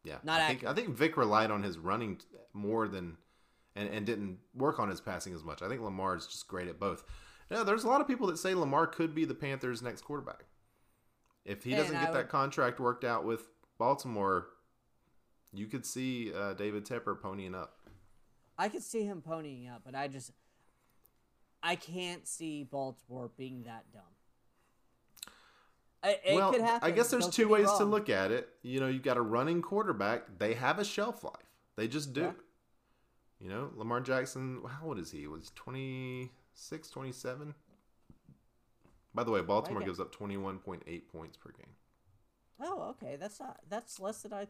yeah, 0.04 0.18
Not 0.22 0.40
I 0.40 0.48
think 0.48 0.64
I 0.64 0.74
think 0.74 0.90
Vic 0.90 1.16
relied 1.16 1.50
on 1.50 1.62
his 1.62 1.78
running 1.78 2.20
more 2.52 2.88
than 2.88 3.16
and, 3.76 3.88
and 3.88 4.04
didn't 4.06 4.38
work 4.54 4.78
on 4.80 4.88
his 4.88 5.00
passing 5.00 5.34
as 5.34 5.44
much. 5.44 5.62
I 5.62 5.68
think 5.68 5.80
Lamar 5.80 6.16
is 6.16 6.26
just 6.26 6.48
great 6.48 6.68
at 6.68 6.80
both. 6.80 7.04
Yeah, 7.50 7.62
there's 7.64 7.84
a 7.84 7.88
lot 7.88 8.00
of 8.00 8.06
people 8.06 8.26
that 8.28 8.38
say 8.38 8.54
Lamar 8.54 8.86
could 8.86 9.14
be 9.14 9.24
the 9.24 9.34
Panthers' 9.34 9.82
next 9.82 10.02
quarterback. 10.02 10.44
If 11.44 11.64
he 11.64 11.74
doesn't 11.74 11.96
I 11.96 12.00
get 12.04 12.12
that 12.12 12.18
would- 12.24 12.28
contract 12.28 12.80
worked 12.80 13.04
out 13.04 13.24
with 13.24 13.42
Baltimore, 13.78 14.48
you 15.52 15.66
could 15.66 15.84
see 15.86 16.32
uh, 16.34 16.52
David 16.54 16.84
Tepper 16.84 17.18
ponying 17.18 17.54
up. 17.54 17.76
I 18.60 18.68
could 18.68 18.82
see 18.82 19.04
him 19.04 19.22
ponying 19.26 19.74
up, 19.74 19.80
but 19.86 19.94
I 19.94 20.06
just 20.06 20.32
I 21.62 21.76
can't 21.76 22.28
see 22.28 22.62
Baltimore 22.62 23.30
being 23.38 23.62
that 23.62 23.86
dumb. 23.90 24.02
I, 26.02 26.18
it 26.22 26.34
well, 26.34 26.52
could 26.52 26.60
happen. 26.60 26.86
I 26.86 26.90
guess 26.90 27.10
there's 27.10 27.24
don't 27.24 27.32
two 27.32 27.48
ways 27.48 27.70
to 27.78 27.84
look 27.84 28.10
at 28.10 28.30
it. 28.30 28.50
You 28.62 28.80
know, 28.80 28.88
you've 28.88 29.02
got 29.02 29.16
a 29.16 29.22
running 29.22 29.62
quarterback. 29.62 30.38
They 30.38 30.52
have 30.54 30.78
a 30.78 30.84
shelf 30.84 31.24
life. 31.24 31.32
They 31.76 31.88
just 31.88 32.12
do. 32.12 32.20
Yeah. 32.20 32.32
You 33.40 33.48
know, 33.48 33.70
Lamar 33.74 34.02
Jackson, 34.02 34.60
how 34.66 34.88
old 34.88 34.98
is 34.98 35.10
he? 35.10 35.26
Was 35.26 35.52
26, 35.54 36.90
27? 36.90 37.54
By 39.14 39.24
the 39.24 39.30
way, 39.30 39.40
Baltimore 39.40 39.82
gives 39.82 40.00
up 40.00 40.14
21.8 40.14 41.08
points 41.10 41.38
per 41.38 41.50
game. 41.50 41.72
Oh, 42.62 42.90
okay. 42.90 43.16
That's 43.18 43.40
not. 43.40 43.60
That's 43.70 43.98
less 43.98 44.20
than 44.20 44.34
I, 44.34 44.48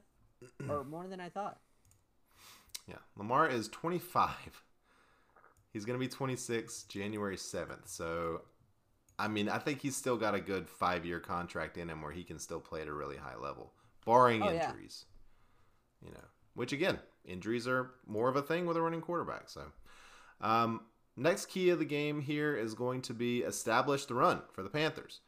or 0.69 0.83
more 0.83 1.07
than 1.07 1.21
I 1.21 1.29
thought. 1.29 1.61
Yeah. 2.87 2.97
Lamar 3.17 3.49
is 3.49 3.69
25. 3.69 4.63
He's 5.73 5.85
going 5.85 5.99
to 5.99 6.05
be 6.05 6.09
26 6.09 6.85
January 6.85 7.37
7th. 7.37 7.87
So, 7.89 8.43
I 9.19 9.29
mean, 9.29 9.49
I 9.49 9.59
think 9.59 9.81
he's 9.81 9.97
still 9.97 10.17
got 10.17 10.35
a 10.35 10.41
good 10.41 10.69
five 10.69 11.05
year 11.07 11.21
contract 11.21 11.77
in 11.79 11.89
him 11.89 12.03
where 12.03 12.13
he 12.13 12.25
can 12.25 12.39
still 12.39 12.61
play 12.61 12.81
at 12.83 12.89
a 12.89 12.93
really 12.93 13.17
high 13.17 13.37
level, 13.37 13.73
barring 14.05 14.43
Oh, 14.43 14.51
yeah. 14.51 14.71
injuries. 14.71 15.05
You 16.05 16.11
know, 16.13 16.25
which 16.55 16.73
again, 16.73 16.99
injuries 17.25 17.69
are 17.69 17.93
more 18.07 18.29
of 18.29 18.37
a 18.37 18.43
thing 18.43 18.67
with 18.67 18.77
a 18.77 18.83
running 18.83 19.01
quarterback. 19.03 19.49
So, 19.49 19.63
um, 20.41 20.81
next 21.17 21.47
key 21.47 21.69
of 21.71 21.79
the 21.79 21.85
game 21.85 22.21
here 22.21 22.57
is 22.57 22.75
going 22.75 23.03
to 23.03 23.15
be 23.15 23.41
establish 23.43 24.07
the 24.07 24.15
run 24.15 24.41
for 24.53 24.63
the 24.63 24.71
Panthers. 24.71 25.21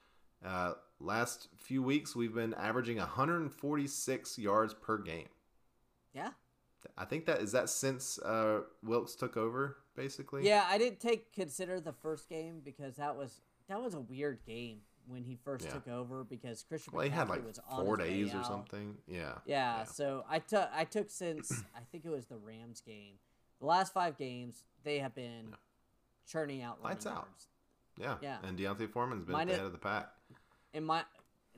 Uh, 0.44 0.72
last 0.98 1.48
few 1.57 1.82
weeks, 1.82 2.16
we've 2.16 2.34
been 2.34 2.55
averaging 2.55 2.96
146 2.96 4.38
yards 4.38 4.74
per 4.74 4.98
game. 4.98 5.28
Yeah. 6.14 6.30
I 6.96 7.04
think 7.04 7.26
that 7.26 7.40
is 7.40 7.52
that 7.52 7.68
since 7.68 8.18
uh, 8.20 8.60
Wilks 8.82 9.14
took 9.14 9.36
over, 9.36 9.78
basically. 9.96 10.46
Yeah, 10.46 10.64
I 10.68 10.78
didn't 10.78 11.00
take 11.00 11.32
consider 11.32 11.80
the 11.80 11.92
first 11.92 12.28
game 12.28 12.60
because 12.64 12.96
that 12.96 13.16
was 13.16 13.40
that 13.68 13.80
was 13.80 13.94
a 13.94 14.00
weird 14.00 14.40
game 14.46 14.80
when 15.06 15.24
he 15.24 15.36
first 15.44 15.64
Yeah. 15.66 15.72
took 15.72 15.88
over 15.88 16.22
because 16.24 16.62
Christian 16.62 16.92
Well, 16.94 17.04
he 17.04 17.10
had 17.10 17.26
McCaffrey 17.26 17.30
like 17.30 17.46
was 17.46 17.60
four 17.76 17.96
days 17.96 18.34
or 18.34 18.44
something. 18.44 18.96
Yeah. 19.08 19.34
Yeah, 19.46 19.84
so 19.84 20.24
I 20.28 20.38
took 20.38 20.68
I 20.72 20.84
took 20.84 21.10
since 21.10 21.50
I 21.76 21.80
think 21.90 22.04
it 22.04 22.10
was 22.10 22.26
the 22.26 22.36
Rams 22.36 22.80
game. 22.80 23.14
The 23.60 23.66
last 23.66 23.92
five 23.92 24.16
games 24.16 24.62
they 24.84 24.98
have 24.98 25.14
been 25.14 25.48
Yeah. 25.50 25.56
churning 26.26 26.62
out 26.62 26.82
Lights 26.82 27.06
out. 27.06 27.14
yards. 27.14 27.48
Yeah. 27.98 28.16
Yeah. 28.22 28.38
And 28.48 28.56
D'Onta 28.58 28.88
Foreman's 28.90 29.24
been 29.24 29.32
Mine 29.32 29.48
at 29.48 29.52
the 29.52 29.56
head 29.56 29.66
of 29.66 29.72
the 29.72 29.78
pack. 29.78 30.08
In 30.72 30.84
my 30.84 31.04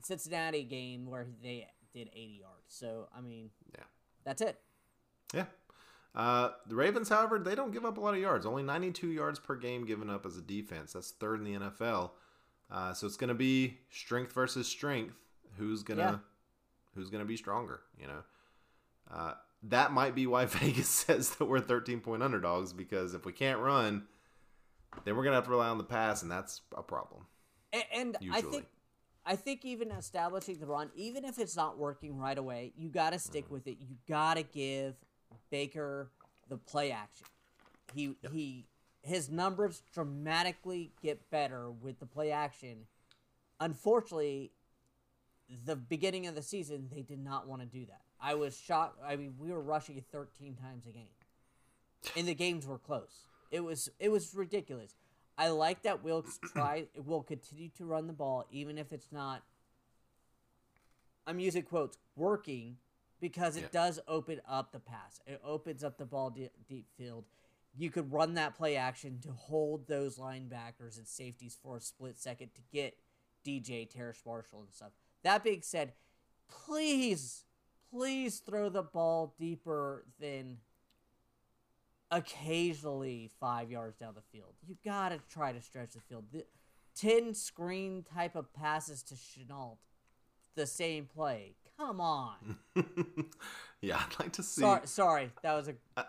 Cincinnati 0.02 0.64
game 0.64 1.06
where 1.06 1.26
they 1.42 1.68
did 1.92 2.08
80 2.12 2.38
yards. 2.40 2.64
So 2.68 3.08
I 3.16 3.20
mean, 3.20 3.50
Yeah. 3.74 3.84
that's 4.24 4.42
it. 4.42 4.60
Yeah. 5.35 5.45
Uh, 6.14 6.51
the 6.68 6.76
Ravens, 6.76 7.09
however, 7.09 7.39
they 7.41 7.55
don't 7.57 7.72
give 7.72 7.85
up 7.85 7.99
a 7.99 8.01
lot 8.01 8.14
of 8.14 8.20
yards. 8.20 8.47
Only 8.47 8.62
92 8.62 9.09
yards 9.09 9.41
per 9.41 9.57
game 9.57 9.85
given 9.85 10.09
up 10.09 10.24
as 10.24 10.37
a 10.37 10.41
defense. 10.43 10.93
That's 10.93 11.11
third 11.11 11.41
in 11.41 11.45
the 11.45 11.59
NFL. 11.59 12.11
Uh, 12.70 12.93
so 12.95 13.07
it's 13.07 13.16
going 13.16 13.28
to 13.28 13.35
be 13.35 13.78
strength 13.91 14.32
versus 14.32 14.68
strength. 14.68 15.14
Who's 15.59 15.82
gonna 15.82 16.01
Yeah. 16.03 16.16
Who's 16.95 17.11
gonna 17.11 17.24
be 17.24 17.37
stronger? 17.37 17.80
You 18.01 18.07
know, 18.09 18.22
uh, 19.12 19.35
that 19.64 19.93
might 19.93 20.14
be 20.14 20.26
why 20.26 20.45
Vegas 20.47 20.89
says 20.89 21.30
that 21.37 21.45
we're 21.47 21.61
13 21.61 22.01
point 22.01 22.22
underdogs 22.22 22.72
because 22.72 23.14
if 23.14 23.24
we 23.24 23.32
can't 23.32 23.61
run, 23.61 24.05
then 25.05 25.16
we're 25.16 25.24
gonna 25.24 25.37
have 25.37 25.45
to 25.45 25.51
rely 25.51 25.68
on 25.68 25.78
the 25.78 25.85
pass, 25.85 26.22
and 26.22 26.30
that's 26.30 26.61
a 26.76 26.82
problem. 26.82 27.26
And, 27.72 27.85
and 27.93 28.16
I 28.32 28.41
think, 28.41 28.66
I 29.26 29.37
think 29.37 29.64
even 29.64 29.91
establishing 29.91 30.59
the 30.59 30.66
run, 30.66 30.91
even 30.97 31.24
if 31.24 31.39
it's 31.39 31.57
not 31.57 31.78
working 31.78 32.16
right 32.18 32.39
away, 32.39 32.72
you 32.76 32.89
got 32.89 33.11
to 33.11 33.18
stick 33.18 33.45
Mm-hmm. 33.47 33.55
with 33.55 33.66
it. 33.68 33.78
You 33.80 33.97
got 34.09 34.35
to 34.39 34.43
give 34.43 34.95
Baker 35.51 36.11
the 36.49 36.57
play 36.57 36.91
action. 36.91 37.26
He 37.95 38.16
he 38.32 38.66
his 39.03 39.30
numbers 39.30 39.82
dramatically 39.93 40.93
get 41.03 41.30
better 41.30 41.70
with 41.70 42.01
the 42.01 42.07
play 42.07 42.30
action. 42.30 42.87
Unfortunately, 43.61 44.53
the 45.64 45.76
beginning 45.76 46.26
of 46.26 46.35
the 46.35 46.43
season 46.43 46.89
they 46.93 47.03
did 47.03 47.22
not 47.22 47.47
want 47.47 47.62
to 47.62 47.66
do 47.66 47.87
that. 47.87 48.01
I 48.20 48.35
was 48.35 48.57
shocked. 48.57 48.99
I 49.07 49.16
mean, 49.16 49.35
we 49.39 49.53
were 49.53 49.61
rushing 49.61 50.03
13 50.11 50.57
times 50.57 50.87
a 50.87 50.91
game. 50.91 51.05
And 52.16 52.26
the 52.26 52.35
games 52.35 52.66
were 52.66 52.78
close. 52.78 53.26
It 53.51 53.61
was 53.61 53.91
it 53.99 54.11
was 54.11 54.35
ridiculous. 54.35 54.97
I 55.37 55.49
like 55.49 55.82
that 55.82 56.03
Wilks 56.03 56.39
try 56.53 56.87
will 56.97 57.22
continue 57.22 57.68
to 57.76 57.85
run 57.85 58.07
the 58.07 58.12
ball 58.12 58.45
even 58.51 58.78
if 58.78 58.93
it's 58.93 59.11
not 59.12 59.43
I'm 61.26 61.41
using 61.41 61.62
quotes 61.62 61.99
working 62.16 62.76
because 63.24 63.56
it 63.56 63.62
Yeah. 63.62 63.68
does 63.72 63.98
open 64.06 64.42
up 64.46 64.70
the 64.70 64.78
pass. 64.78 65.18
It 65.26 65.40
opens 65.42 65.82
up 65.82 65.96
the 65.96 66.04
ball 66.04 66.28
de- 66.28 66.50
deep 66.68 66.90
field. 66.94 67.24
You 67.74 67.90
could 67.90 68.12
run 68.12 68.34
that 68.34 68.54
play 68.54 68.76
action 68.76 69.18
to 69.22 69.32
hold 69.32 69.86
those 69.86 70.18
linebackers 70.18 70.98
and 70.98 71.08
safeties 71.08 71.56
for 71.56 71.78
a 71.78 71.80
split 71.80 72.18
second 72.18 72.54
to 72.54 72.60
get 72.70 72.98
DJ 73.42 73.86
Terrace 73.86 74.22
Marshall 74.26 74.60
and 74.60 74.74
stuff. 74.74 74.92
That 75.22 75.42
being 75.42 75.62
said, 75.62 75.94
please, 76.48 77.46
please 77.90 78.40
throw 78.40 78.68
the 78.68 78.82
ball 78.82 79.34
deeper 79.38 80.04
than 80.20 80.60
occasionally 82.10 83.30
five 83.40 83.70
yards 83.70 83.96
down 83.96 84.14
the 84.14 84.20
field. 84.20 84.54
You 84.66 84.76
gotta 84.84 85.18
try 85.30 85.52
to 85.52 85.62
stretch 85.62 85.92
the 85.92 86.00
field. 86.00 86.26
The, 86.30 86.44
Ten 86.94 87.34
screen 87.34 88.02
type 88.04 88.36
of 88.36 88.52
passes 88.52 89.02
to 89.04 89.14
Shenault, 89.16 89.78
the 90.54 90.64
same 90.66 91.06
play. 91.06 91.56
Come 91.78 92.00
on. 92.00 92.56
yeah, 93.80 93.98
I'd 94.04 94.18
like 94.20 94.32
to 94.34 94.42
see. 94.42 94.60
Sorry, 94.62 94.86
sorry, 94.86 95.30
that 95.42 95.54
was 95.54 95.68
a 95.68 95.74
Uh, 95.96 96.04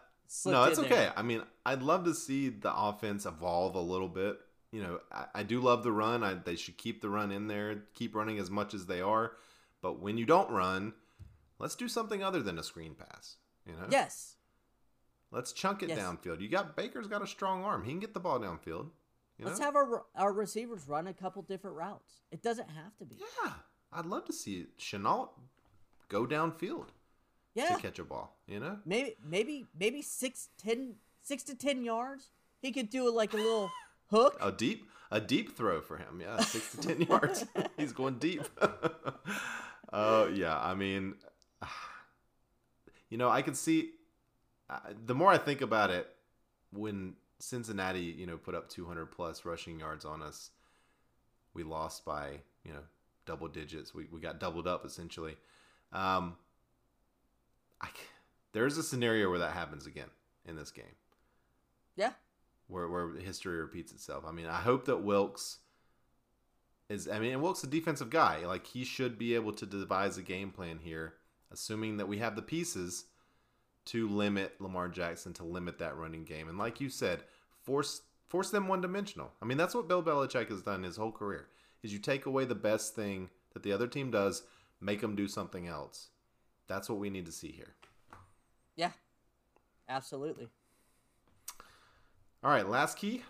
no, 0.46 0.64
it's 0.66 0.80
okay. 0.80 0.90
there. 0.90 1.14
I 1.16 1.22
mean, 1.22 1.42
I'd 1.66 1.82
love 1.82 2.04
to 2.06 2.14
see 2.14 2.50
the 2.50 2.74
offense 2.76 3.26
evolve 3.26 3.76
a 3.76 3.80
little 3.82 4.08
bit. 4.10 4.38
You 4.72 4.84
know, 4.84 5.00
I, 5.12 5.26
I 5.36 5.44
do 5.44 5.62
love 5.62 5.84
the 5.84 5.92
run. 5.92 6.24
I, 6.24 6.34
they 6.34 6.56
should 6.56 6.78
keep 6.78 7.02
the 7.02 7.10
run 7.10 7.32
in 7.32 7.48
there, 7.48 7.84
keep 7.94 8.16
running 8.16 8.40
as 8.40 8.50
much 8.52 8.74
as 8.74 8.86
they 8.86 9.02
are. 9.02 9.34
But 9.82 10.00
when 10.02 10.18
you 10.18 10.26
don't 10.26 10.50
run, 10.52 10.94
let's 11.60 11.76
do 11.76 11.88
something 11.88 12.24
other 12.24 12.42
than 12.42 12.58
a 12.60 12.64
screen 12.64 12.96
pass. 12.96 13.38
You 13.66 13.74
know, 13.74 13.88
Yes, 13.90 14.36
let's 15.32 15.52
chunk 15.54 15.82
it 15.84 15.90
Yes. 15.90 16.00
downfield. 16.00 16.42
You 16.42 16.50
got 16.50 16.76
Baker's 16.76 17.08
got 17.08 17.22
a 17.22 17.28
strong 17.28 17.64
arm. 17.64 17.84
He 17.84 17.92
can 17.92 18.00
get 18.00 18.14
the 18.14 18.20
ball 18.20 18.40
downfield. 18.40 18.90
You 19.38 19.44
know? 19.46 19.52
let's 19.52 19.60
have 19.60 19.76
our 19.76 20.06
our 20.16 20.34
receivers 20.34 20.88
run 20.88 21.08
a 21.08 21.14
couple 21.14 21.42
different 21.42 21.76
routes. 21.78 22.22
It 22.32 22.42
doesn't 22.42 22.70
have 22.70 22.96
to 22.98 23.06
be. 23.06 23.16
yeah, 23.44 23.54
I'd 23.92 24.06
love 24.06 24.26
to 24.26 24.34
see 24.34 24.62
it. 24.62 24.78
Shenault 24.78 25.30
go 26.10 26.26
downfield 26.26 26.88
Yeah, 27.54 27.76
to 27.76 27.82
catch 27.82 28.00
a 28.00 28.04
ball. 28.04 28.38
You 28.48 28.60
know, 28.60 28.80
maybe 28.86 29.16
maybe 29.24 29.66
maybe 29.80 30.02
six 30.02 30.50
ten 30.58 30.96
six 31.22 31.44
to 31.44 31.56
ten 31.56 31.84
yards. 31.84 32.30
He 32.62 32.72
could 32.72 32.90
do 32.90 33.08
it 33.08 33.14
like 33.14 33.34
a 33.34 33.38
little 33.38 33.70
hook. 34.10 34.38
a 34.42 34.52
deep 34.52 34.90
a 35.12 35.22
deep 35.22 35.56
throw 35.56 35.82
for 35.82 35.98
him. 35.98 36.20
Yeah, 36.22 36.40
six 36.40 36.72
to 36.72 36.78
ten 36.78 37.02
yards. 37.10 37.46
He's 37.78 37.94
going 37.94 38.18
deep. 38.20 38.44
uh, 39.94 40.28
yeah, 40.34 40.60
I 40.60 40.74
mean, 40.76 41.16
you 43.10 43.18
know, 43.18 43.30
I 43.30 43.42
could 43.42 43.58
see. 43.58 43.92
The 45.06 45.14
more 45.14 45.30
I 45.32 45.38
think 45.38 45.62
about 45.62 45.92
it, 45.92 46.08
when 46.72 47.14
Cincinnati, 47.40 48.00
you 48.00 48.26
know, 48.26 48.38
put 48.38 48.56
up 48.56 48.68
200 48.68 49.06
plus 49.08 49.46
rushing 49.46 49.80
yards 49.80 50.06
on 50.06 50.24
us, 50.24 50.50
we 51.54 51.64
lost 51.64 52.04
by 52.04 52.40
you 52.64 52.74
know 52.74 52.82
double 53.26 53.48
digits. 53.48 53.94
We 53.94 54.08
we 54.12 54.20
got 54.20 54.40
doubled 54.40 54.68
up 54.68 54.86
essentially. 54.86 55.38
Um, 55.96 56.36
I, 57.82 57.88
there's 58.52 58.78
a 58.78 58.84
scenario 58.84 59.30
where 59.30 59.40
that 59.40 59.54
happens 59.54 59.86
again 59.88 60.10
in 60.46 60.56
this 60.58 60.72
game 60.72 60.96
Yeah, 61.96 62.12
where 62.68 62.88
where 62.90 63.16
history 63.16 63.58
repeats 63.58 63.92
itself. 63.94 64.26
I 64.28 64.32
mean, 64.32 64.48
I 64.48 64.58
hope 64.58 64.86
that 64.86 64.98
Wilks 65.04 65.60
is. 66.90 67.08
I 67.08 67.20
mean, 67.20 67.32
and 67.32 67.42
Wilks 67.42 67.60
is 67.60 67.66
a 67.66 67.68
defensive 67.68 68.10
guy. 68.10 68.46
Like 68.46 68.68
he 68.68 68.84
should 68.84 69.18
be 69.18 69.36
able 69.36 69.54
to 69.54 69.66
devise 69.66 70.18
a 70.18 70.22
game 70.22 70.52
plan 70.52 70.80
here, 70.84 71.14
assuming 71.52 71.98
that 71.98 72.08
we 72.10 72.18
have 72.18 72.36
the 72.36 72.42
pieces 72.42 73.06
to 73.86 74.10
limit 74.10 74.60
Lamar 74.60 74.90
Jackson, 74.90 75.32
to 75.34 75.44
limit 75.44 75.80
that 75.80 75.96
running 75.96 76.26
game, 76.26 76.50
and 76.50 76.58
like 76.58 76.82
you 76.82 76.90
said, 76.90 77.24
force 77.64 78.02
force 78.28 78.50
them 78.50 78.68
one 78.68 78.82
dimensional. 78.82 79.32
I 79.42 79.46
mean, 79.46 79.58
that's 79.58 79.76
what 79.76 79.88
Bill 79.88 80.04
Belichick 80.04 80.50
has 80.50 80.62
done 80.62 80.84
his 80.84 80.98
whole 80.98 81.12
career. 81.14 81.48
Is 81.84 81.94
you 81.94 82.00
take 82.00 82.26
away 82.26 82.46
the 82.46 82.56
best 82.56 82.96
thing 82.96 83.30
that 83.54 83.64
the 83.64 83.72
other 83.72 83.88
team 83.88 84.12
does, 84.12 84.44
make 84.86 85.02
them 85.02 85.16
do 85.16 85.28
something 85.28 85.68
else. 85.68 86.10
That's 86.68 86.88
what 86.90 87.00
we 87.00 87.10
need 87.10 87.26
to 87.26 87.32
see 87.32 87.52
here. 87.52 87.74
yeah, 88.76 88.92
absolutely. 89.90 90.48
All 92.44 92.52
right, 92.52 92.68
last 92.70 92.98
key. 92.98 93.24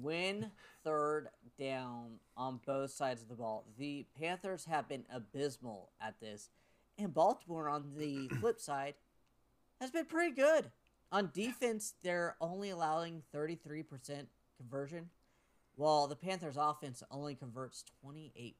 Win 0.00 0.50
third 0.82 1.28
down 1.58 2.18
on 2.36 2.60
both 2.64 2.90
sides 2.90 3.20
of 3.20 3.28
the 3.28 3.34
ball. 3.34 3.66
The 3.76 4.06
Panthers 4.18 4.64
have 4.64 4.88
been 4.88 5.04
abysmal 5.12 5.90
at 6.00 6.18
this, 6.20 6.48
and 6.96 7.12
Baltimore, 7.12 7.68
on 7.68 7.92
the 7.98 8.28
flip 8.40 8.58
side, 8.60 8.94
has 9.80 9.90
been 9.90 10.06
pretty 10.06 10.34
good. 10.34 10.70
On 11.12 11.30
defense, 11.34 11.94
they're 12.02 12.36
only 12.40 12.70
allowing 12.70 13.22
33% 13.34 14.26
conversion, 14.56 15.10
while 15.76 16.06
the 16.06 16.16
Panthers' 16.16 16.56
offense 16.56 17.02
only 17.10 17.34
converts 17.34 17.84
28%. 18.06 18.54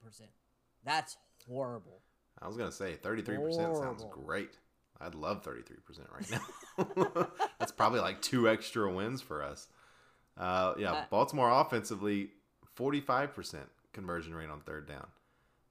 That's 0.85 1.17
horrible. 1.49 2.01
I 2.41 2.47
was 2.47 2.57
gonna 2.57 2.73
say 2.73 2.95
thirty-three 2.95 3.39
percent 3.39 3.77
sounds 3.77 4.05
great. 4.11 4.57
I'd 5.01 5.15
love 5.15 5.43
thirty-three 5.43 5.79
percent 5.85 6.09
right 6.15 6.31
now. 6.31 7.29
That's 7.59 7.73
probably 7.73 8.01
like 8.01 8.21
two 8.23 8.49
extra 8.49 8.93
wins 8.93 9.21
for 9.23 9.43
us. 9.43 9.69
Uh, 10.37 10.75
yeah, 10.79 11.05
Baltimore 11.11 11.51
offensively, 11.51 12.31
forty-five 12.75 13.35
percent 13.35 13.67
conversion 13.93 14.35
rate 14.35 14.49
on 14.51 14.61
third 14.61 14.89
down. 14.89 15.07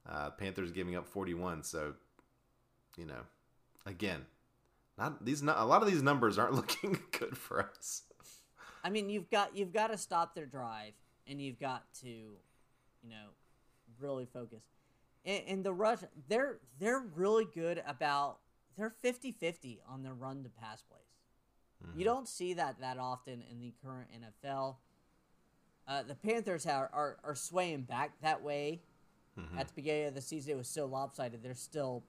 Uh, 0.07 0.30
Panthers 0.32 0.72
giving 0.72 0.95
up 0.95 1.07
forty-one. 1.07 1.63
So, 1.63 1.93
you 2.97 3.05
know, 3.05 3.22
again, 3.86 4.26
not 4.97 5.24
these. 5.26 5.41
Not, 5.41 5.57
a 5.57 5.65
lot 5.65 5.82
of 5.82 5.89
these 5.89 6.03
numbers 6.03 6.38
aren't 6.38 6.53
looking 6.55 6.99
good 7.11 7.38
for 7.38 7.61
us. 7.61 8.03
I 8.84 8.89
mean, 8.89 9.09
you've 9.09 9.30
got 9.30 9.55
you've 9.55 9.74
got 9.74 9.88
to 9.88 9.97
stop 9.97 10.36
their 10.36 10.45
drive, 10.45 10.93
and 11.28 11.41
you've 11.41 11.59
got 11.59 11.84
to, 12.01 12.07
you 12.07 13.09
know, 13.09 13.30
really 13.99 14.28
focus. 14.32 14.63
And, 15.26 15.43
and 15.47 15.63
the 15.63 15.74
rush, 15.74 15.99
they're 16.28 16.59
they're 16.80 17.03
really 17.15 17.45
good 17.45 17.84
about 17.86 18.39
they're 18.78 18.93
50-50 19.03 19.80
on 19.89 20.03
their 20.03 20.13
run 20.13 20.43
to 20.43 20.49
pass 20.49 20.82
plays. 20.82 21.01
Mm-hmm. 21.86 21.99
You 21.99 22.05
don't 22.05 22.28
see 22.28 22.53
that 22.53 22.80
that 22.80 22.97
often 22.97 23.43
in 23.51 23.59
the 23.59 23.74
current 23.84 24.07
NFL. 24.11 24.78
Uh, 25.88 26.03
the 26.03 26.15
Panthers 26.15 26.65
are, 26.65 26.89
are 26.93 27.17
are 27.24 27.36
swaying 27.36 27.82
back 27.82 28.11
that 28.22 28.41
way. 28.41 28.82
Mm-hmm. 29.38 29.57
At 29.57 29.67
the 29.67 29.74
beginning 29.74 30.07
of 30.07 30.15
the 30.15 30.22
season, 30.22 30.53
it 30.53 30.57
was 30.57 30.67
so 30.67 30.86
lopsided. 30.86 31.41
They're 31.41 31.55
still 31.55 32.03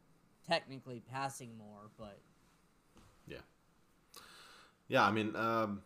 technically 0.47 1.03
passing 1.11 1.57
more, 1.57 1.91
but 1.99 2.21
Yeah. 3.27 3.39
Yeah, 4.89 5.05
I 5.05 5.13
mean, 5.13 5.37
um, 5.37 5.83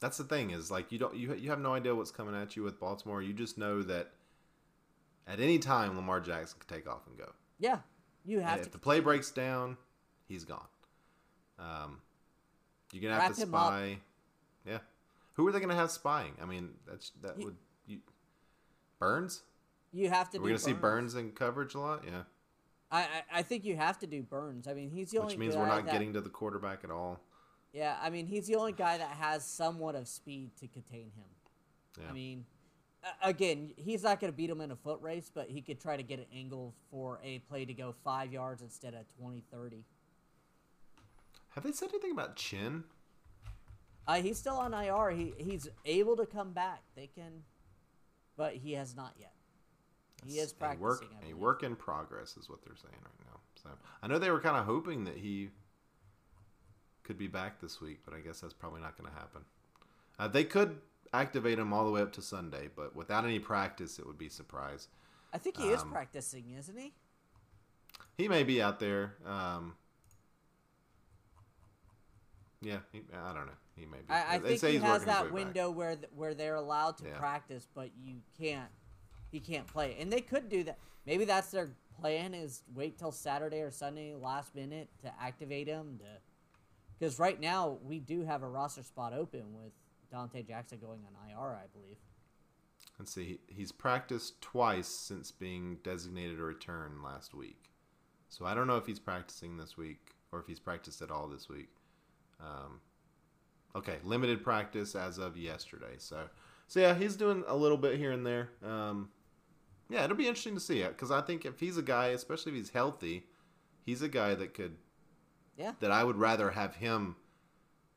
that's 0.00 0.16
the 0.16 0.24
thing 0.24 0.50
is 0.50 0.70
like 0.70 0.90
you 0.90 0.98
don't 0.98 1.14
you 1.14 1.34
you 1.34 1.50
have 1.50 1.60
no 1.60 1.74
idea 1.74 1.94
what's 1.94 2.10
coming 2.10 2.34
at 2.34 2.56
you 2.56 2.62
with 2.62 2.80
Baltimore. 2.80 3.22
You 3.22 3.32
just 3.32 3.58
know 3.58 3.82
that 3.82 4.12
at 5.26 5.40
any 5.40 5.58
time 5.58 5.96
Lamar 5.96 6.20
Jackson 6.20 6.58
could 6.58 6.68
take 6.68 6.88
off 6.88 7.06
and 7.06 7.16
go. 7.16 7.30
yeah, 7.58 7.78
you 8.24 8.40
have 8.40 8.54
And 8.54 8.62
to 8.62 8.66
if 8.66 8.72
the 8.72 8.78
play 8.78 9.00
breaks 9.00 9.30
down, 9.30 9.76
he's 10.28 10.44
gone. 10.44 10.66
Um, 11.58 12.00
you're 12.92 13.02
gonna 13.02 13.20
have 13.20 13.34
to 13.34 13.40
spy. 13.46 13.98
Yeah, 14.66 14.78
who 15.34 15.46
are 15.46 15.52
they 15.52 15.60
gonna 15.60 15.74
have 15.74 15.90
spying? 15.90 16.34
I 16.40 16.44
mean, 16.46 16.70
that's 16.86 17.10
that 17.22 17.38
You- 17.38 17.46
would 17.46 17.56
you 17.86 17.98
Burns. 18.98 19.42
you 19.92 20.08
have 20.10 20.30
to. 20.30 20.38
We're 20.38 20.48
gonna 20.48 20.58
see 20.58 20.72
Burns 20.72 21.14
in 21.14 21.32
coverage 21.32 21.74
a 21.74 21.80
lot. 21.80 22.04
Yeah, 22.04 22.22
I, 22.90 23.00
I 23.02 23.22
I 23.38 23.42
think 23.42 23.64
you 23.64 23.76
have 23.76 23.98
to 24.00 24.06
do 24.06 24.22
Burns. 24.22 24.66
I 24.68 24.74
mean, 24.74 24.90
he's 24.90 25.10
the 25.10 25.18
only 25.18 25.34
which 25.34 25.38
means 25.38 25.56
we're 25.56 25.66
not 25.66 25.84
that, 25.86 25.92
getting 25.92 26.12
to 26.14 26.20
the 26.20 26.30
quarterback 26.30 26.84
at 26.84 26.90
all. 26.90 27.20
Yeah, 27.72 27.96
I 28.02 28.10
mean, 28.10 28.26
he's 28.26 28.46
the 28.48 28.56
only 28.56 28.72
guy 28.72 28.98
that 28.98 29.10
has 29.10 29.44
somewhat 29.46 29.94
of 29.94 30.08
speed 30.08 30.56
to 30.56 30.66
contain 30.66 31.12
him. 31.16 31.24
Yeah. 32.00 32.08
I 32.08 32.12
mean, 32.12 32.44
again, 33.22 33.72
he's 33.76 34.02
not 34.02 34.20
going 34.20 34.32
to 34.32 34.36
beat 34.36 34.50
him 34.50 34.60
in 34.60 34.70
a 34.70 34.76
foot 34.76 35.00
race, 35.00 35.30
but 35.32 35.48
he 35.48 35.60
could 35.60 35.80
try 35.80 35.96
to 35.96 36.02
get 36.02 36.18
an 36.18 36.26
angle 36.34 36.74
for 36.90 37.20
a 37.24 37.38
play 37.40 37.64
to 37.64 37.74
go 37.74 37.94
five 38.04 38.32
yards 38.32 38.62
instead 38.62 38.94
of 38.94 39.00
20, 39.18 39.42
30. 39.52 39.84
Have 41.50 41.64
they 41.64 41.72
said 41.72 41.90
anything 41.90 42.12
about 42.12 42.36
Chinn? 42.36 42.84
Uh, 44.06 44.14
he's 44.14 44.38
still 44.38 44.56
on 44.56 44.72
IR. 44.72 45.10
He 45.10 45.34
he's 45.38 45.68
able 45.84 46.16
to 46.16 46.26
come 46.26 46.52
back. 46.52 46.82
They 46.96 47.06
can, 47.06 47.44
but 48.36 48.54
he 48.54 48.72
has 48.72 48.96
not 48.96 49.14
yet. 49.18 49.32
He 50.24 50.38
is 50.38 50.52
a 50.52 50.54
practicing. 50.54 50.82
work 50.82 51.04
I 51.26 51.30
a 51.30 51.36
work 51.36 51.62
in 51.62 51.76
progress 51.76 52.36
is 52.36 52.48
what 52.48 52.62
they're 52.62 52.76
saying 52.76 52.96
right 53.02 53.26
now. 53.26 53.40
So 53.62 53.70
I 54.02 54.06
know 54.06 54.18
they 54.18 54.30
were 54.30 54.40
kind 54.40 54.56
of 54.56 54.64
hoping 54.64 55.04
that 55.04 55.16
he 55.16 55.50
could 57.02 57.18
be 57.18 57.26
back 57.26 57.60
this 57.60 57.80
week, 57.80 58.00
but 58.04 58.14
I 58.14 58.20
guess 58.20 58.40
that's 58.40 58.54
probably 58.54 58.80
not 58.80 58.96
going 58.96 59.10
to 59.10 59.16
happen. 59.16 59.42
Uh, 60.18 60.28
they 60.28 60.44
could 60.44 60.78
activate 61.12 61.58
him 61.58 61.72
all 61.72 61.84
the 61.84 61.90
way 61.90 62.02
up 62.02 62.12
to 62.12 62.22
Sunday, 62.22 62.68
but 62.74 62.94
without 62.94 63.24
any 63.24 63.38
practice, 63.38 63.98
it 63.98 64.06
would 64.06 64.18
be 64.18 64.26
a 64.26 64.30
surprise. 64.30 64.88
I 65.32 65.38
think 65.38 65.56
he 65.56 65.68
is 65.68 65.82
um, 65.82 65.90
practicing, 65.90 66.54
isn't 66.58 66.76
he? 66.76 66.92
He 68.16 68.28
may 68.28 68.42
be 68.42 68.60
out 68.60 68.80
there. 68.80 69.14
Um, 69.24 69.74
yeah, 72.60 72.78
he, 72.92 73.02
I 73.12 73.32
don't 73.32 73.46
know. 73.46 73.52
He 73.76 73.86
may 73.86 73.98
be. 73.98 74.10
I, 74.10 74.34
I 74.34 74.38
think 74.38 74.62
he 74.62 74.76
has 74.76 75.04
that 75.04 75.24
way 75.24 75.28
back. 75.28 75.32
window 75.32 75.70
where 75.70 75.96
th- 75.96 76.10
where 76.14 76.34
they're 76.34 76.56
allowed 76.56 76.98
to 76.98 77.04
Yeah. 77.06 77.18
practice, 77.18 77.66
but 77.74 77.90
you 78.02 78.16
can't. 78.38 78.68
He 79.30 79.40
can't 79.40 79.66
play, 79.66 79.96
and 80.00 80.12
they 80.12 80.20
could 80.20 80.48
do 80.48 80.64
that. 80.64 80.78
Maybe 81.06 81.24
that's 81.24 81.50
their 81.50 81.70
plan: 82.00 82.34
is 82.34 82.62
wait 82.74 82.98
till 82.98 83.12
Saturday 83.12 83.60
or 83.60 83.70
Sunday, 83.70 84.14
last 84.14 84.54
minute, 84.54 84.88
to 85.02 85.12
activate 85.20 85.68
him. 85.68 85.98
To 86.00 86.04
because 86.98 87.18
right 87.18 87.40
now 87.40 87.78
we 87.82 88.00
do 88.00 88.24
have 88.24 88.42
a 88.42 88.48
roster 88.48 88.82
spot 88.82 89.14
open 89.14 89.54
with 89.54 89.72
Donte 90.12 90.46
Jackson 90.46 90.78
going 90.78 91.00
on 91.06 91.30
IR, 91.30 91.56
I 91.56 91.66
believe. 91.72 91.96
Let's 92.98 93.12
see. 93.12 93.40
He's 93.46 93.72
practiced 93.72 94.40
twice 94.40 94.88
since 94.88 95.30
being 95.30 95.78
designated 95.82 96.38
a 96.38 96.42
return 96.42 97.02
last 97.02 97.34
week. 97.34 97.70
So 98.28 98.44
I 98.44 98.54
don't 98.54 98.66
know 98.66 98.76
if 98.76 98.86
he's 98.86 99.00
practicing 99.00 99.56
this 99.56 99.76
week 99.76 100.14
or 100.32 100.40
if 100.40 100.46
he's 100.46 100.60
practiced 100.60 101.02
at 101.02 101.10
all 101.10 101.26
this 101.26 101.48
week. 101.48 101.68
Um, 102.40 102.80
okay, 103.74 103.96
limited 104.04 104.44
practice 104.44 104.94
as 104.94 105.18
of 105.18 105.36
yesterday. 105.36 105.94
So, 105.98 106.28
so 106.68 106.80
yeah, 106.80 106.94
he's 106.94 107.16
doing 107.16 107.42
a 107.48 107.56
little 107.56 107.78
bit 107.78 107.98
here 107.98 108.12
and 108.12 108.24
there. 108.24 108.50
Um, 108.64 109.10
yeah, 109.88 110.04
it'll 110.04 110.16
be 110.16 110.28
interesting 110.28 110.54
to 110.54 110.60
see 110.60 110.80
it 110.80 110.90
because 110.90 111.10
I 111.10 111.20
think 111.20 111.44
if 111.44 111.58
he's 111.58 111.76
a 111.76 111.82
guy, 111.82 112.08
especially 112.08 112.52
if 112.52 112.58
he's 112.58 112.70
healthy, 112.70 113.24
he's 113.84 114.02
a 114.02 114.08
guy 114.08 114.34
that 114.34 114.54
could 114.54 114.76
Yeah, 115.56 115.72
that 115.80 115.90
I 115.90 116.04
would 116.04 116.16
rather 116.16 116.50
have 116.50 116.76
him 116.76 117.16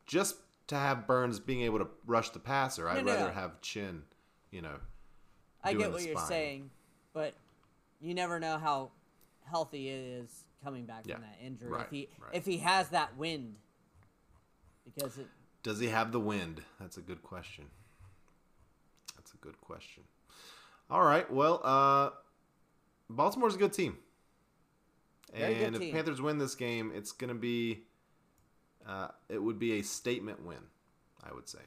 just 0.07 0.37
to 0.67 0.75
have 0.75 1.07
Burns 1.07 1.39
being 1.39 1.61
able 1.61 1.79
to 1.79 1.87
rush 2.05 2.29
the 2.29 2.39
passer. 2.39 2.87
I'd 2.89 3.05
no, 3.05 3.13
rather 3.13 3.27
no. 3.27 3.33
have 3.33 3.61
Chinn, 3.61 4.03
you 4.51 4.61
know. 4.61 4.75
I 5.63 5.73
get 5.73 5.91
what 5.91 6.03
you're 6.03 6.15
spine. 6.15 6.27
saying, 6.27 6.69
but 7.13 7.33
you 8.01 8.13
never 8.13 8.39
know 8.39 8.57
how 8.57 8.91
healthy 9.49 9.83
he 9.83 9.89
is 9.89 10.43
coming 10.63 10.85
back 10.85 11.03
Yeah, 11.05 11.15
from 11.15 11.23
that 11.23 11.37
injury. 11.41 11.69
right, 11.69 11.85
if 11.85 11.91
he 11.91 12.09
right. 12.19 12.35
if 12.35 12.45
he 12.45 12.57
has 12.57 12.89
that 12.89 13.17
wind, 13.17 13.55
because 14.85 15.17
it 15.17 15.27
Does 15.63 15.79
he 15.79 15.87
have 15.87 16.11
the 16.11 16.19
wind? 16.19 16.61
That's 16.79 16.97
a 16.97 17.01
good 17.01 17.23
question. 17.23 17.65
That's 19.15 19.33
a 19.33 19.37
good 19.37 19.59
question. 19.61 20.03
All 20.89 21.03
right. 21.03 21.31
Well, 21.31 21.61
uh, 21.63 22.09
Baltimore's 23.09 23.55
a 23.55 23.57
good 23.57 23.73
team. 23.73 23.97
Very 25.33 25.55
good 25.55 25.63
and 25.63 25.75
if 25.75 25.81
team. 25.81 25.93
Panthers 25.93 26.21
win 26.21 26.37
this 26.37 26.55
game, 26.55 26.91
it's 26.93 27.11
going 27.11 27.29
to 27.29 27.39
be, 27.39 27.85
uh, 28.87 29.09
it 29.29 29.41
would 29.41 29.59
be 29.59 29.79
a 29.79 29.83
statement 29.83 30.43
win, 30.45 30.59
I 31.23 31.33
would 31.33 31.47
say. 31.47 31.59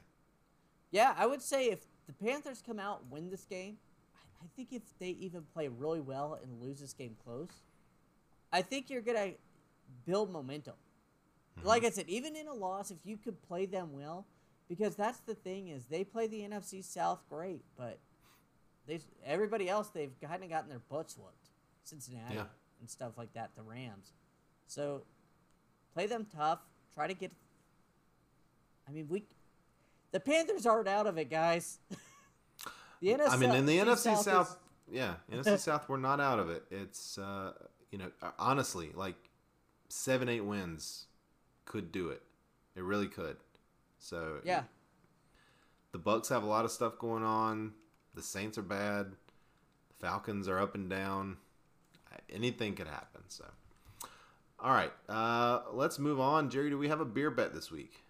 Yeah, 0.91 1.13
I 1.17 1.25
would 1.25 1.41
say 1.41 1.69
if 1.69 1.79
the 2.05 2.13
Panthers 2.13 2.61
come 2.65 2.79
out 2.79 3.01
and 3.01 3.11
win 3.11 3.29
this 3.29 3.45
game, 3.45 3.77
I- 4.15 4.45
I 4.45 4.47
think 4.55 4.71
if 4.71 4.83
they 4.99 5.09
even 5.09 5.43
play 5.53 5.67
really 5.67 5.99
well 5.99 6.35
and 6.35 6.61
lose 6.61 6.79
this 6.79 6.93
game 6.93 7.15
close, 7.23 7.63
I 8.51 8.61
think 8.61 8.89
you're 8.89 9.01
gonna 9.01 9.33
build 10.05 10.31
momentum. 10.31 10.75
Like 11.63 11.83
I 11.83 11.89
said, 11.89 12.07
even 12.07 12.35
in 12.35 12.47
a 12.47 12.53
loss, 12.53 12.91
if 12.91 12.99
you 13.03 13.17
could 13.17 13.41
play 13.41 13.65
them 13.65 13.91
well, 13.91 14.27
because 14.69 14.95
that's 14.95 15.19
the 15.21 15.33
thing 15.33 15.69
is 15.69 15.85
they 15.85 16.03
play 16.03 16.27
the 16.27 16.41
NFC 16.43 16.81
South 16.83 17.27
great, 17.29 17.63
but 17.75 17.99
they 18.85 19.01
everybody 19.25 19.67
else 19.67 19.89
they've 19.89 20.13
kind 20.21 20.43
of 20.43 20.49
gotten 20.49 20.69
their 20.69 20.79
butts 20.87 21.17
whooped, 21.17 21.49
Cincinnati 21.83 22.35
Yeah. 22.35 22.47
and 22.79 22.89
stuff 22.89 23.17
like 23.17 23.33
that, 23.33 23.55
the 23.55 23.63
Rams. 23.63 24.13
So 24.67 25.03
play 25.93 26.05
them 26.05 26.25
tough. 26.25 26.59
Try 26.97 27.05
to 27.05 27.13
get. 27.13 27.31
I 28.89 28.91
mean, 28.91 29.05
we 29.07 29.23
the 30.11 30.19
Panthers 30.19 30.65
aren't 30.65 30.87
out 30.87 31.05
of 31.05 31.19
it, 31.19 31.29
guys. 31.29 31.77
the 33.01 33.09
NFC, 33.09 33.29
I 33.29 33.37
mean, 33.37 33.51
in 33.51 33.67
the 33.67 33.77
NFC 33.77 34.13
is- 34.13 34.25
South, 34.25 34.57
yeah, 34.91 35.13
NFC 35.31 35.59
South, 35.59 35.87
we're 35.87 35.97
not 35.97 36.19
out 36.19 36.39
of 36.39 36.49
it. 36.49 36.63
It's, 36.71 37.19
uh, 37.19 37.53
you 37.91 37.99
know, 37.99 38.09
honestly, 38.39 38.89
like 38.95 39.29
seven, 39.89 40.27
eight 40.27 40.43
wins 40.43 41.05
could 41.65 41.91
do 41.91 42.09
it. 42.09 42.23
It 42.75 42.81
really 42.81 43.07
could. 43.07 43.37
So 43.99 44.39
yeah, 44.43 44.63
the 45.91 45.99
Bucks 45.99 46.29
have 46.29 46.41
a 46.41 46.47
lot 46.47 46.65
of 46.65 46.71
stuff 46.71 46.97
going 46.97 47.23
on. 47.23 47.73
The 48.15 48.23
Saints 48.23 48.57
are 48.57 48.63
bad. 48.63 49.11
The 49.89 50.07
Falcons 50.07 50.47
are 50.47 50.57
up 50.57 50.73
and 50.73 50.89
down. 50.89 51.37
Anything 52.33 52.73
could 52.73 52.87
happen. 52.87 53.21
So, 53.27 53.45
all 54.59 54.71
right, 54.71 54.91
uh, 55.09 55.61
let's 55.71 55.99
move 55.99 56.19
on. 56.19 56.49
Jerry, 56.49 56.69
do 56.69 56.77
we 56.77 56.87
have 56.87 56.99
a 56.99 57.05
beer 57.05 57.31
bet 57.31 57.53
this 57.53 57.71
week? 57.71 58.03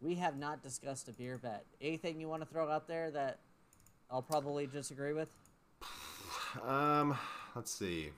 we 0.00 0.14
have 0.14 0.38
not 0.38 0.62
discussed 0.62 1.08
a 1.08 1.12
beer 1.12 1.38
bet. 1.38 1.64
Anything 1.80 2.20
you 2.20 2.28
want 2.28 2.42
to 2.42 2.48
throw 2.48 2.70
out 2.70 2.88
there 2.88 3.10
that 3.10 3.40
I'll 4.10 4.22
probably 4.22 4.66
disagree 4.66 5.12
with? 5.12 5.30
Um, 6.64 7.16
let's 7.54 7.72
see. 7.72 8.10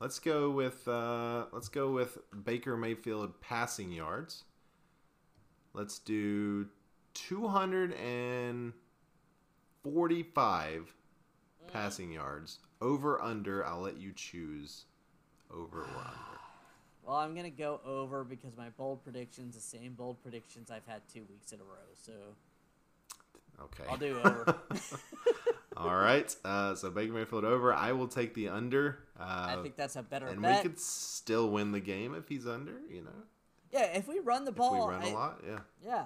Let's 0.00 0.18
go 0.18 0.50
with 0.50 0.86
uh, 0.88 1.46
let's 1.52 1.68
go 1.68 1.90
with 1.90 2.18
Baker 2.44 2.76
Mayfield 2.76 3.40
passing 3.40 3.92
yards. 3.92 4.44
Let's 5.72 5.98
do 5.98 6.66
two 7.14 7.46
hundred 7.46 7.94
and 7.94 8.72
forty-five 9.82 10.92
passing 11.72 12.12
yards. 12.12 12.58
Over 12.80 13.22
under. 13.22 13.64
I'll 13.64 13.80
let 13.80 13.96
you 13.98 14.12
choose. 14.14 14.84
Over 15.52 15.80
or 15.82 15.84
under. 15.84 16.40
Well, 17.04 17.16
I'm 17.16 17.34
gonna 17.34 17.50
go 17.50 17.80
over 17.86 18.24
because 18.24 18.56
my 18.56 18.68
bold 18.70 19.02
predictions, 19.04 19.54
the 19.54 19.60
same 19.60 19.94
bold 19.94 20.20
predictions 20.22 20.70
I've 20.70 20.86
had 20.86 21.02
two 21.12 21.24
weeks 21.28 21.52
in 21.52 21.60
a 21.60 21.64
row. 21.64 21.86
So 21.94 22.12
Okay. 23.62 23.84
I'll 23.88 23.96
do 23.96 24.18
over. 24.24 24.56
All 25.76 25.94
right. 25.96 26.34
Uh, 26.44 26.74
so 26.74 26.90
Baker 26.90 27.12
Mayfield 27.12 27.44
over. 27.44 27.72
I 27.72 27.92
will 27.92 28.08
take 28.08 28.34
the 28.34 28.48
under. 28.48 28.98
Uh, 29.18 29.56
I 29.58 29.62
think 29.62 29.76
that's 29.76 29.96
a 29.96 30.02
better 30.02 30.26
and 30.26 30.42
bet. 30.42 30.62
we 30.64 30.68
could 30.70 30.78
still 30.80 31.50
win 31.50 31.72
the 31.72 31.80
game 31.80 32.14
if 32.14 32.28
he's 32.28 32.46
under. 32.46 32.80
You 32.90 33.02
know, 33.02 33.10
Yeah, 33.72 33.84
if 33.96 34.08
we 34.08 34.18
run 34.18 34.44
the 34.44 34.50
if 34.50 34.56
ball, 34.56 34.88
we 34.88 34.94
run 34.94 35.02
I- 35.04 35.08
a 35.10 35.14
lot. 35.14 35.40
Yeah. 35.46 35.58
yeah. 35.84 36.04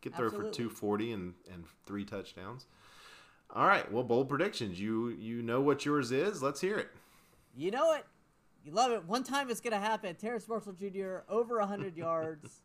He 0.00 0.10
could 0.10 0.16
throw 0.16 0.28
for 0.30 0.42
240 0.50 1.12
and, 1.12 1.34
and 1.52 1.64
three 1.86 2.04
touchdowns. 2.04 2.66
All 3.54 3.66
right. 3.66 3.90
Well, 3.90 4.02
bold 4.04 4.28
predictions. 4.28 4.80
You 4.80 5.08
you 5.10 5.40
know 5.42 5.60
what 5.60 5.84
yours 5.84 6.10
is. 6.12 6.42
Let's 6.42 6.60
hear 6.60 6.76
it. 6.78 6.88
You 7.56 7.70
know 7.70 7.92
it. 7.94 8.04
You 8.64 8.72
love 8.72 8.92
it. 8.92 9.04
One 9.04 9.22
time 9.22 9.50
it's 9.50 9.60
gonna 9.60 9.78
happen. 9.78 10.14
Terrace 10.14 10.48
Marshall 10.48 10.72
Jr. 10.72 11.18
over 11.28 11.60
hundred 11.60 11.96
yards. 11.98 12.62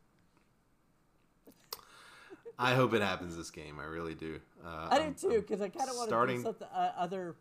I 2.58 2.76
hope 2.76 2.94
it 2.94 3.02
happens 3.02 3.38
this 3.38 3.52
game. 3.52 3.80
I 3.80 3.86
really 3.86 4.16
do. 4.16 4.40
Uh, 4.66 4.88
I 4.92 5.00
do 5.00 5.14
too 5.14 5.42
because 5.42 5.62
I 5.62 5.70
kind 5.70 5.90
of 5.90 5.96
want 5.96 6.10
to 6.10 6.36
do 6.36 6.42
something 6.42 6.68
uh, 6.74 6.92
other 6.98 7.36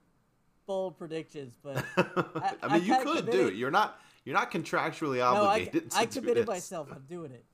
bold 0.67 0.99
predictions, 0.99 1.55
but 1.63 1.85
I, 1.97 2.55
I 2.63 2.75
mean, 2.75 2.85
you 2.85 2.95
kinda 2.95 3.13
could 3.13 3.31
do 3.31 3.49
it. 3.49 3.55
You're 3.55 3.71
not 3.71 4.01
you're 4.25 4.37
not 4.37 4.51
contractually 4.51 5.25
obligated. 5.25 5.91
no, 5.93 5.97
I. 5.97 6.03
I 6.03 6.07
to 6.07 6.21
committed 6.21 6.47
myself. 6.47 6.89
I'm 6.93 7.05
doing 7.09 7.33
it. 7.33 7.45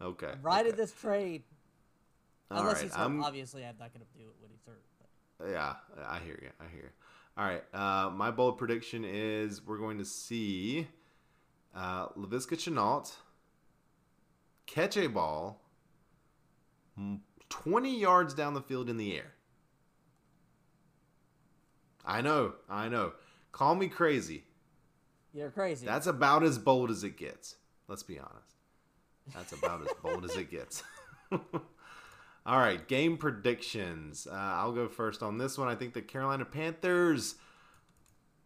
Okay. 0.00 0.32
Riding 0.42 0.72
okay. 0.72 0.80
this 0.80 0.92
trade. 0.92 1.42
All 2.50 2.60
Unless 2.60 2.74
right, 2.76 2.82
he's 2.84 2.94
hurt. 2.94 3.02
I'm- 3.02 3.22
Obviously, 3.22 3.64
I'm 3.64 3.76
not 3.78 3.92
gonna 3.92 4.04
do 4.16 4.22
it 4.22 4.34
when 4.40 4.50
he's 4.50 4.64
hurt. 4.66 4.82
But. 5.38 5.50
Yeah, 5.50 5.74
I 6.08 6.18
hear 6.20 6.38
you. 6.42 6.50
I 6.60 6.64
hear 6.72 6.82
you. 6.82 7.01
All 7.36 7.44
right. 7.44 7.62
Uh, 7.72 8.10
my 8.10 8.30
bold 8.30 8.58
prediction 8.58 9.04
is 9.04 9.64
we're 9.66 9.78
going 9.78 9.98
to 9.98 10.04
see 10.04 10.86
uh, 11.74 12.08
Laviska 12.08 12.56
Shenault 12.56 13.14
catch 14.66 14.96
a 14.96 15.06
ball 15.08 15.62
mm, 16.98 17.18
20 17.48 17.98
yards 17.98 18.34
down 18.34 18.54
the 18.54 18.60
field 18.60 18.90
in 18.90 18.96
the 18.96 19.16
air. 19.16 19.32
I 22.04 22.20
know. 22.20 22.54
I 22.68 22.88
know. 22.88 23.12
Call 23.52 23.74
me 23.74 23.88
crazy. 23.88 24.44
You're 25.32 25.50
crazy. 25.50 25.86
That's 25.86 26.06
about 26.06 26.42
as 26.42 26.58
bold 26.58 26.90
as 26.90 27.04
it 27.04 27.16
gets. 27.16 27.56
Let's 27.88 28.02
be 28.02 28.18
honest. 28.18 28.56
That's 29.34 29.52
about 29.52 29.82
as 29.82 29.92
bold 30.02 30.24
as 30.24 30.36
it 30.36 30.50
gets. 30.50 30.82
All 32.44 32.58
right, 32.58 32.86
game 32.88 33.16
predictions. 33.16 34.26
Uh, 34.30 34.34
I'll 34.34 34.72
go 34.72 34.88
first 34.88 35.22
on 35.22 35.38
this 35.38 35.56
one. 35.56 35.68
I 35.68 35.76
think 35.76 35.94
the 35.94 36.02
Carolina 36.02 36.44
Panthers 36.44 37.36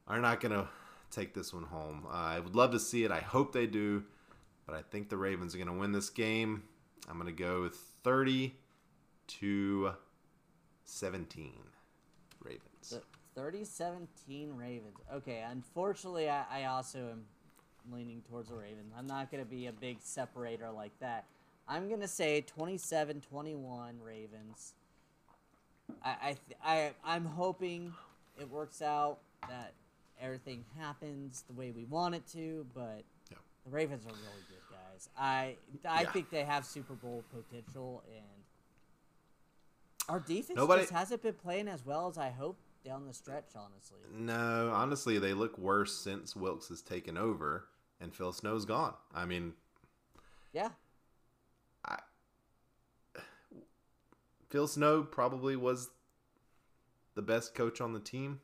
are 0.06 0.20
not 0.20 0.40
going 0.40 0.52
to 0.52 0.68
take 1.10 1.32
this 1.32 1.54
one 1.54 1.64
home. 1.64 2.06
Uh, 2.06 2.14
I 2.14 2.40
would 2.40 2.54
love 2.54 2.72
to 2.72 2.80
see 2.80 3.04
it. 3.04 3.10
I 3.10 3.20
hope 3.20 3.52
they 3.52 3.66
do, 3.66 4.04
but 4.66 4.74
I 4.74 4.82
think 4.82 5.08
the 5.08 5.16
Ravens 5.16 5.54
are 5.54 5.58
going 5.58 5.68
to 5.68 5.74
win 5.74 5.92
this 5.92 6.10
game. 6.10 6.64
I'm 7.08 7.18
going 7.18 7.34
to 7.34 7.42
go 7.42 7.70
30 8.04 8.54
to 9.28 9.92
17 10.84 11.52
Ravens. 12.42 12.60
The 12.90 13.02
30-17 13.40 14.06
Ravens. 14.58 14.96
Okay, 15.14 15.42
unfortunately, 15.48 16.28
I, 16.28 16.44
I 16.50 16.64
also 16.64 16.98
am 16.98 17.24
leaning 17.90 18.22
towards 18.28 18.48
the 18.48 18.56
Ravens. 18.56 18.92
I'm 18.96 19.06
not 19.06 19.30
going 19.30 19.42
to 19.42 19.48
be 19.48 19.66
a 19.66 19.72
big 19.72 19.98
separator 20.00 20.70
like 20.70 20.92
that. 21.00 21.24
I'm 21.68 21.88
going 21.88 22.00
to 22.00 22.08
say 22.08 22.42
27 22.42 23.20
21 23.20 23.96
Ravens. 24.02 24.74
I, 26.02 26.10
I, 26.10 26.26
th- 26.26 26.58
I, 26.64 26.90
I'm 27.04 27.24
hoping 27.24 27.92
it 28.40 28.50
works 28.50 28.82
out, 28.82 29.18
that 29.48 29.72
everything 30.20 30.64
happens 30.78 31.44
the 31.46 31.54
way 31.54 31.70
we 31.70 31.84
want 31.84 32.14
it 32.14 32.26
to, 32.32 32.66
but 32.74 33.02
Yeah. 33.30 33.36
the 33.64 33.70
Ravens 33.70 34.04
are 34.04 34.10
really 34.10 34.44
good, 34.48 34.62
guys. 34.70 35.08
I, 35.18 35.56
I 35.88 36.02
Yeah. 36.02 36.10
think 36.12 36.30
they 36.30 36.44
have 36.44 36.64
Super 36.66 36.94
Bowl 36.94 37.22
potential, 37.32 38.02
and 38.14 38.24
our 40.08 40.20
defense 40.20 40.56
Nobody- 40.56 40.82
just 40.82 40.92
hasn't 40.92 41.22
been 41.22 41.34
playing 41.34 41.68
as 41.68 41.84
well 41.84 42.08
as 42.08 42.18
I 42.18 42.30
hoped 42.30 42.60
down 42.84 43.06
the 43.06 43.12
stretch, 43.12 43.50
honestly. 43.56 43.98
No, 44.12 44.70
honestly, 44.72 45.18
they 45.18 45.32
look 45.34 45.56
worse 45.58 45.96
since 45.96 46.34
Wilks 46.36 46.68
has 46.68 46.80
taken 46.82 47.16
over 47.16 47.66
and 48.00 48.14
Phil 48.14 48.32
Snow's 48.32 48.64
gone. 48.64 48.94
I 49.14 49.24
mean, 49.24 49.54
Yeah. 50.52 50.70
Phil 54.56 54.66
Snow 54.66 55.02
probably 55.02 55.54
was 55.54 55.90
the 57.14 57.20
best 57.20 57.54
coach 57.54 57.82
on 57.82 57.92
the 57.92 58.00
team, 58.00 58.40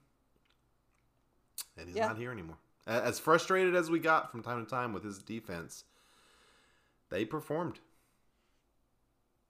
and 1.75 1.89
he's 1.89 1.97
Yeah. 1.97 2.09
not 2.09 2.19
here 2.19 2.31
anymore. 2.31 2.59
As 2.87 3.19
frustrated 3.19 3.75
as 3.75 3.89
we 3.89 3.99
got 3.99 4.31
from 4.31 4.43
time 4.43 4.63
to 4.63 4.71
time 4.71 4.93
with 4.93 5.05
his 5.05 5.23
defense, 5.23 5.85
they 7.09 7.25
performed. 7.25 7.81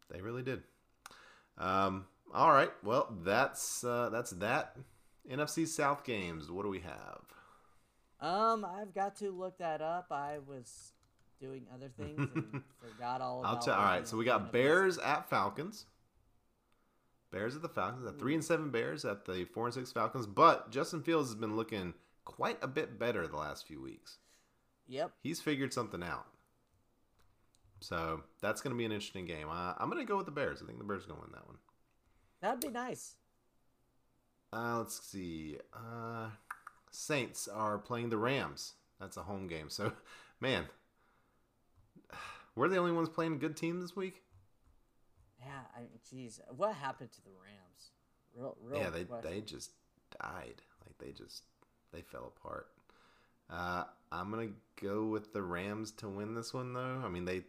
They 0.08 0.20
really 0.20 0.44
did. 0.44 0.62
Um, 1.58 2.06
all 2.32 2.52
right, 2.52 2.70
well, 2.84 3.12
that's 3.24 3.82
uh, 3.82 4.10
that's 4.10 4.30
that. 4.30 4.76
NFC 5.28 5.66
South 5.66 6.04
games. 6.04 6.48
What 6.48 6.62
do 6.62 6.68
we 6.68 6.78
have? 6.78 7.24
Um, 8.20 8.64
I've 8.64 8.94
got 8.94 9.16
to 9.16 9.32
look 9.32 9.58
that 9.58 9.82
up. 9.82 10.12
I 10.12 10.38
was 10.38 10.92
doing 11.40 11.66
other 11.74 11.88
things 11.88 12.30
and 12.36 12.62
forgot 12.80 13.20
all 13.20 13.40
about. 13.40 13.56
I'll 13.56 13.62
tell. 13.62 13.74
All 13.74 13.82
right, 13.84 14.06
so 14.06 14.16
we 14.16 14.24
got 14.24 14.52
Bears 14.52 14.98
at 14.98 15.28
Falcons. 15.28 15.86
Bears 17.32 17.56
at 17.56 17.62
the 17.62 17.68
Falcons. 17.68 18.06
At 18.06 18.18
three 18.18 18.34
and 18.34 18.44
seven 18.44 18.70
Bears 18.70 19.04
at 19.04 19.24
the 19.24 19.44
four 19.46 19.66
and 19.66 19.74
six 19.74 19.90
Falcons. 19.90 20.26
But 20.26 20.70
Justin 20.70 21.02
Fields 21.02 21.30
has 21.30 21.34
been 21.34 21.56
looking 21.56 21.94
quite 22.24 22.58
a 22.62 22.68
bit 22.68 22.98
better 22.98 23.26
the 23.26 23.36
last 23.36 23.66
few 23.66 23.82
weeks. 23.82 24.18
Yep. 24.88 25.12
He's 25.22 25.40
figured 25.40 25.72
something 25.72 26.02
out. 26.02 26.26
So 27.80 28.22
that's 28.40 28.60
going 28.60 28.72
to 28.74 28.78
be 28.78 28.84
an 28.84 28.92
interesting 28.92 29.26
game. 29.26 29.48
Uh, 29.50 29.74
I'm 29.78 29.90
going 29.90 30.04
to 30.04 30.08
go 30.08 30.16
with 30.16 30.26
the 30.26 30.32
Bears. 30.32 30.60
I 30.62 30.66
think 30.66 30.78
the 30.78 30.84
Bears 30.84 31.04
are 31.04 31.08
going 31.08 31.20
to 31.20 31.26
win 31.26 31.32
that 31.32 31.46
one. 31.46 31.56
That'd 32.40 32.60
be 32.60 32.68
nice. 32.68 33.16
Uh, 34.52 34.78
let's 34.78 35.00
see. 35.04 35.56
Uh, 35.74 36.28
Saints 36.90 37.48
are 37.48 37.78
playing 37.78 38.10
the 38.10 38.18
Rams. 38.18 38.74
That's 39.00 39.16
a 39.16 39.22
home 39.22 39.48
game. 39.48 39.68
So, 39.68 39.92
man, 40.40 40.66
we're 42.54 42.68
the 42.68 42.76
only 42.76 42.92
ones 42.92 43.08
playing 43.08 43.34
a 43.34 43.38
good 43.38 43.56
team 43.56 43.80
this 43.80 43.96
week. 43.96 44.21
Yeah. 45.44 45.60
I 45.76 45.80
mean, 45.80 45.90
jeez, 46.12 46.40
what 46.56 46.74
happened 46.74 47.12
to 47.12 47.24
the 47.24 47.30
Rams? 47.30 47.90
Real, 48.34 48.56
real 48.62 48.80
yeah, 48.80 48.90
they 48.90 49.04
question. 49.04 49.30
they 49.30 49.40
just 49.40 49.72
died. 50.20 50.62
Like 50.84 50.98
they 50.98 51.12
just 51.12 51.42
they 51.92 52.02
fell 52.02 52.32
apart. 52.36 52.68
Uh, 53.50 53.84
I'm 54.10 54.30
gonna 54.30 54.50
go 54.80 55.04
with 55.04 55.32
the 55.32 55.42
Rams 55.42 55.90
to 55.92 56.08
win 56.08 56.34
this 56.34 56.54
one, 56.54 56.72
though. 56.72 57.02
I 57.04 57.08
mean, 57.08 57.24
they. 57.24 57.42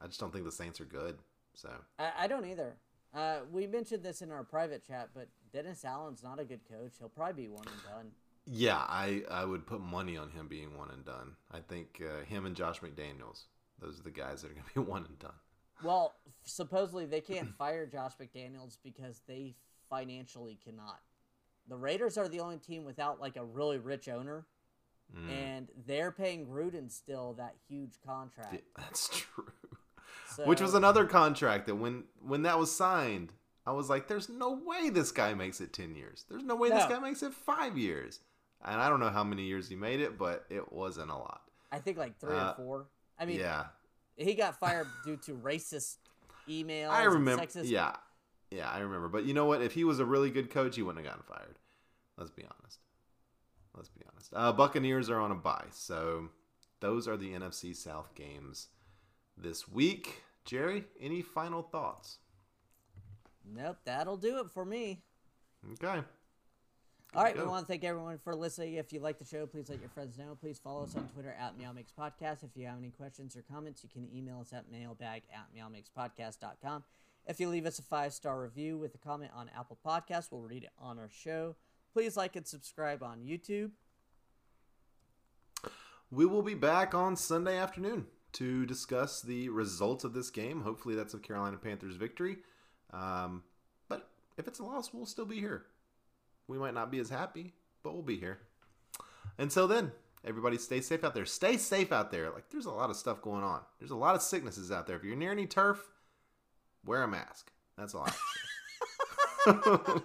I 0.00 0.06
just 0.06 0.20
don't 0.20 0.32
think 0.32 0.44
the 0.44 0.52
Saints 0.52 0.80
are 0.80 0.84
good. 0.84 1.18
So 1.54 1.70
I, 1.98 2.12
I 2.20 2.26
don't 2.26 2.44
either. 2.46 2.74
Uh, 3.14 3.38
we 3.50 3.66
mentioned 3.66 4.02
this 4.02 4.20
in 4.20 4.30
our 4.30 4.44
private 4.44 4.86
chat, 4.86 5.10
but 5.14 5.28
Dennis 5.52 5.84
Allen's 5.84 6.22
not 6.22 6.38
a 6.38 6.44
good 6.44 6.60
coach. 6.68 6.92
He'll 6.98 7.08
probably 7.08 7.44
be 7.44 7.48
one 7.48 7.64
and 7.66 7.82
done. 7.82 8.10
yeah, 8.46 8.76
I 8.76 9.22
I 9.30 9.44
would 9.44 9.66
put 9.66 9.80
money 9.80 10.16
on 10.16 10.30
him 10.30 10.48
being 10.48 10.76
one 10.76 10.90
and 10.90 11.04
done. 11.04 11.36
I 11.50 11.60
think 11.60 12.02
uh, 12.02 12.24
him 12.24 12.44
and 12.44 12.56
Josh 12.56 12.80
McDaniels. 12.80 13.44
Those 13.80 14.00
are 14.00 14.02
the 14.02 14.10
guys 14.10 14.42
that 14.42 14.50
are 14.50 14.54
gonna 14.54 14.66
be 14.74 14.80
one 14.90 15.04
and 15.06 15.18
done. 15.18 15.34
Well, 15.82 16.14
supposedly 16.44 17.06
they 17.06 17.20
can't 17.20 17.54
fire 17.56 17.86
Josh 17.86 18.12
McDaniels 18.20 18.78
because 18.82 19.20
they 19.26 19.54
financially 19.90 20.58
cannot. 20.64 21.00
The 21.68 21.76
Raiders 21.76 22.16
are 22.16 22.28
the 22.28 22.40
only 22.40 22.58
team 22.58 22.84
without 22.84 23.20
like 23.20 23.36
a 23.36 23.44
really 23.44 23.78
rich 23.78 24.08
owner, 24.08 24.46
Mm, 25.16 25.30
and 25.30 25.68
they're 25.86 26.10
paying 26.10 26.46
Gruden 26.46 26.90
still 26.90 27.34
that 27.34 27.54
huge 27.68 27.92
contract. 28.04 28.54
yeah, 28.54 28.60
that's 28.76 29.08
true. 29.12 29.52
So, 30.34 30.44
Which 30.44 30.60
was 30.60 30.74
another 30.74 31.04
contract 31.06 31.66
that 31.66 31.76
when 31.76 32.04
when 32.20 32.42
that 32.42 32.58
was 32.58 32.74
signed, 32.74 33.32
I 33.64 33.72
was 33.72 33.88
like, 33.88 34.08
"There's 34.08 34.28
no 34.28 34.52
way 34.52 34.90
this 34.90 35.12
guy 35.12 35.32
makes 35.34 35.60
it 35.60 35.72
ten 35.72 35.94
years. 35.94 36.24
There's 36.28 36.42
no 36.42 36.56
way 36.56 36.70
this 36.70 36.86
guy 36.86 36.98
makes 36.98 37.22
it 37.22 37.32
five 37.32 37.78
years." 37.78 38.18
And 38.64 38.80
I 38.80 38.88
don't 38.88 38.98
know 38.98 39.10
how 39.10 39.22
many 39.22 39.44
years 39.44 39.68
he 39.68 39.76
made 39.76 40.00
it, 40.00 40.18
but 40.18 40.44
it 40.50 40.72
wasn't 40.72 41.10
a 41.10 41.16
lot. 41.16 41.42
I 41.70 41.78
think 41.78 41.98
like 41.98 42.18
three 42.18 42.34
uh, 42.34 42.50
or 42.50 42.54
four. 42.56 42.86
I 43.18 43.26
mean, 43.26 43.38
yeah, 43.38 43.66
he 44.16 44.34
got 44.34 44.58
fired 44.58 44.86
due 45.04 45.16
to 45.18 45.34
racist 45.34 45.96
emails. 46.48 46.90
I 46.90 47.04
and 47.04 47.14
remember. 47.14 47.44
Sexist. 47.44 47.68
Yeah, 47.68 47.96
yeah, 48.50 48.70
I 48.70 48.78
remember. 48.78 49.08
But 49.08 49.24
you 49.24 49.34
know 49.34 49.44
what? 49.44 49.62
If 49.62 49.72
he 49.72 49.84
was 49.84 49.98
a 49.98 50.04
really 50.04 50.30
good 50.30 50.50
coach, 50.50 50.76
he 50.76 50.82
wouldn't 50.82 51.04
have 51.04 51.14
gotten 51.14 51.26
fired. 51.26 51.58
Let's 52.16 52.30
be 52.30 52.44
honest. 52.44 52.78
Let's 53.74 53.88
be 53.88 54.02
honest. 54.10 54.32
Uh, 54.34 54.52
Buccaneers 54.52 55.10
are 55.10 55.20
on 55.20 55.30
a 55.30 55.34
bye, 55.34 55.66
so 55.70 56.30
those 56.80 57.06
are 57.06 57.16
the 57.16 57.32
NFC 57.32 57.76
South 57.76 58.14
games 58.14 58.68
this 59.36 59.68
week. 59.68 60.22
Jerry, 60.44 60.84
any 61.00 61.20
final 61.22 61.62
thoughts? 61.62 62.18
Nope, 63.44 63.78
that'll 63.84 64.16
do 64.16 64.38
it 64.38 64.50
for 64.50 64.64
me. 64.64 65.02
Okay. 65.72 66.02
All 67.16 67.24
right, 67.24 67.34
go. 67.34 67.44
we 67.44 67.48
want 67.48 67.64
to 67.64 67.66
thank 67.66 67.82
everyone 67.82 68.18
for 68.18 68.34
listening. 68.34 68.74
If 68.74 68.92
you 68.92 69.00
like 69.00 69.18
the 69.18 69.24
show, 69.24 69.46
please 69.46 69.70
let 69.70 69.80
your 69.80 69.88
friends 69.88 70.18
know. 70.18 70.36
Please 70.38 70.58
follow 70.58 70.82
us 70.82 70.94
on 70.94 71.08
Twitter 71.14 71.34
at 71.40 71.56
Meow 71.56 71.72
Makes 71.72 71.90
Podcast. 71.98 72.44
If 72.44 72.50
you 72.54 72.66
have 72.66 72.76
any 72.76 72.90
questions 72.90 73.34
or 73.34 73.42
comments, 73.50 73.82
you 73.82 73.88
can 73.88 74.06
email 74.14 74.38
us 74.42 74.52
at 74.52 74.70
mailbag 74.70 75.22
at 75.32 75.46
meowmakespodcast.com. 75.56 76.84
If 77.26 77.40
you 77.40 77.48
leave 77.48 77.64
us 77.64 77.78
a 77.78 77.82
five 77.82 78.12
star 78.12 78.42
review 78.42 78.76
with 78.76 78.94
a 78.94 78.98
comment 78.98 79.30
on 79.34 79.50
Apple 79.58 79.78
Podcasts, 79.82 80.30
we'll 80.30 80.42
read 80.42 80.64
it 80.64 80.72
on 80.78 80.98
our 80.98 81.08
show. 81.08 81.56
Please 81.94 82.18
like 82.18 82.36
and 82.36 82.46
subscribe 82.46 83.02
on 83.02 83.20
YouTube. 83.20 83.70
We 86.10 86.26
will 86.26 86.42
be 86.42 86.52
back 86.52 86.94
on 86.94 87.16
Sunday 87.16 87.56
afternoon 87.56 88.08
to 88.32 88.66
discuss 88.66 89.22
the 89.22 89.48
results 89.48 90.04
of 90.04 90.12
this 90.12 90.28
game. 90.28 90.60
Hopefully, 90.60 90.94
that's 90.94 91.14
a 91.14 91.18
Carolina 91.18 91.56
Panthers 91.56 91.96
victory. 91.96 92.36
Um, 92.92 93.42
but 93.88 94.10
if 94.36 94.46
it's 94.46 94.58
a 94.58 94.64
loss, 94.64 94.92
we'll 94.92 95.06
still 95.06 95.24
be 95.24 95.40
here. 95.40 95.64
We 96.48 96.58
might 96.58 96.74
not 96.74 96.90
be 96.90 96.98
as 96.98 97.10
happy, 97.10 97.54
but 97.82 97.94
we'll 97.94 98.02
be 98.02 98.18
here. 98.18 98.38
Until 99.38 99.68
then, 99.68 99.92
everybody 100.24 100.58
stay 100.58 100.80
safe 100.80 101.04
out 101.04 101.14
there. 101.14 101.26
Stay 101.26 101.56
safe 101.56 101.92
out 101.92 102.10
there. 102.10 102.30
Like, 102.30 102.48
there's 102.50 102.66
a 102.66 102.70
lot 102.70 102.90
of 102.90 102.96
stuff 102.96 103.20
going 103.22 103.44
on. 103.44 103.60
There's 103.78 103.90
a 103.90 103.96
lot 103.96 104.14
of 104.14 104.22
sicknesses 104.22 104.70
out 104.70 104.86
there. 104.86 104.96
If 104.96 105.04
you're 105.04 105.16
near 105.16 105.32
any 105.32 105.46
turf, 105.46 105.80
wear 106.84 107.02
a 107.02 107.08
mask. 107.08 107.50
That's 107.76 107.94
all. 107.94 108.08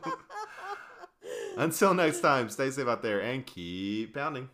Until 1.57 1.93
next 1.93 2.21
time, 2.21 2.49
stay 2.49 2.71
safe 2.71 2.87
out 2.87 3.01
there 3.01 3.21
and 3.21 3.45
keep 3.45 4.13
pounding. 4.13 4.49